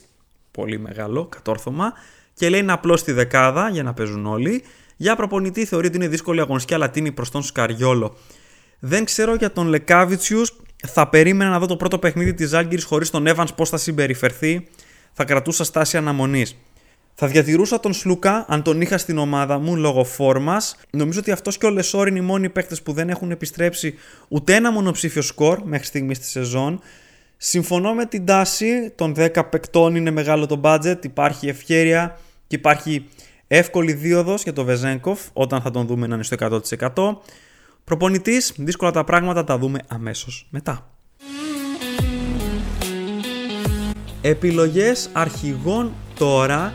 Πολύ 0.52 0.80
μεγάλο 0.80 1.26
κατόρθωμα. 1.26 1.93
Και 2.34 2.49
λέει 2.49 2.62
διπλώ 2.62 2.98
στη 2.97 3.12
δεκάδα 3.12 3.69
για 3.69 3.84
να 3.84 3.93
παίζουν 3.93 4.26
όλοι. 4.26 4.63
Για 4.95 5.15
προπονητή 5.15 5.65
θεωρεί 5.65 5.88
ότι 5.88 5.95
είναι 5.95 6.08
δύσκολη 6.08 6.39
αγωνιστική 6.39 6.73
αλλά 6.73 6.89
τείνει 6.89 7.12
προς 7.12 7.32
τον 7.32 7.43
Σκαριόλο. 7.43 8.17
Δεν 8.80 9.06
ξέρω 9.06 9.36
για 9.36 9.52
τον 9.52 9.67
Λεκάβιτσιους. 9.67 10.56
Θα 10.88 11.10
περίμενα 11.10 11.49
να 11.49 11.60
δω 11.60 11.65
το 11.65 11.76
πρώτο 11.76 11.99
παιχνίδι 11.99 12.34
της 12.34 12.54
Ζαλγκίρις 12.54 12.84
χωρίς 12.84 13.10
τον 13.10 13.26
Evans 13.28 13.56
πώς 13.56 13.69
θα 13.69 13.78
συμπεριφερθεί. 13.78 14.67
Θα 15.13 15.23
κρατούσα 15.23 15.63
στάση 15.63 15.97
αναμονής. 15.97 16.56
Θα 17.13 17.28
διατηρούσα 17.28 17.80
τον 17.80 17.93
Σλούκα 17.93 18.45
αν 18.47 18.63
τον 18.63 18.82
είχα 18.82 18.97
στην 18.97 19.17
ομάδα 19.17 19.60
μου 19.60 19.76
λόγω 19.76 20.04
φόρμας. 20.04 20.76
Νομίζω 20.89 21.19
ότι 21.19 21.32
αυτός 21.32 21.58
και 21.58 21.65
ο 21.65 21.69
Λεσόρ 21.69 22.08
είναι 22.08 22.19
οι 22.19 22.21
μόνοι 22.21 22.49
παίκτες 22.49 22.82
που 22.82 22.93
δεν 22.93 23.10
έχουν 23.10 23.32
επιστρέψει 23.32 23.95
ούτε 24.28 24.56
ένα 24.56 24.71
μονοψήφιο 24.71 25.21
σκορ 25.21 25.62
μέχρι 25.63 25.86
στιγμής 25.86 26.17
στη 26.17 26.26
σεζόν. 26.26 26.82
Συμφωνώ 27.38 27.93
με 27.93 28.06
την 28.06 28.26
τάση 28.26 28.91
των 28.95 29.13
10 29.17 29.49
παικτών, 29.49 29.95
είναι 29.95 30.12
μεγάλο 30.12 30.45
το 30.45 30.62
budget, 30.63 30.97
υπάρχει 31.02 31.47
ευχέρεια 31.47 32.19
και 32.47 32.56
υπάρχει 32.56 33.06
εύκολη 33.47 33.93
δίωδος 33.93 34.43
για 34.43 34.54
το 34.54 34.63
Βεζέγκοφ 34.63 35.21
όταν 35.34 35.62
θα 35.62 35.71
τον 35.71 35.88
δούμε 35.88 36.08
να 36.08 36.15
είναι 36.15 36.23
στο 36.23 36.36
100%. 36.36 37.17
Προπονητής, 37.84 38.54
δύσκολα 38.58 38.91
τα 38.91 39.04
πράγματα 39.04 39.43
τα 39.43 39.58
δούμε 39.58 39.80
αμέσως 39.88 40.47
μετά. 40.49 40.92
Επιλογές 44.26 45.10
αρχηγών 45.14 45.94
τώρα 46.18 46.74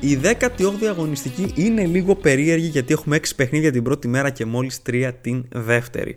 η 0.00 0.20
18η 0.22 0.84
αγωνιστική 0.88 1.52
είναι 1.54 1.86
λίγο 1.86 2.14
περίεργη 2.14 2.66
γιατί 2.66 2.92
έχουμε 2.92 3.16
6 3.16 3.26
παιχνίδια 3.36 3.72
την 3.72 3.82
πρώτη 3.82 4.08
μέρα 4.08 4.30
και 4.30 4.44
μόλις 4.44 4.82
3 4.86 5.10
την 5.20 5.44
δεύτερη. 5.52 6.16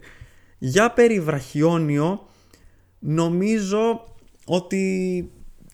Για 0.58 0.92
περιβραχιόνιο 0.92 2.28
νομίζω 3.00 4.04
ότι 4.46 4.82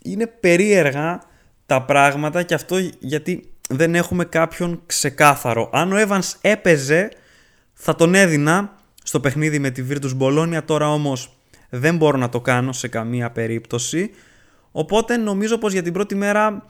είναι 0.04 0.28
περίεργα 0.28 1.22
τα 1.66 1.82
πράγματα 1.82 2.44
και 2.44 2.54
αυτό 2.54 2.78
γιατί 3.00 3.52
δεν 3.70 3.96
έχουμε 3.96 4.26
κάποιον 4.26 4.82
ξεκάθαρο. 4.86 5.70
Αν 5.74 5.92
ο 5.92 5.96
Evans 6.08 6.34
έπαιζε 6.42 7.10
θα 7.74 7.96
τον 7.96 8.16
έδινα 8.16 8.78
στο 9.04 9.20
παιχνίδι 9.20 9.60
με 9.60 9.70
τη 9.70 9.84
Virtus 9.90 10.18
Bologna 10.20 10.60
τώρα 10.66 10.94
όμως 10.94 11.34
δεν 11.70 11.96
μπορώ 11.96 12.18
να 12.18 12.30
το 12.30 12.42
κάνω 12.42 12.72
σε 12.72 12.88
καμία 12.88 13.32
περίπτωση 13.32 14.12
οπότε 14.72 15.18
νομίζω 15.18 15.58
πως 15.58 15.74
για 15.74 15.82
την 15.82 15.94
πρώτη 15.94 16.16
μέρα 16.16 16.66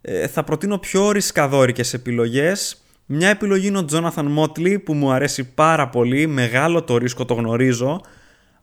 ε, 0.00 0.26
θα 0.26 0.44
προτείνω 0.44 0.78
πιο 0.78 1.10
ρισκαδόρικες 1.10 1.94
επιλογές. 1.94 2.82
Μια 3.06 3.28
επιλογή 3.28 3.66
είναι 3.66 3.78
ο 3.78 3.84
Τζόναθαν 3.84 4.26
Μότλι 4.26 4.78
που 4.78 4.94
μου 4.94 5.12
αρέσει 5.12 5.44
πάρα 5.54 5.88
πολύ, 5.88 6.26
μεγάλο 6.26 6.82
το 6.82 6.96
ρίσκο 6.96 7.24
το 7.24 7.34
γνωρίζω, 7.34 8.00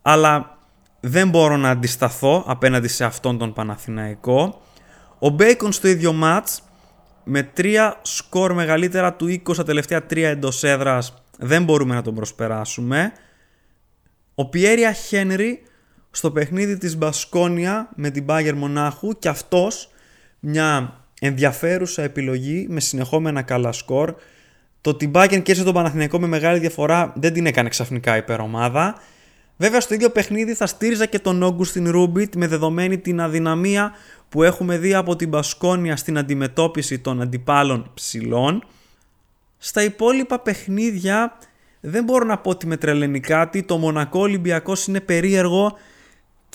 αλλά 0.01 0.57
δεν 0.99 1.29
μπορώ 1.29 1.57
να 1.57 1.69
αντισταθώ 1.69 2.43
απέναντι 2.47 2.87
σε 2.87 3.05
αυτόν 3.05 3.37
τον 3.37 3.53
Παναθηναϊκό. 3.53 4.61
Ο 5.19 5.29
Μπέικον 5.29 5.71
στο 5.71 5.87
ίδιο 5.87 6.13
μάτς 6.13 6.63
με 7.23 7.43
τρία 7.43 7.99
σκορ 8.01 8.53
μεγαλύτερα 8.53 9.13
του 9.13 9.41
20 9.47 9.53
στα 9.53 9.63
τελευταία 9.63 10.05
τρία 10.05 10.29
εντός 10.29 10.63
έδρας 10.63 11.13
δεν 11.37 11.63
μπορούμε 11.63 11.95
να 11.95 12.01
τον 12.01 12.15
προσπεράσουμε. 12.15 13.11
Ο 14.35 14.49
Πιέρια 14.49 14.91
Χένρι 14.91 15.61
στο 16.15 16.31
παιχνίδι 16.31 16.77
της 16.77 16.97
Μπασκόνια 16.97 17.89
με 17.95 18.09
την 18.09 18.23
Μπάγερ 18.23 18.55
Μονάχου 18.55 19.19
και 19.19 19.27
αυτός 19.27 19.89
μια 20.39 20.99
ενδιαφέρουσα 21.19 22.03
επιλογή 22.03 22.65
με 22.69 22.79
συνεχόμενα 22.79 23.41
καλά 23.41 23.71
σκορ. 23.71 24.15
Το 24.81 24.89
ότι 24.89 25.07
Μπάκεν 25.07 25.41
κέρδισε 25.41 25.65
τον 25.65 25.73
Παναθηναϊκό 25.73 26.19
με 26.19 26.27
μεγάλη 26.27 26.59
διαφορά 26.59 27.13
δεν 27.15 27.33
την 27.33 27.45
έκανε 27.45 27.69
ξαφνικά 27.69 28.17
υπερομάδα. 28.17 28.95
Βέβαια 29.57 29.79
στο 29.79 29.93
ίδιο 29.93 30.09
παιχνίδι 30.09 30.53
θα 30.53 30.65
στήριζα 30.67 31.05
και 31.05 31.19
τον 31.19 31.43
Όγκουστιν 31.43 31.89
Ρούμπιτ 31.89 32.35
με 32.35 32.47
δεδομένη 32.47 32.97
την 32.97 33.21
αδυναμία 33.21 33.91
που 34.29 34.43
έχουμε 34.43 34.77
δει 34.77 34.93
από 34.93 35.15
την 35.15 35.29
Πασκόνια 35.29 35.95
στην 35.95 36.17
αντιμετώπιση 36.17 36.99
των 36.99 37.21
αντιπάλων 37.21 37.91
ψηλών. 37.93 38.63
Στα 39.57 39.83
υπόλοιπα 39.83 40.39
παιχνίδια 40.39 41.37
δεν 41.79 42.03
μπορώ 42.03 42.25
να 42.25 42.37
πω 42.37 42.49
ότι 42.49 42.67
με 42.67 42.77
τρελαίνει 42.77 43.19
κάτι. 43.19 43.63
Το 43.63 43.77
Μονακό 43.77 44.19
Ολυμπιακός 44.19 44.87
είναι 44.87 44.99
περίεργο 45.01 45.77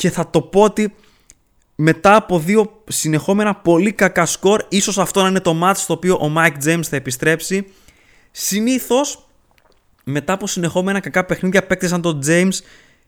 και 0.00 0.10
θα 0.10 0.30
το 0.30 0.40
πω 0.42 0.62
ότι 0.62 0.94
μετά 1.74 2.16
από 2.16 2.38
δύο 2.38 2.82
συνεχόμενα 2.88 3.54
πολύ 3.54 3.92
κακά 3.92 4.26
σκορ, 4.26 4.64
ίσως 4.68 4.98
αυτό 4.98 5.22
να 5.22 5.28
είναι 5.28 5.40
το 5.40 5.60
match 5.62 5.76
στο 5.76 5.94
οποίο 5.94 6.14
ο 6.14 6.32
Mike 6.36 6.68
James 6.68 6.82
θα 6.82 6.96
επιστρέψει. 6.96 7.66
Συνήθως, 8.30 9.28
μετά 10.04 10.32
από 10.32 10.46
συνεχόμενα 10.46 11.00
κακά 11.00 11.24
παιχνίδια 11.24 11.66
παίκτες 11.66 11.90
σαν 11.90 12.00
τον 12.00 12.20
James, 12.26 12.52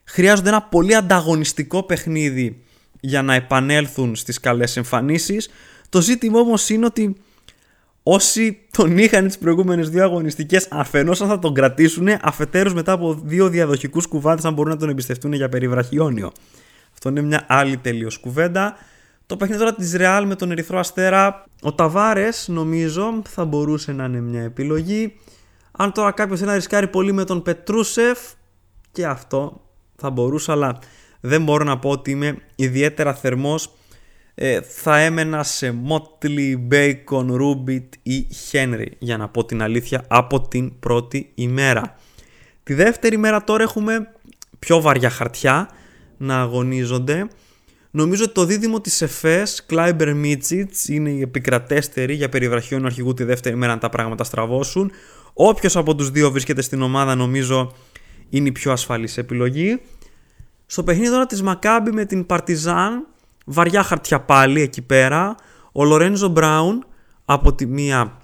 χρειάζονται 0.03 0.49
ένα 0.49 0.61
πολύ 0.61 0.95
ανταγωνιστικό 0.95 1.83
παιχνίδι 1.83 2.63
για 2.99 3.21
να 3.21 3.33
επανέλθουν 3.33 4.15
στις 4.15 4.39
καλές 4.39 4.77
εμφανίσεις. 4.77 5.49
Το 5.89 6.01
ζήτημα 6.01 6.39
όμως 6.39 6.69
είναι 6.69 6.85
ότι 6.85 7.15
όσοι 8.03 8.59
τον 8.71 8.97
είχαν 8.97 9.27
τις 9.27 9.37
προηγούμενες 9.37 9.89
δύο 9.89 10.03
αγωνιστικές 10.03 10.67
αφενός 10.71 11.21
αν 11.21 11.27
θα 11.27 11.39
τον 11.39 11.53
κρατήσουν 11.53 12.07
αφετέρους 12.21 12.73
μετά 12.73 12.91
από 12.91 13.21
δύο 13.23 13.49
διαδοχικούς 13.49 14.07
κουβάντες 14.07 14.45
αν 14.45 14.53
μπορούν 14.53 14.71
να 14.71 14.77
τον 14.77 14.89
εμπιστευτούν 14.89 15.33
για 15.33 15.49
περιβραχιόνιο. 15.49 16.31
Αυτό 17.05 17.19
είναι 17.19 17.27
μια 17.27 17.45
άλλη 17.47 17.77
τελείως 17.77 18.19
κουβέντα. 18.19 18.75
Το 19.25 19.37
παιχνίδι 19.37 19.61
τώρα 19.61 19.75
της 19.75 19.95
Real 19.97 20.23
με 20.25 20.35
τον 20.35 20.51
Ερυθρό 20.51 20.79
Αστέρα, 20.79 21.45
ο 21.61 21.73
Ταβάρες 21.73 22.47
νομίζω 22.47 23.21
θα 23.29 23.45
μπορούσε 23.45 23.91
να 23.91 24.05
είναι 24.05 24.21
μια 24.21 24.41
επιλογή. 24.41 25.15
Αν 25.71 25.91
τώρα 25.91 26.11
κάποιος 26.11 26.39
θέλει 26.39 26.49
να 26.51 26.55
ρισκάρει 26.55 26.87
πολύ 26.87 27.11
με 27.11 27.23
τον 27.23 27.41
Πετρούσεφ 27.41 28.19
και 28.91 29.05
αυτό 29.05 29.61
θα 29.95 30.09
μπορούσε 30.09 30.51
αλλά 30.51 30.79
δεν 31.19 31.43
μπορώ 31.43 31.63
να 31.63 31.79
πω 31.79 31.89
ότι 31.89 32.11
είμαι 32.11 32.37
ιδιαίτερα 32.55 33.13
θερμός 33.13 33.73
ε, 34.35 34.61
θα 34.61 34.97
έμενα 34.99 35.43
σε 35.43 35.75
Motley, 35.87 36.55
Bacon, 36.71 37.27
Rubit 37.31 37.87
ή 38.03 38.27
Henry 38.51 38.87
για 38.99 39.17
να 39.17 39.29
πω 39.29 39.45
την 39.45 39.61
αλήθεια 39.61 40.05
από 40.07 40.41
την 40.41 40.79
πρώτη 40.79 41.31
ημέρα. 41.35 41.95
Τη 42.63 42.73
δεύτερη 42.73 43.17
μέρα 43.17 43.43
τώρα 43.43 43.63
έχουμε 43.63 44.11
πιο 44.59 44.81
βαριά 44.81 45.09
χαρτιά 45.09 45.69
να 46.23 46.41
αγωνίζονται. 46.41 47.27
Νομίζω 47.91 48.23
ότι 48.23 48.33
το 48.33 48.45
δίδυμο 48.45 48.81
της 48.81 49.01
ΕΦΕΣ, 49.01 49.65
Κλάιμπερ 49.65 50.15
Μίτσιτς, 50.15 50.87
είναι 50.87 51.09
η 51.09 51.21
επικρατέστερη 51.21 52.13
για 52.13 52.29
περιβραχιόν 52.29 52.85
αρχηγού 52.85 53.13
τη 53.13 53.23
δεύτερη 53.23 53.55
μέρα 53.55 53.73
αν 53.73 53.79
τα 53.79 53.89
πράγματα 53.89 54.23
στραβώσουν. 54.23 54.91
Όποιος 55.33 55.75
από 55.75 55.95
τους 55.95 56.11
δύο 56.11 56.31
βρίσκεται 56.31 56.61
στην 56.61 56.81
ομάδα 56.81 57.15
νομίζω 57.15 57.71
είναι 58.29 58.47
η 58.47 58.51
πιο 58.51 58.71
ασφαλής 58.71 59.17
επιλογή. 59.17 59.81
Στο 60.65 60.83
παιχνίδι 60.83 61.09
τώρα 61.09 61.25
της 61.25 61.41
Μακάμπη 61.41 61.91
με 61.91 62.05
την 62.05 62.25
Παρτιζάν, 62.25 63.07
βαριά 63.45 63.83
χαρτιά 63.83 64.19
πάλι 64.19 64.61
εκεί 64.61 64.81
πέρα. 64.81 65.35
Ο 65.71 65.83
Λορέντζο 65.83 66.27
Μπράουν 66.27 66.85
από 67.25 67.53
τη 67.53 67.65
μία 67.65 68.17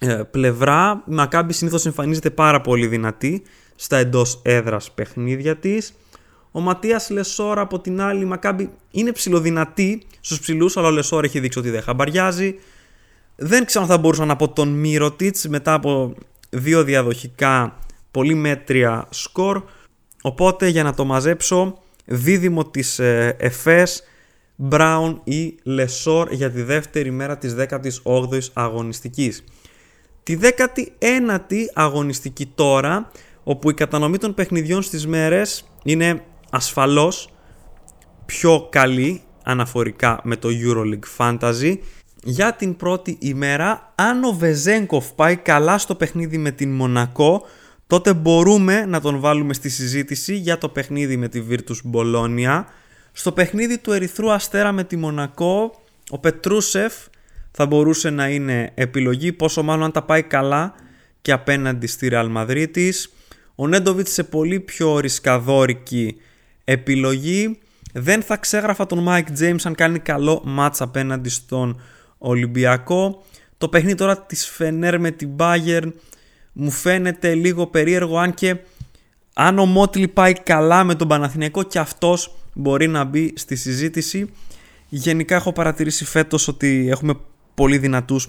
ε, 0.00 0.22
πλευρά. 0.30 1.02
Η 1.08 1.14
Μακάμπη 1.14 1.52
συνήθως 1.52 1.86
εμφανίζεται 1.86 2.30
πάρα 2.30 2.60
πολύ 2.60 2.86
δυνατή 2.86 3.42
στα 3.74 3.96
εντός 3.96 4.40
έδρας 4.42 4.92
παιχνίδια 4.92 5.56
της. 5.56 5.94
Ο 6.56 6.60
Ματίας 6.60 7.10
Λεσόρ 7.10 7.58
από 7.58 7.80
την 7.80 8.00
άλλη, 8.00 8.22
η 8.22 8.24
Μακάμπη 8.24 8.70
είναι 8.90 9.12
ψιλοδυνατή 9.12 10.02
στους 10.20 10.40
ψηλούς, 10.40 10.76
αλλά 10.76 10.88
ο 10.88 10.90
Λεσόρ 10.90 11.24
έχει 11.24 11.40
δείξει 11.40 11.58
ότι 11.58 11.70
δεν 11.70 11.82
χαμπαριάζει. 11.82 12.54
Δεν 13.36 13.64
ξέρω 13.64 13.84
αν 13.84 13.90
θα 13.90 13.98
μπορούσα 13.98 14.24
να 14.24 14.36
πω 14.36 14.48
τον 14.48 14.68
Μύρωτιτ 14.68 15.36
μετά 15.48 15.72
από 15.72 16.14
δύο 16.50 16.84
διαδοχικά 16.84 17.78
πολύ 18.10 18.34
μέτρια 18.34 19.06
σκορ. 19.10 19.62
Οπότε 20.22 20.68
για 20.68 20.82
να 20.82 20.94
το 20.94 21.04
μαζέψω, 21.04 21.78
δίδυμο 22.04 22.64
της 22.64 22.98
ε, 22.98 23.36
ΕΦΕΣ, 23.38 24.02
Μπράουν 24.56 25.20
ή 25.24 25.54
Λεσόρ 25.62 26.32
για 26.32 26.50
τη 26.50 26.62
δεύτερη 26.62 27.10
μέρα 27.10 27.38
της 27.38 27.54
18ης 27.58 28.48
αγωνιστικής. 28.52 29.44
Τη 30.22 30.38
19η 30.42 31.64
αγωνιστική 31.74 32.46
τώρα, 32.46 33.10
όπου 33.44 33.70
η 33.70 33.74
κατανομή 33.74 34.18
των 34.18 34.34
παιχνιδιών 34.34 34.82
στις 34.82 35.06
μέρες 35.06 35.64
είναι 35.84 36.22
ασφαλώς 36.54 37.28
πιο 38.26 38.68
καλή 38.70 39.22
αναφορικά 39.44 40.20
με 40.22 40.36
το 40.36 40.48
EuroLeague 40.52 41.16
Fantasy. 41.18 41.78
Για 42.22 42.52
την 42.52 42.76
πρώτη 42.76 43.16
ημέρα 43.20 43.92
αν 43.94 44.24
ο 44.24 44.32
Βεζέγκοφ 44.32 45.12
πάει 45.12 45.36
καλά 45.36 45.78
στο 45.78 45.94
παιχνίδι 45.94 46.38
με 46.38 46.50
την 46.50 46.70
Μονακό 46.70 47.42
τότε 47.86 48.14
μπορούμε 48.14 48.86
να 48.86 49.00
τον 49.00 49.20
βάλουμε 49.20 49.54
στη 49.54 49.68
συζήτηση 49.68 50.34
για 50.34 50.58
το 50.58 50.68
παιχνίδι 50.68 51.16
με 51.16 51.28
τη 51.28 51.42
Virtus 51.50 51.92
Bologna. 51.94 52.64
Στο 53.12 53.32
παιχνίδι 53.32 53.78
του 53.78 53.92
Ερυθρού 53.92 54.32
Αστέρα 54.32 54.72
με 54.72 54.84
τη 54.84 54.96
Μονακό 54.96 55.82
ο 56.10 56.18
Πετρούσεφ 56.18 56.94
θα 57.50 57.66
μπορούσε 57.66 58.10
να 58.10 58.28
είναι 58.28 58.72
επιλογή 58.74 59.32
πόσο 59.32 59.62
μάλλον 59.62 59.84
αν 59.84 59.92
τα 59.92 60.02
πάει 60.02 60.22
καλά 60.22 60.74
και 61.22 61.32
απέναντι 61.32 61.86
στη 61.86 62.08
Real 62.12 62.36
Madrid 62.36 62.90
ο 63.54 63.66
Νέντοβιτς 63.66 64.12
σε 64.12 64.24
πολύ 64.24 64.60
πιο 64.60 64.98
ρισκαδόρικη 64.98 66.16
επιλογή. 66.64 67.58
Δεν 67.92 68.22
θα 68.22 68.36
ξέγραφα 68.36 68.86
τον 68.86 69.06
Mike 69.08 69.40
James 69.40 69.60
αν 69.64 69.74
κάνει 69.74 69.98
καλό 69.98 70.42
μάτς 70.44 70.80
απέναντι 70.80 71.28
στον 71.28 71.80
Ολυμπιακό. 72.18 73.24
Το 73.58 73.68
παιχνίδι 73.68 73.96
τώρα 73.96 74.18
της 74.18 74.46
Φενέρ 74.48 75.00
με 75.00 75.10
την 75.10 75.30
Bayern 75.38 75.92
μου 76.52 76.70
φαίνεται 76.70 77.34
λίγο 77.34 77.66
περίεργο 77.66 78.18
αν 78.18 78.34
και 78.34 78.56
αν 79.34 79.58
ο 79.58 79.66
Μότλι 79.66 80.08
πάει 80.08 80.32
καλά 80.32 80.84
με 80.84 80.94
τον 80.94 81.08
Παναθηναϊκό 81.08 81.62
και 81.62 81.78
αυτός 81.78 82.34
μπορεί 82.54 82.86
να 82.86 83.04
μπει 83.04 83.32
στη 83.36 83.56
συζήτηση. 83.56 84.30
Γενικά 84.88 85.34
έχω 85.34 85.52
παρατηρήσει 85.52 86.04
φέτος 86.04 86.48
ότι 86.48 86.86
έχουμε 86.90 87.14
πολύ 87.54 87.78
δυνατούς 87.78 88.28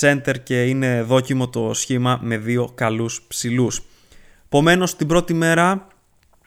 center 0.00 0.34
και 0.42 0.64
είναι 0.64 1.02
δόκιμο 1.02 1.48
το 1.48 1.74
σχήμα 1.74 2.18
με 2.22 2.38
δύο 2.38 2.72
καλούς 2.74 3.22
ψηλούς. 3.28 3.82
Επομένως, 4.46 4.96
την 4.96 5.06
πρώτη 5.06 5.34
μέρα 5.34 5.86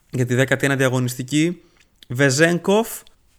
για 0.10 0.26
τη 0.26 0.36
19η 0.50 0.82
αγωνιστική 0.82 1.62
Βεζένκοφ 2.08 2.88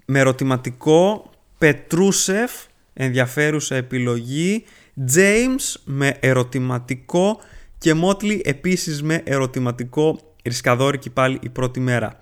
με 0.05 0.19
ερωτηματικό 0.19 1.31
Πετρούσεφ 1.59 2.53
ενδιαφέρουσα 2.95 3.77
επιλογή 3.77 4.65
James 5.15 5.81
με 5.85 6.17
ερωτηματικό 6.21 7.41
και 7.79 7.95
Μότλι 7.95 8.43
επίσης 8.45 9.03
με 9.03 9.23
ερωτηματικό 9.25 10.21
ρισκαδόρικη 10.45 11.11
πάλι 11.11 11.39
η 11.43 11.49
πρώτη 11.49 11.81
μέρα. 11.81 12.21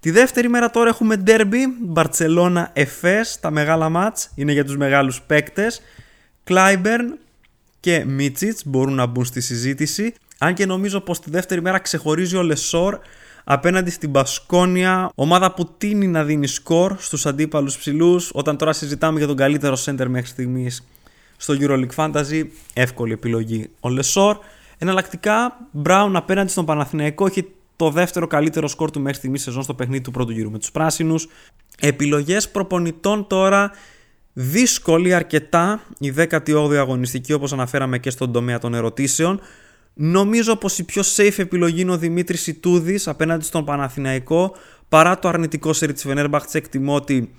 Τη 0.00 0.10
δεύτερη 0.10 0.48
μέρα 0.48 0.70
τώρα 0.70 0.88
έχουμε 0.88 1.22
Derby, 1.26 1.56
Μπαρτσελώνα 1.82 2.70
Εφές, 2.72 3.40
τα 3.40 3.50
μεγάλα 3.50 3.88
μάτς 3.88 4.30
είναι 4.34 4.52
για 4.52 4.64
τους 4.64 4.76
μεγάλους 4.76 5.22
παίκτες. 5.22 5.80
Κλάιμπερν 6.44 7.18
και 7.80 8.04
Μίτσιτς 8.04 8.62
μπορούν 8.66 8.94
να 8.94 9.06
μπουν 9.06 9.24
στη 9.24 9.40
συζήτηση. 9.40 10.14
Αν 10.38 10.54
και 10.54 10.66
νομίζω 10.66 11.00
πως 11.00 11.20
τη 11.20 11.30
δεύτερη 11.30 11.62
μέρα 11.62 11.78
ξεχωρίζει 11.78 12.36
ο 12.36 12.42
Λεσόρ 12.42 12.98
απέναντι 13.50 13.90
στην 13.90 14.12
Μπασκόνια, 14.12 15.10
ομάδα 15.14 15.54
που 15.54 15.68
τείνει 15.78 16.06
να 16.06 16.24
δίνει 16.24 16.46
σκορ 16.46 16.94
στους 16.98 17.26
αντίπαλους 17.26 17.78
ψηλούς. 17.78 18.30
Όταν 18.34 18.56
τώρα 18.56 18.72
συζητάμε 18.72 19.18
για 19.18 19.26
τον 19.26 19.36
καλύτερο 19.36 19.76
center 19.84 20.06
μέχρι 20.08 20.26
στιγμής 20.26 20.86
στο 21.36 21.54
EuroLeague 21.60 21.94
Fantasy, 21.94 22.44
εύκολη 22.72 23.12
επιλογή 23.12 23.70
ο 23.80 23.88
Λεσόρ. 23.88 24.38
Εναλλακτικά, 24.78 25.56
Brown 25.84 26.10
απέναντι 26.12 26.50
στον 26.50 26.64
Παναθηναϊκό 26.64 27.26
έχει 27.26 27.48
το 27.76 27.90
δεύτερο 27.90 28.26
καλύτερο 28.26 28.68
σκορ 28.68 28.90
του 28.90 29.00
μέχρι 29.00 29.18
στιγμής 29.18 29.42
σεζόν 29.42 29.62
στο 29.62 29.74
παιχνίδι 29.74 30.02
του 30.02 30.10
πρώτου 30.10 30.32
γύρου 30.32 30.50
με 30.50 30.58
τους 30.58 30.70
πράσινους. 30.70 31.28
Επιλογές 31.80 32.48
προπονητών 32.48 33.26
τώρα 33.26 33.70
δύσκολη 34.32 35.14
αρκετά 35.14 35.82
η 35.98 36.14
18η 36.16 36.74
αγωνιστική 36.74 37.32
όπως 37.32 37.52
αναφέραμε 37.52 37.98
και 37.98 38.10
στον 38.10 38.32
τομέα 38.32 38.58
των 38.58 38.74
ερωτήσεων. 38.74 39.40
Νομίζω 40.00 40.56
πως 40.56 40.78
η 40.78 40.84
πιο 40.84 41.02
safe 41.16 41.38
επιλογή 41.38 41.80
είναι 41.80 41.92
ο 41.92 41.98
Δημήτρης 41.98 42.46
Ιτούδης 42.46 43.08
απέναντι 43.08 43.44
στον 43.44 43.64
Παναθηναϊκό 43.64 44.56
παρά 44.88 45.18
το 45.18 45.28
αρνητικό 45.28 45.72
σερί 45.72 45.92
της 45.92 46.02
Φενέρμπαχτς 46.02 46.54
εκτιμώ 46.54 46.94
ότι 46.94 47.34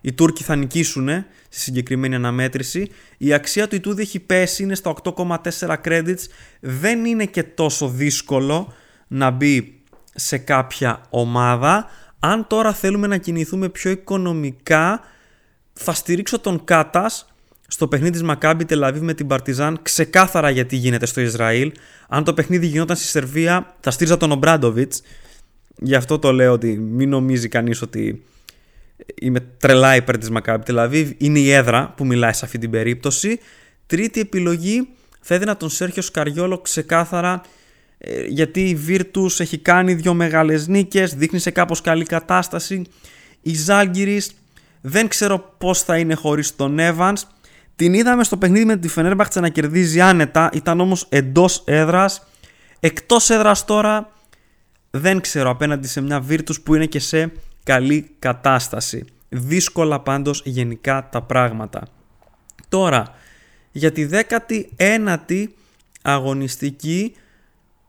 οι 0.00 0.12
Τούρκοι 0.12 0.42
θα 0.42 0.56
νικήσουν 0.56 1.08
στη 1.48 1.60
συγκεκριμένη 1.60 2.14
αναμέτρηση. 2.14 2.90
Η 3.18 3.32
αξία 3.32 3.68
του 3.68 3.74
Ιτούδη 3.74 4.02
έχει 4.02 4.20
πέσει, 4.20 4.62
είναι 4.62 4.74
στα 4.74 4.94
8,4 5.02 5.76
credits. 5.84 6.24
Δεν 6.60 7.04
είναι 7.04 7.24
και 7.24 7.42
τόσο 7.42 7.88
δύσκολο 7.88 8.72
να 9.08 9.30
μπει 9.30 9.82
σε 10.14 10.38
κάποια 10.38 11.00
ομάδα. 11.10 11.86
Αν 12.18 12.46
τώρα 12.46 12.72
θέλουμε 12.72 13.06
να 13.06 13.16
κινηθούμε 13.16 13.68
πιο 13.68 13.90
οικονομικά, 13.90 15.00
θα 15.72 15.92
στηρίξω 15.92 16.38
τον 16.38 16.64
Κάτας 16.64 17.34
στο 17.72 17.88
παιχνίδι 17.88 18.12
της 18.12 18.22
Μακάμπι 18.22 18.64
Τελαβίβ 18.64 19.02
με 19.02 19.14
την 19.14 19.26
Παρτιζάν 19.26 19.78
ξεκάθαρα 19.82 20.50
γιατί 20.50 20.76
γίνεται 20.76 21.06
στο 21.06 21.20
Ισραήλ. 21.20 21.72
Αν 22.08 22.24
το 22.24 22.34
παιχνίδι 22.34 22.66
γινόταν 22.66 22.96
στη 22.96 23.06
Σερβία, 23.06 23.74
θα 23.80 23.90
στήριζα 23.90 24.16
τον 24.16 24.30
Ομπράντοβιτς. 24.30 25.02
Γι' 25.76 25.94
αυτό 25.94 26.18
το 26.18 26.32
λέω 26.32 26.52
ότι 26.52 26.78
μην 26.78 27.08
νομίζει 27.08 27.48
κανείς 27.48 27.82
ότι 27.82 28.24
είμαι 29.20 29.40
τρελά 29.40 29.96
υπέρ 29.96 30.18
της 30.18 30.30
Μακάμπι 30.30 30.64
Τελαβίβ. 30.64 31.10
Είναι 31.18 31.38
η 31.38 31.50
έδρα 31.50 31.92
που 31.96 32.06
μιλάει 32.06 32.32
σε 32.32 32.44
αυτή 32.44 32.58
την 32.58 32.70
περίπτωση. 32.70 33.40
Τρίτη 33.86 34.20
επιλογή 34.20 34.88
θα 35.20 35.34
έδινα 35.34 35.56
τον 35.56 35.70
Σέρχιο 35.70 36.02
Σκαριόλο 36.02 36.58
ξεκάθαρα 36.58 37.42
ε, 37.98 38.24
γιατί 38.24 38.60
η 38.60 38.78
Virtus 38.88 39.40
έχει 39.40 39.58
κάνει 39.58 39.94
δύο 39.94 40.14
μεγάλες 40.14 40.66
νίκες, 40.66 41.14
δείχνει 41.14 41.38
σε 41.38 41.50
κάπως 41.50 41.80
καλή 41.80 42.04
κατάσταση. 42.04 42.82
Η 43.42 43.54
Ζάλγκυρης 43.54 44.30
δεν 44.80 45.08
ξέρω 45.08 45.54
πώς 45.58 45.82
θα 45.82 45.98
είναι 45.98 46.14
χωρίς 46.14 46.56
τον 46.56 46.76
Evans. 46.80 47.22
Την 47.80 47.94
είδαμε 47.94 48.24
στο 48.24 48.36
παιχνίδι 48.36 48.64
με 48.64 48.76
τη 48.76 48.88
Φενέρμπαχτσα 48.88 49.40
να 49.40 49.48
κερδίζει 49.48 50.00
άνετα, 50.00 50.50
ήταν 50.52 50.80
όμως 50.80 51.06
εντός 51.08 51.62
έδρας. 51.64 52.26
Εκτός 52.80 53.30
έδρας 53.30 53.64
τώρα 53.64 54.12
δεν 54.90 55.20
ξέρω 55.20 55.50
απέναντι 55.50 55.88
σε 55.88 56.00
μια 56.00 56.24
Virtus 56.28 56.62
που 56.62 56.74
είναι 56.74 56.86
και 56.86 56.98
σε 56.98 57.32
καλή 57.64 58.10
κατάσταση. 58.18 59.04
Δύσκολα 59.28 60.00
πάντως 60.00 60.42
γενικά 60.44 61.08
τα 61.08 61.22
πράγματα. 61.22 61.82
Τώρα, 62.68 63.14
για 63.72 63.92
τη 63.92 64.08
19η 64.10 65.44
αγωνιστική 66.02 67.14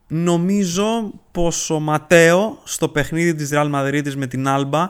νομίζω 0.08 1.14
πως 1.32 1.70
ο 1.70 1.80
Ματέο 1.80 2.60
στο 2.64 2.90
παιχνίδι 2.90 3.36
της 3.36 3.50
Real 3.54 3.72
Madrid 3.74 4.14
με 4.14 4.28
την 4.28 4.46
Alba 4.48 4.88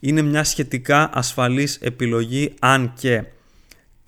είναι 0.00 0.22
μια 0.22 0.44
σχετικά 0.44 1.10
ασφαλής 1.12 1.78
επιλογή 1.80 2.54
αν 2.60 2.92
και 2.98 3.24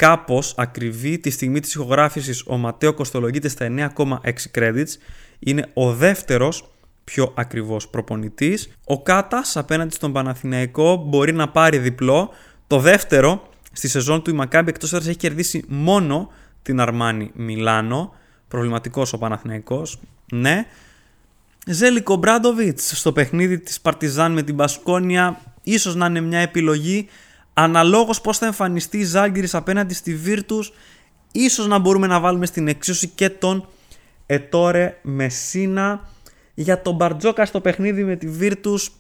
κάπως 0.00 0.54
ακριβή 0.56 1.18
τη 1.18 1.30
στιγμή 1.30 1.60
της 1.60 1.74
ηχογράφησης. 1.74 2.44
Ο 2.46 2.56
Ματέο 2.56 2.94
κοστολογείται 2.94 3.48
στα 3.48 3.66
9,6 3.66 4.50
credits. 4.54 4.88
Είναι 5.38 5.66
ο 5.74 5.94
δεύτερος 5.94 6.70
πιο 7.04 7.32
ακριβώς 7.36 7.88
προπονητής. 7.88 8.68
Ο 8.84 9.02
Κάτας 9.02 9.56
απέναντι 9.56 9.94
στον 9.94 10.12
Παναθηναϊκό 10.12 10.96
μπορεί 10.96 11.32
να 11.32 11.48
πάρει 11.48 11.78
διπλό. 11.78 12.30
Το 12.66 12.78
δεύτερο 12.78 13.48
στη 13.72 13.88
σεζόν 13.88 14.22
του 14.22 14.30
η 14.30 14.32
Μακάμπη 14.32 14.68
εκτός 14.68 14.92
έδρας 14.92 15.08
έχει 15.08 15.16
κερδίσει 15.16 15.64
μόνο 15.68 16.30
την 16.62 16.80
Αρμάνι 16.80 17.30
Μιλάνο. 17.34 18.14
Προβληματικός 18.48 19.12
ο 19.12 19.18
Παναθηναϊκός. 19.18 20.00
Ναι. 20.32 20.66
Ζέλικο 21.66 22.16
Μπράντοβιτ 22.16 22.78
στο 22.80 23.12
παιχνίδι 23.12 23.58
της 23.58 23.80
Παρτιζάν 23.80 24.32
με 24.32 24.42
την 24.42 24.56
Πασκόνια 24.56 25.40
ίσως 25.62 25.94
να 25.94 26.06
είναι 26.06 26.20
μια 26.20 26.38
επιλογή 26.38 27.08
αναλόγως 27.52 28.20
πώς 28.20 28.38
θα 28.38 28.46
εμφανιστεί 28.46 28.98
η 28.98 29.04
Ζάλγκυρης 29.04 29.54
απέναντι 29.54 29.94
στη 29.94 30.14
Βίρτους 30.14 30.72
ίσως 31.32 31.66
να 31.66 31.78
μπορούμε 31.78 32.06
να 32.06 32.20
βάλουμε 32.20 32.46
στην 32.46 32.68
εξίσωση 32.68 33.08
και 33.08 33.30
τον 33.30 33.68
Ετόρε 34.26 34.96
Μεσίνα. 35.02 36.08
Για 36.54 36.82
τον 36.82 36.94
Μπαρτζόκα 36.94 37.44
στο 37.44 37.60
παιχνίδι 37.60 38.04
με 38.04 38.16
τη 38.16 38.28
Βίρτους 38.28 38.90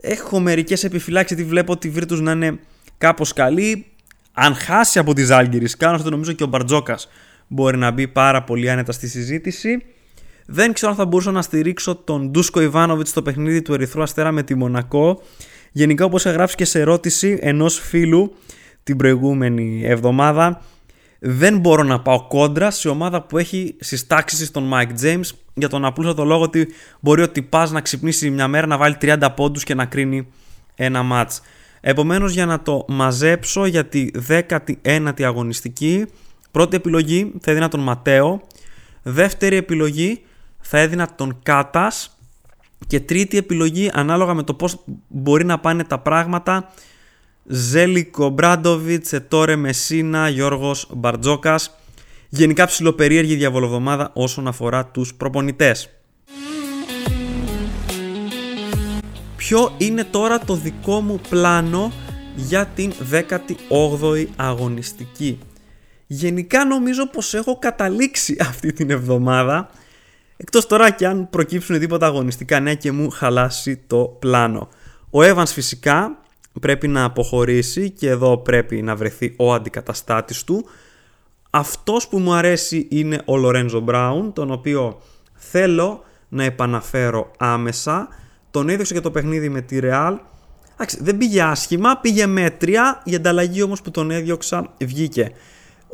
έχω 0.00 0.40
μερικές 0.40 0.84
επιφυλάξεις 0.84 1.36
γιατί 1.36 1.50
βλέπω 1.50 1.76
τη 1.76 1.88
Βίρτους 1.90 2.20
να 2.20 2.32
είναι 2.32 2.58
κάπως 2.98 3.32
καλή. 3.32 3.86
Αν 4.32 4.54
χάσει 4.54 4.98
από 4.98 5.14
τη 5.14 5.24
Ζάλγκυρης 5.24 5.76
κάνω 5.76 5.96
αυτό 5.96 6.10
νομίζω 6.10 6.32
και 6.32 6.42
ο 6.42 6.46
Μπαρτζόκας 6.46 7.08
μπορεί 7.46 7.76
να 7.76 7.90
μπει 7.90 8.08
πάρα 8.08 8.42
πολύ 8.42 8.70
άνετα 8.70 8.92
στη 8.92 9.08
συζήτηση. 9.08 9.82
Δεν 10.46 10.72
ξέρω 10.72 10.90
αν 10.90 10.98
θα 10.98 11.06
μπορούσα 11.06 11.30
να 11.30 11.42
στηρίξω 11.42 11.94
τον 11.94 12.30
Ντούσκο 12.30 12.60
Ιβάνοβιτς 12.60 13.10
στο 13.10 13.22
παιχνίδι 13.22 13.62
του 13.62 13.74
Ερυθρού 13.74 14.02
Αστέρα 14.02 14.32
με 14.32 14.42
τη 14.42 14.54
Μονακό. 14.54 15.22
Γενικά, 15.72 16.04
όπως 16.04 16.26
έγραψες 16.26 16.56
και 16.56 16.64
σε 16.64 16.80
ερώτηση 16.80 17.38
ενός 17.40 17.78
φίλου 17.78 18.34
την 18.82 18.96
προηγούμενη 18.96 19.82
εβδομάδα, 19.84 20.62
δεν 21.18 21.58
μπορώ 21.58 21.82
να 21.82 22.00
πάω 22.00 22.26
κόντρα 22.26 22.70
σε 22.70 22.88
ομάδα 22.88 23.22
που 23.22 23.38
έχει 23.38 23.76
στι 23.80 24.06
τάξει 24.06 24.52
τον 24.52 24.70
Mike 24.72 25.04
James 25.04 25.30
για 25.54 25.68
τον 25.68 25.84
απλούστατο 25.84 26.24
λόγο 26.24 26.42
ότι 26.42 26.68
μπορεί 27.00 27.22
ότι 27.22 27.42
πα 27.42 27.70
να 27.70 27.80
ξυπνήσει 27.80 28.30
μια 28.30 28.48
μέρα 28.48 28.66
να 28.66 28.76
βάλει 28.76 28.96
30 29.00 29.28
πόντους 29.36 29.64
και 29.64 29.74
να 29.74 29.84
κρίνει 29.84 30.28
ένα 30.74 31.02
μάτς. 31.02 31.40
Επομένως, 31.80 32.32
για 32.32 32.46
να 32.46 32.62
το 32.62 32.84
μαζέψω 32.88 33.66
για 33.66 33.86
τη 33.86 34.10
19η 34.28 35.22
αγωνιστική, 35.22 36.06
πρώτη 36.50 36.76
επιλογή 36.76 37.32
θα 37.40 37.50
έδινα 37.50 37.68
τον 37.68 37.80
Ματέο. 37.80 38.40
Δεύτερη 39.02 39.56
επιλογή 39.56 40.22
θα 40.60 40.78
έδινα 40.78 41.14
τον 41.14 41.38
Κάτας 41.42 42.11
και 42.86 43.00
τρίτη 43.00 43.36
επιλογή 43.36 43.90
ανάλογα 43.92 44.34
με 44.34 44.42
το 44.42 44.54
πώς 44.54 44.84
μπορεί 45.08 45.44
να 45.44 45.58
πάνε 45.58 45.84
τα 45.84 45.98
πράγματα 45.98 46.72
Ζέλικο 47.44 48.28
Μπράντοβιτς, 48.28 49.12
Ετόρε 49.12 49.56
Μεσίνα, 49.56 50.28
Γιώργος 50.28 50.88
Μπαρτζόκας 50.94 51.76
γενικά 52.28 52.66
ψηλοπερίεργη 52.66 53.34
διαβολοβδομάδα 53.34 54.10
όσον 54.14 54.46
αφορά 54.46 54.86
τους 54.86 55.14
προπονητές. 55.14 55.90
Ποιο 59.36 59.74
είναι 59.78 60.04
τώρα 60.04 60.38
το 60.38 60.54
δικό 60.54 61.00
μου 61.00 61.20
πλάνο 61.28 61.92
για 62.34 62.66
την 62.66 62.92
18η 63.10 64.26
αγωνιστική; 64.36 65.38
Γενικά 66.06 66.64
νομίζω 66.64 67.06
πως 67.06 67.34
έχω 67.34 67.58
καταλήξει 67.58 68.36
αυτή 68.40 68.72
την 68.72 68.90
εβδομάδα 68.90 69.70
Εκτός 70.42 70.66
τώρα 70.66 70.90
και 70.90 71.06
αν 71.06 71.30
προκύψουν 71.30 71.78
τίποτα 71.78 72.06
αγωνιστικά 72.06 72.60
νέα 72.60 72.74
και 72.74 72.92
μου 72.92 73.10
χαλάσει 73.10 73.76
το 73.86 74.16
πλάνο. 74.18 74.68
Ο 75.10 75.18
Evans 75.20 75.46
φυσικά 75.46 76.18
πρέπει 76.60 76.88
να 76.88 77.04
αποχωρήσει 77.04 77.90
και 77.90 78.08
εδώ 78.08 78.38
πρέπει 78.38 78.82
να 78.82 78.96
βρεθεί 78.96 79.34
ο 79.36 79.54
αντικαταστάτης 79.54 80.44
του. 80.44 80.64
Αυτός 81.50 82.08
που 82.08 82.18
μου 82.18 82.32
αρέσει 82.32 82.86
είναι 82.90 83.22
ο 83.24 83.36
Λορέντζο 83.36 83.80
Μπράουν, 83.80 84.32
τον 84.32 84.50
οποίο 84.50 85.00
θέλω 85.34 86.04
να 86.28 86.44
επαναφέρω 86.44 87.30
άμεσα. 87.38 88.08
Τον 88.50 88.68
έδειξε 88.68 88.94
και 88.94 89.00
το 89.00 89.10
παιχνίδι 89.10 89.48
με 89.48 89.60
τη 89.60 89.78
Real. 89.82 90.16
Δεν 90.98 91.18
πήγε 91.18 91.42
άσχημα, 91.42 91.96
πήγε 91.96 92.26
μέτρια, 92.26 93.02
η 93.04 93.14
ανταλλαγή 93.14 93.62
όμως 93.62 93.82
που 93.82 93.90
τον 93.90 94.10
έδιωξα 94.10 94.72
βγήκε. 94.80 95.32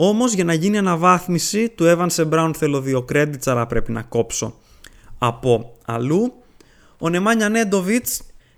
Όμως 0.00 0.32
για 0.32 0.44
να 0.44 0.54
γίνει 0.54 0.78
αναβάθμιση 0.78 1.68
του 1.68 1.84
Evans 1.86 2.28
Brown 2.30 2.50
θέλω 2.56 2.80
δύο 2.80 3.04
credits, 3.12 3.44
αλλά 3.44 3.66
πρέπει 3.66 3.92
να 3.92 4.02
κόψω 4.02 4.54
από 5.18 5.72
αλλού. 5.84 6.32
Ο 6.98 7.08
Νεμάνια 7.08 7.48
Νέντοβιτ 7.48 8.06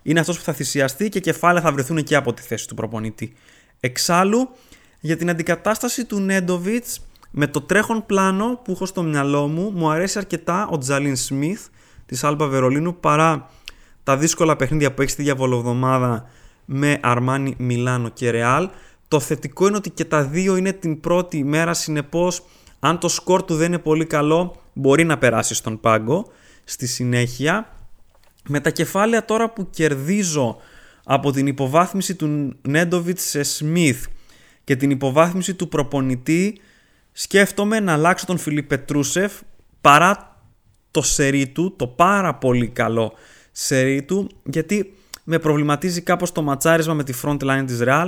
είναι 0.02 0.20
αυτός 0.20 0.36
που 0.36 0.42
θα 0.42 0.52
θυσιαστεί 0.52 1.08
και 1.08 1.20
κεφάλαια 1.20 1.62
θα 1.62 1.72
βρεθούν 1.72 2.02
και 2.02 2.16
από 2.16 2.32
τη 2.32 2.42
θέση 2.42 2.68
του 2.68 2.74
προπονητή. 2.74 3.32
Εξάλλου, 3.80 4.48
για 5.00 5.16
την 5.16 5.30
αντικατάσταση 5.30 6.04
του 6.04 6.20
Νέντοβιτ 6.20 6.84
με 7.30 7.46
το 7.46 7.60
τρέχον 7.60 8.06
πλάνο 8.06 8.60
που 8.64 8.72
έχω 8.72 8.86
στο 8.86 9.02
μυαλό 9.02 9.46
μου, 9.46 9.70
μου 9.74 9.90
αρέσει 9.90 10.18
αρκετά 10.18 10.68
ο 10.70 10.78
Τζαλίν 10.78 11.16
Σμιθ 11.16 11.66
της 12.06 12.24
Άλμπα 12.24 12.46
Βερολίνου 12.46 13.00
παρά 13.00 13.50
τα 14.02 14.16
δύσκολα 14.16 14.56
παιχνίδια 14.56 14.92
που 14.92 15.02
έχει 15.02 15.10
στη 15.10 15.22
διαβολοβδομάδα 15.22 16.28
με 16.64 16.98
Αρμάνι, 17.02 17.54
Μιλάνο 17.58 18.08
και 18.08 18.30
Ρεάλ. 18.30 18.68
Το 19.10 19.20
θετικό 19.20 19.66
είναι 19.66 19.76
ότι 19.76 19.90
και 19.90 20.04
τα 20.04 20.24
δύο 20.24 20.56
είναι 20.56 20.72
την 20.72 21.00
πρώτη 21.00 21.36
ημέρα, 21.36 21.74
συνεπώς 21.74 22.42
αν 22.78 22.98
το 22.98 23.08
σκορ 23.08 23.42
του 23.42 23.54
δεν 23.54 23.66
είναι 23.66 23.78
πολύ 23.78 24.06
καλό 24.06 24.62
μπορεί 24.72 25.04
να 25.04 25.18
περάσει 25.18 25.54
στον 25.54 25.80
πάγκο 25.80 26.26
στη 26.64 26.86
συνέχεια. 26.86 27.76
Με 28.48 28.60
τα 28.60 28.70
κεφάλαια 28.70 29.24
τώρα 29.24 29.50
που 29.50 29.70
κερδίζω 29.70 30.56
από 31.04 31.30
την 31.30 31.46
υποβάθμιση 31.46 32.14
του 32.14 32.56
Νέντοβιτς 32.62 33.22
σε 33.22 33.42
Σμιθ 33.42 34.06
και 34.64 34.76
την 34.76 34.90
υποβάθμιση 34.90 35.54
του 35.54 35.68
προπονητή 35.68 36.60
σκέφτομαι 37.12 37.80
να 37.80 37.92
αλλάξω 37.92 38.26
τον 38.26 38.38
Φιλίπ 38.38 38.68
Πετρούσεφ 38.68 39.32
παρά 39.80 40.42
το 40.90 41.02
σερί 41.02 41.48
του, 41.48 41.76
το 41.76 41.86
πάρα 41.86 42.34
πολύ 42.34 42.68
καλό 42.68 43.12
σερί 43.52 44.02
του 44.02 44.30
γιατί 44.44 44.94
με 45.24 45.38
προβληματίζει 45.38 46.00
κάπως 46.00 46.32
το 46.32 46.42
ματσάρισμα 46.42 46.94
με 46.94 47.04
τη 47.04 47.12
front 47.22 47.38
line 47.40 47.64
της 47.66 47.78
Real 47.82 48.06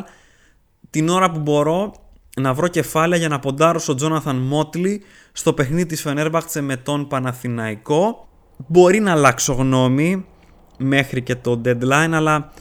την 0.90 1.08
ώρα 1.08 1.30
που 1.30 1.40
μπορώ 1.40 1.92
να 2.36 2.54
βρω 2.54 2.68
κεφάλαια 2.68 3.18
για 3.18 3.28
να 3.28 3.38
ποντάρω 3.38 3.78
στον 3.78 3.96
Τζόναθαν 3.96 4.36
Μότλι 4.36 5.02
στο 5.32 5.52
παιχνίδι 5.52 5.86
της 5.86 6.00
Φενέρμπαχτσε 6.00 6.60
με 6.60 6.76
τον 6.76 7.08
Παναθηναϊκό. 7.08 8.28
Μπορεί 8.56 9.00
να 9.00 9.12
αλλάξω 9.12 9.52
γνώμη 9.52 10.24
μέχρι 10.78 11.22
και 11.22 11.34
το 11.34 11.60
deadline, 11.64 12.10
αλλά 12.12 12.52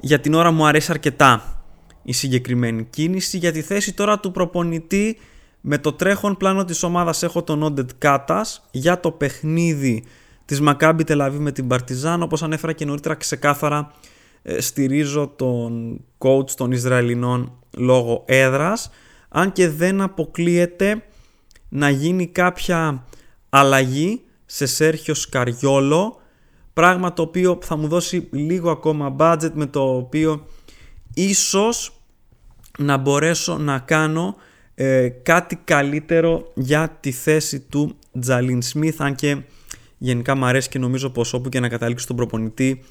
για 0.00 0.20
την 0.20 0.34
ώρα 0.34 0.50
μου 0.50 0.66
αρέσει 0.66 0.90
αρκετά 0.90 1.62
η 2.02 2.12
συγκεκριμένη 2.12 2.84
κίνηση. 2.84 3.38
Για 3.38 3.52
τη 3.52 3.62
θέση 3.62 3.94
τώρα 3.94 4.20
του 4.20 4.30
προπονητή 4.30 5.18
με 5.60 5.78
το 5.78 5.92
τρέχον 5.92 6.36
πλάνο 6.36 6.64
της 6.64 6.82
ομάδας 6.82 7.22
έχω 7.22 7.42
τον 7.42 7.62
Όντετ 7.62 7.90
Κάτας 7.98 8.68
για 8.70 9.00
το 9.00 9.10
παιχνίδι 9.10 10.04
της 10.44 10.60
Μακάμπι 10.60 11.04
Τελαβή 11.04 11.38
με 11.38 11.52
την 11.52 11.66
Παρτιζάν 11.66 12.22
όπως 12.22 12.42
ανέφερα 12.42 12.72
και 12.72 12.84
νωρίτερα 12.84 13.14
ξεκάθαρα 13.14 13.78
ε, 13.78 14.11
στηρίζω 14.58 15.32
τον 15.36 16.00
coach 16.18 16.50
των 16.50 16.72
Ισραηλινών 16.72 17.52
λόγω 17.76 18.24
έδρας 18.26 18.90
αν 19.28 19.52
και 19.52 19.68
δεν 19.68 20.00
αποκλείεται 20.00 21.04
να 21.68 21.90
γίνει 21.90 22.26
κάποια 22.26 23.06
αλλαγή 23.48 24.22
σε 24.46 24.66
Σέρχιο 24.66 25.14
Σκαριόλο 25.14 26.20
πράγμα 26.72 27.12
το 27.12 27.22
οποίο 27.22 27.58
θα 27.62 27.76
μου 27.76 27.88
δώσει 27.88 28.28
λίγο 28.32 28.70
ακόμα 28.70 29.16
budget 29.18 29.50
με 29.54 29.66
το 29.66 29.96
οποίο 29.96 30.46
ίσως 31.14 32.02
να 32.78 32.96
μπορέσω 32.96 33.58
να 33.58 33.78
κάνω 33.78 34.36
ε, 34.74 35.08
κάτι 35.08 35.56
καλύτερο 35.56 36.52
για 36.54 36.96
τη 37.00 37.12
θέση 37.12 37.60
του 37.60 37.96
Τζαλίν 38.20 38.62
Σμιθ 38.62 39.00
αν 39.00 39.14
και 39.14 39.42
γενικά 39.98 40.34
μου 40.34 40.44
αρέσει 40.44 40.68
και 40.68 40.78
νομίζω 40.78 41.10
πως 41.10 41.32
όπου 41.32 41.48
και 41.48 41.60
να 41.60 41.68
καταλήξει 41.68 42.06
τον 42.06 42.16
προπονητή 42.16 42.82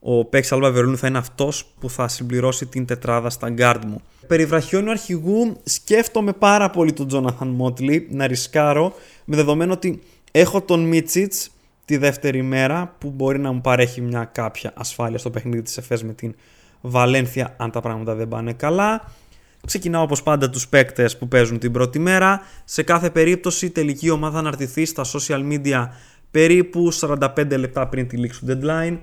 ο 0.00 0.24
Πέξ 0.24 0.52
Αλβα 0.52 0.70
Βερολίνου 0.70 0.96
θα 0.98 1.06
είναι 1.06 1.18
αυτός 1.18 1.64
που 1.80 1.90
θα 1.90 2.08
συμπληρώσει 2.08 2.66
την 2.66 2.86
τετράδα 2.86 3.30
στα 3.30 3.50
γκαρντ 3.50 3.84
μου. 3.84 4.00
Περί 4.26 4.44
βραχιόνιου 4.44 4.90
αρχηγού 4.90 5.56
σκέφτομαι 5.64 6.32
πάρα 6.32 6.70
πολύ 6.70 6.92
τον 6.92 7.06
Τζόναθαν 7.06 7.48
Μότλι 7.48 8.06
να 8.10 8.26
ρισκάρω 8.26 8.92
με 9.24 9.36
δεδομένο 9.36 9.72
ότι 9.72 10.00
έχω 10.30 10.60
τον 10.60 10.80
Μίτσιτς 10.80 11.50
τη 11.84 11.96
δεύτερη 11.96 12.42
μέρα 12.42 12.94
που 12.98 13.10
μπορεί 13.10 13.38
να 13.38 13.52
μου 13.52 13.60
παρέχει 13.60 14.00
μια 14.00 14.24
κάποια 14.24 14.72
ασφάλεια 14.74 15.18
στο 15.18 15.30
παιχνίδι 15.30 15.62
της 15.62 15.76
ΕΦΕΣ 15.76 16.04
με 16.04 16.12
την 16.12 16.34
Βαλένθια 16.80 17.54
αν 17.58 17.70
τα 17.70 17.80
πράγματα 17.80 18.14
δεν 18.14 18.28
πάνε 18.28 18.52
καλά. 18.52 19.12
Ξεκινάω 19.66 20.02
όπως 20.02 20.22
πάντα 20.22 20.50
τους 20.50 20.68
παίκτες 20.68 21.16
που 21.16 21.28
παίζουν 21.28 21.58
την 21.58 21.72
πρώτη 21.72 21.98
μέρα. 21.98 22.40
Σε 22.64 22.82
κάθε 22.82 23.10
περίπτωση 23.10 23.66
η 23.66 23.70
τελική 23.70 24.10
ομάδα 24.10 24.32
θα 24.32 24.38
αναρτηθεί 24.38 24.84
στα 24.84 25.04
social 25.04 25.52
media 25.52 25.88
περίπου 26.30 26.92
45 26.92 27.58
λεπτά 27.58 27.88
πριν 27.88 28.08
τη 28.08 28.16
λήξη 28.16 28.44
του 28.44 28.46
deadline. 28.48 28.98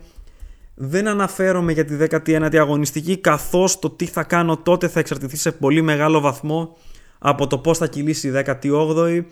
Δεν 0.79 1.07
αναφέρομαι 1.07 1.71
για 1.71 1.85
τη 1.85 1.97
19η 2.09 2.55
αγωνιστική 2.55 3.17
καθώς 3.17 3.79
το 3.79 3.89
τι 3.89 4.05
θα 4.05 4.23
κάνω 4.23 4.57
τότε 4.57 4.87
θα 4.87 4.99
εξαρτηθεί 4.99 5.37
σε 5.37 5.51
πολύ 5.51 5.81
μεγάλο 5.81 6.19
βαθμό 6.19 6.77
από 7.19 7.47
το 7.47 7.57
πώς 7.57 7.77
θα 7.77 7.87
κυλήσει 7.87 8.27
η 8.27 8.31
18η. 8.45 9.23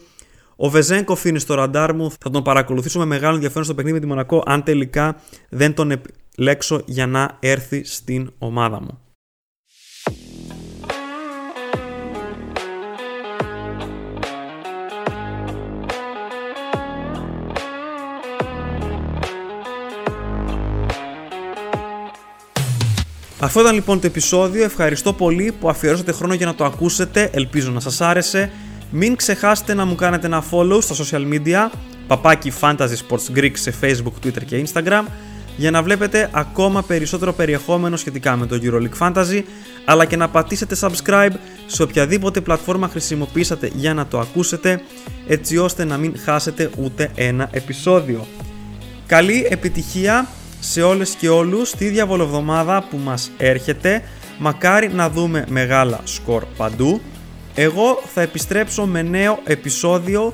Ο 0.55 0.69
Βεζέγκοφ 0.69 1.25
είναι 1.25 1.39
στο 1.39 1.53
ραντάρ 1.53 1.95
μου, 1.95 2.11
θα 2.19 2.29
τον 2.29 2.43
παρακολουθήσω 2.43 2.99
με 2.99 3.05
μεγάλο 3.05 3.33
ενδιαφέρον 3.33 3.63
στο 3.63 3.73
παιχνίδι 3.73 3.95
με 3.95 4.01
τη 4.01 4.07
Μονακό 4.07 4.43
αν 4.45 4.63
τελικά 4.63 5.21
δεν 5.49 5.73
τον 5.73 6.01
λέξω 6.37 6.81
για 6.85 7.07
να 7.07 7.37
έρθει 7.39 7.83
στην 7.83 8.31
ομάδα 8.37 8.81
μου. 8.81 9.04
Αυτό 23.39 23.59
ήταν 23.59 23.73
λοιπόν 23.73 23.99
το 23.99 24.07
επεισόδιο. 24.07 24.63
Ευχαριστώ 24.63 25.13
πολύ 25.13 25.53
που 25.59 25.69
αφιερώσατε 25.69 26.11
χρόνο 26.11 26.33
για 26.33 26.45
να 26.45 26.55
το 26.55 26.65
ακούσετε. 26.65 27.29
Ελπίζω 27.33 27.71
να 27.71 27.79
σας 27.79 28.01
άρεσε. 28.01 28.51
Μην 28.91 29.15
ξεχάσετε 29.15 29.73
να 29.73 29.86
μου 29.86 29.95
κάνετε 29.95 30.27
ένα 30.27 30.43
follow 30.51 30.81
στα 30.81 30.95
social 30.95 31.33
media 31.33 31.69
παπάκι 32.07 32.51
Fantasy 32.61 32.95
Sports 33.07 33.38
Greek 33.38 33.51
σε 33.53 33.73
Facebook, 33.81 34.25
Twitter 34.25 34.43
και 34.45 34.65
Instagram 34.67 35.03
για 35.57 35.71
να 35.71 35.83
βλέπετε 35.83 36.29
ακόμα 36.31 36.83
περισσότερο 36.83 37.33
περιεχόμενο 37.33 37.97
σχετικά 37.97 38.36
με 38.36 38.45
το 38.45 38.59
EuroLeague 38.61 39.07
Fantasy 39.07 39.41
αλλά 39.86 40.05
και 40.05 40.15
να 40.15 40.29
πατήσετε 40.29 40.75
subscribe 40.81 41.31
σε 41.65 41.83
οποιαδήποτε 41.83 42.41
πλατφόρμα 42.41 42.88
χρησιμοποιήσατε 42.88 43.71
για 43.75 43.93
να 43.93 44.07
το 44.07 44.19
ακούσετε 44.19 44.81
έτσι 45.27 45.57
ώστε 45.57 45.86
να 45.86 45.97
μην 45.97 46.17
χάσετε 46.23 46.69
ούτε 46.77 47.11
ένα 47.15 47.49
επεισόδιο. 47.51 48.27
Καλή 49.05 49.47
επιτυχία 49.49 50.27
σε 50.70 50.82
όλες 50.82 51.16
και 51.16 51.30
όλους 51.30 51.72
τη 51.72 51.88
διαβολοβδομάδα 51.88 52.84
που 52.89 52.97
μας 52.97 53.32
έρχεται. 53.38 54.03
Μακάρι 54.39 54.93
να 54.93 55.09
δούμε 55.09 55.45
μεγάλα 55.49 55.99
σκορ 56.03 56.45
παντού. 56.57 57.01
Εγώ 57.55 58.01
θα 58.13 58.22
επιστρέψω 58.22 58.86
με 58.86 59.01
νέο 59.01 59.39
επεισόδιο 59.43 60.34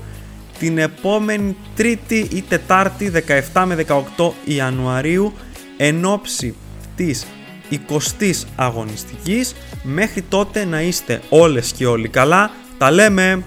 την 0.60 0.78
επόμενη 0.78 1.56
Τρίτη 1.76 2.28
ή 2.32 2.42
Τετάρτη 2.42 3.12
17 3.54 3.64
με 3.66 3.86
18 4.18 4.32
Ιανουαρίου 4.46 5.34
εν 5.78 6.06
ώψη 6.06 6.56
της 6.96 7.26
20ης 7.72 8.44
αγωνιστικής. 8.56 9.56
Μέχρι 9.84 10.22
τότε 10.22 10.66
να 10.66 10.82
είστε 10.82 11.22
όλες 11.30 11.72
και 11.72 11.86
όλοι 11.86 12.08
καλά. 12.08 12.52
Τα 12.78 12.92
λέμε! 12.92 13.44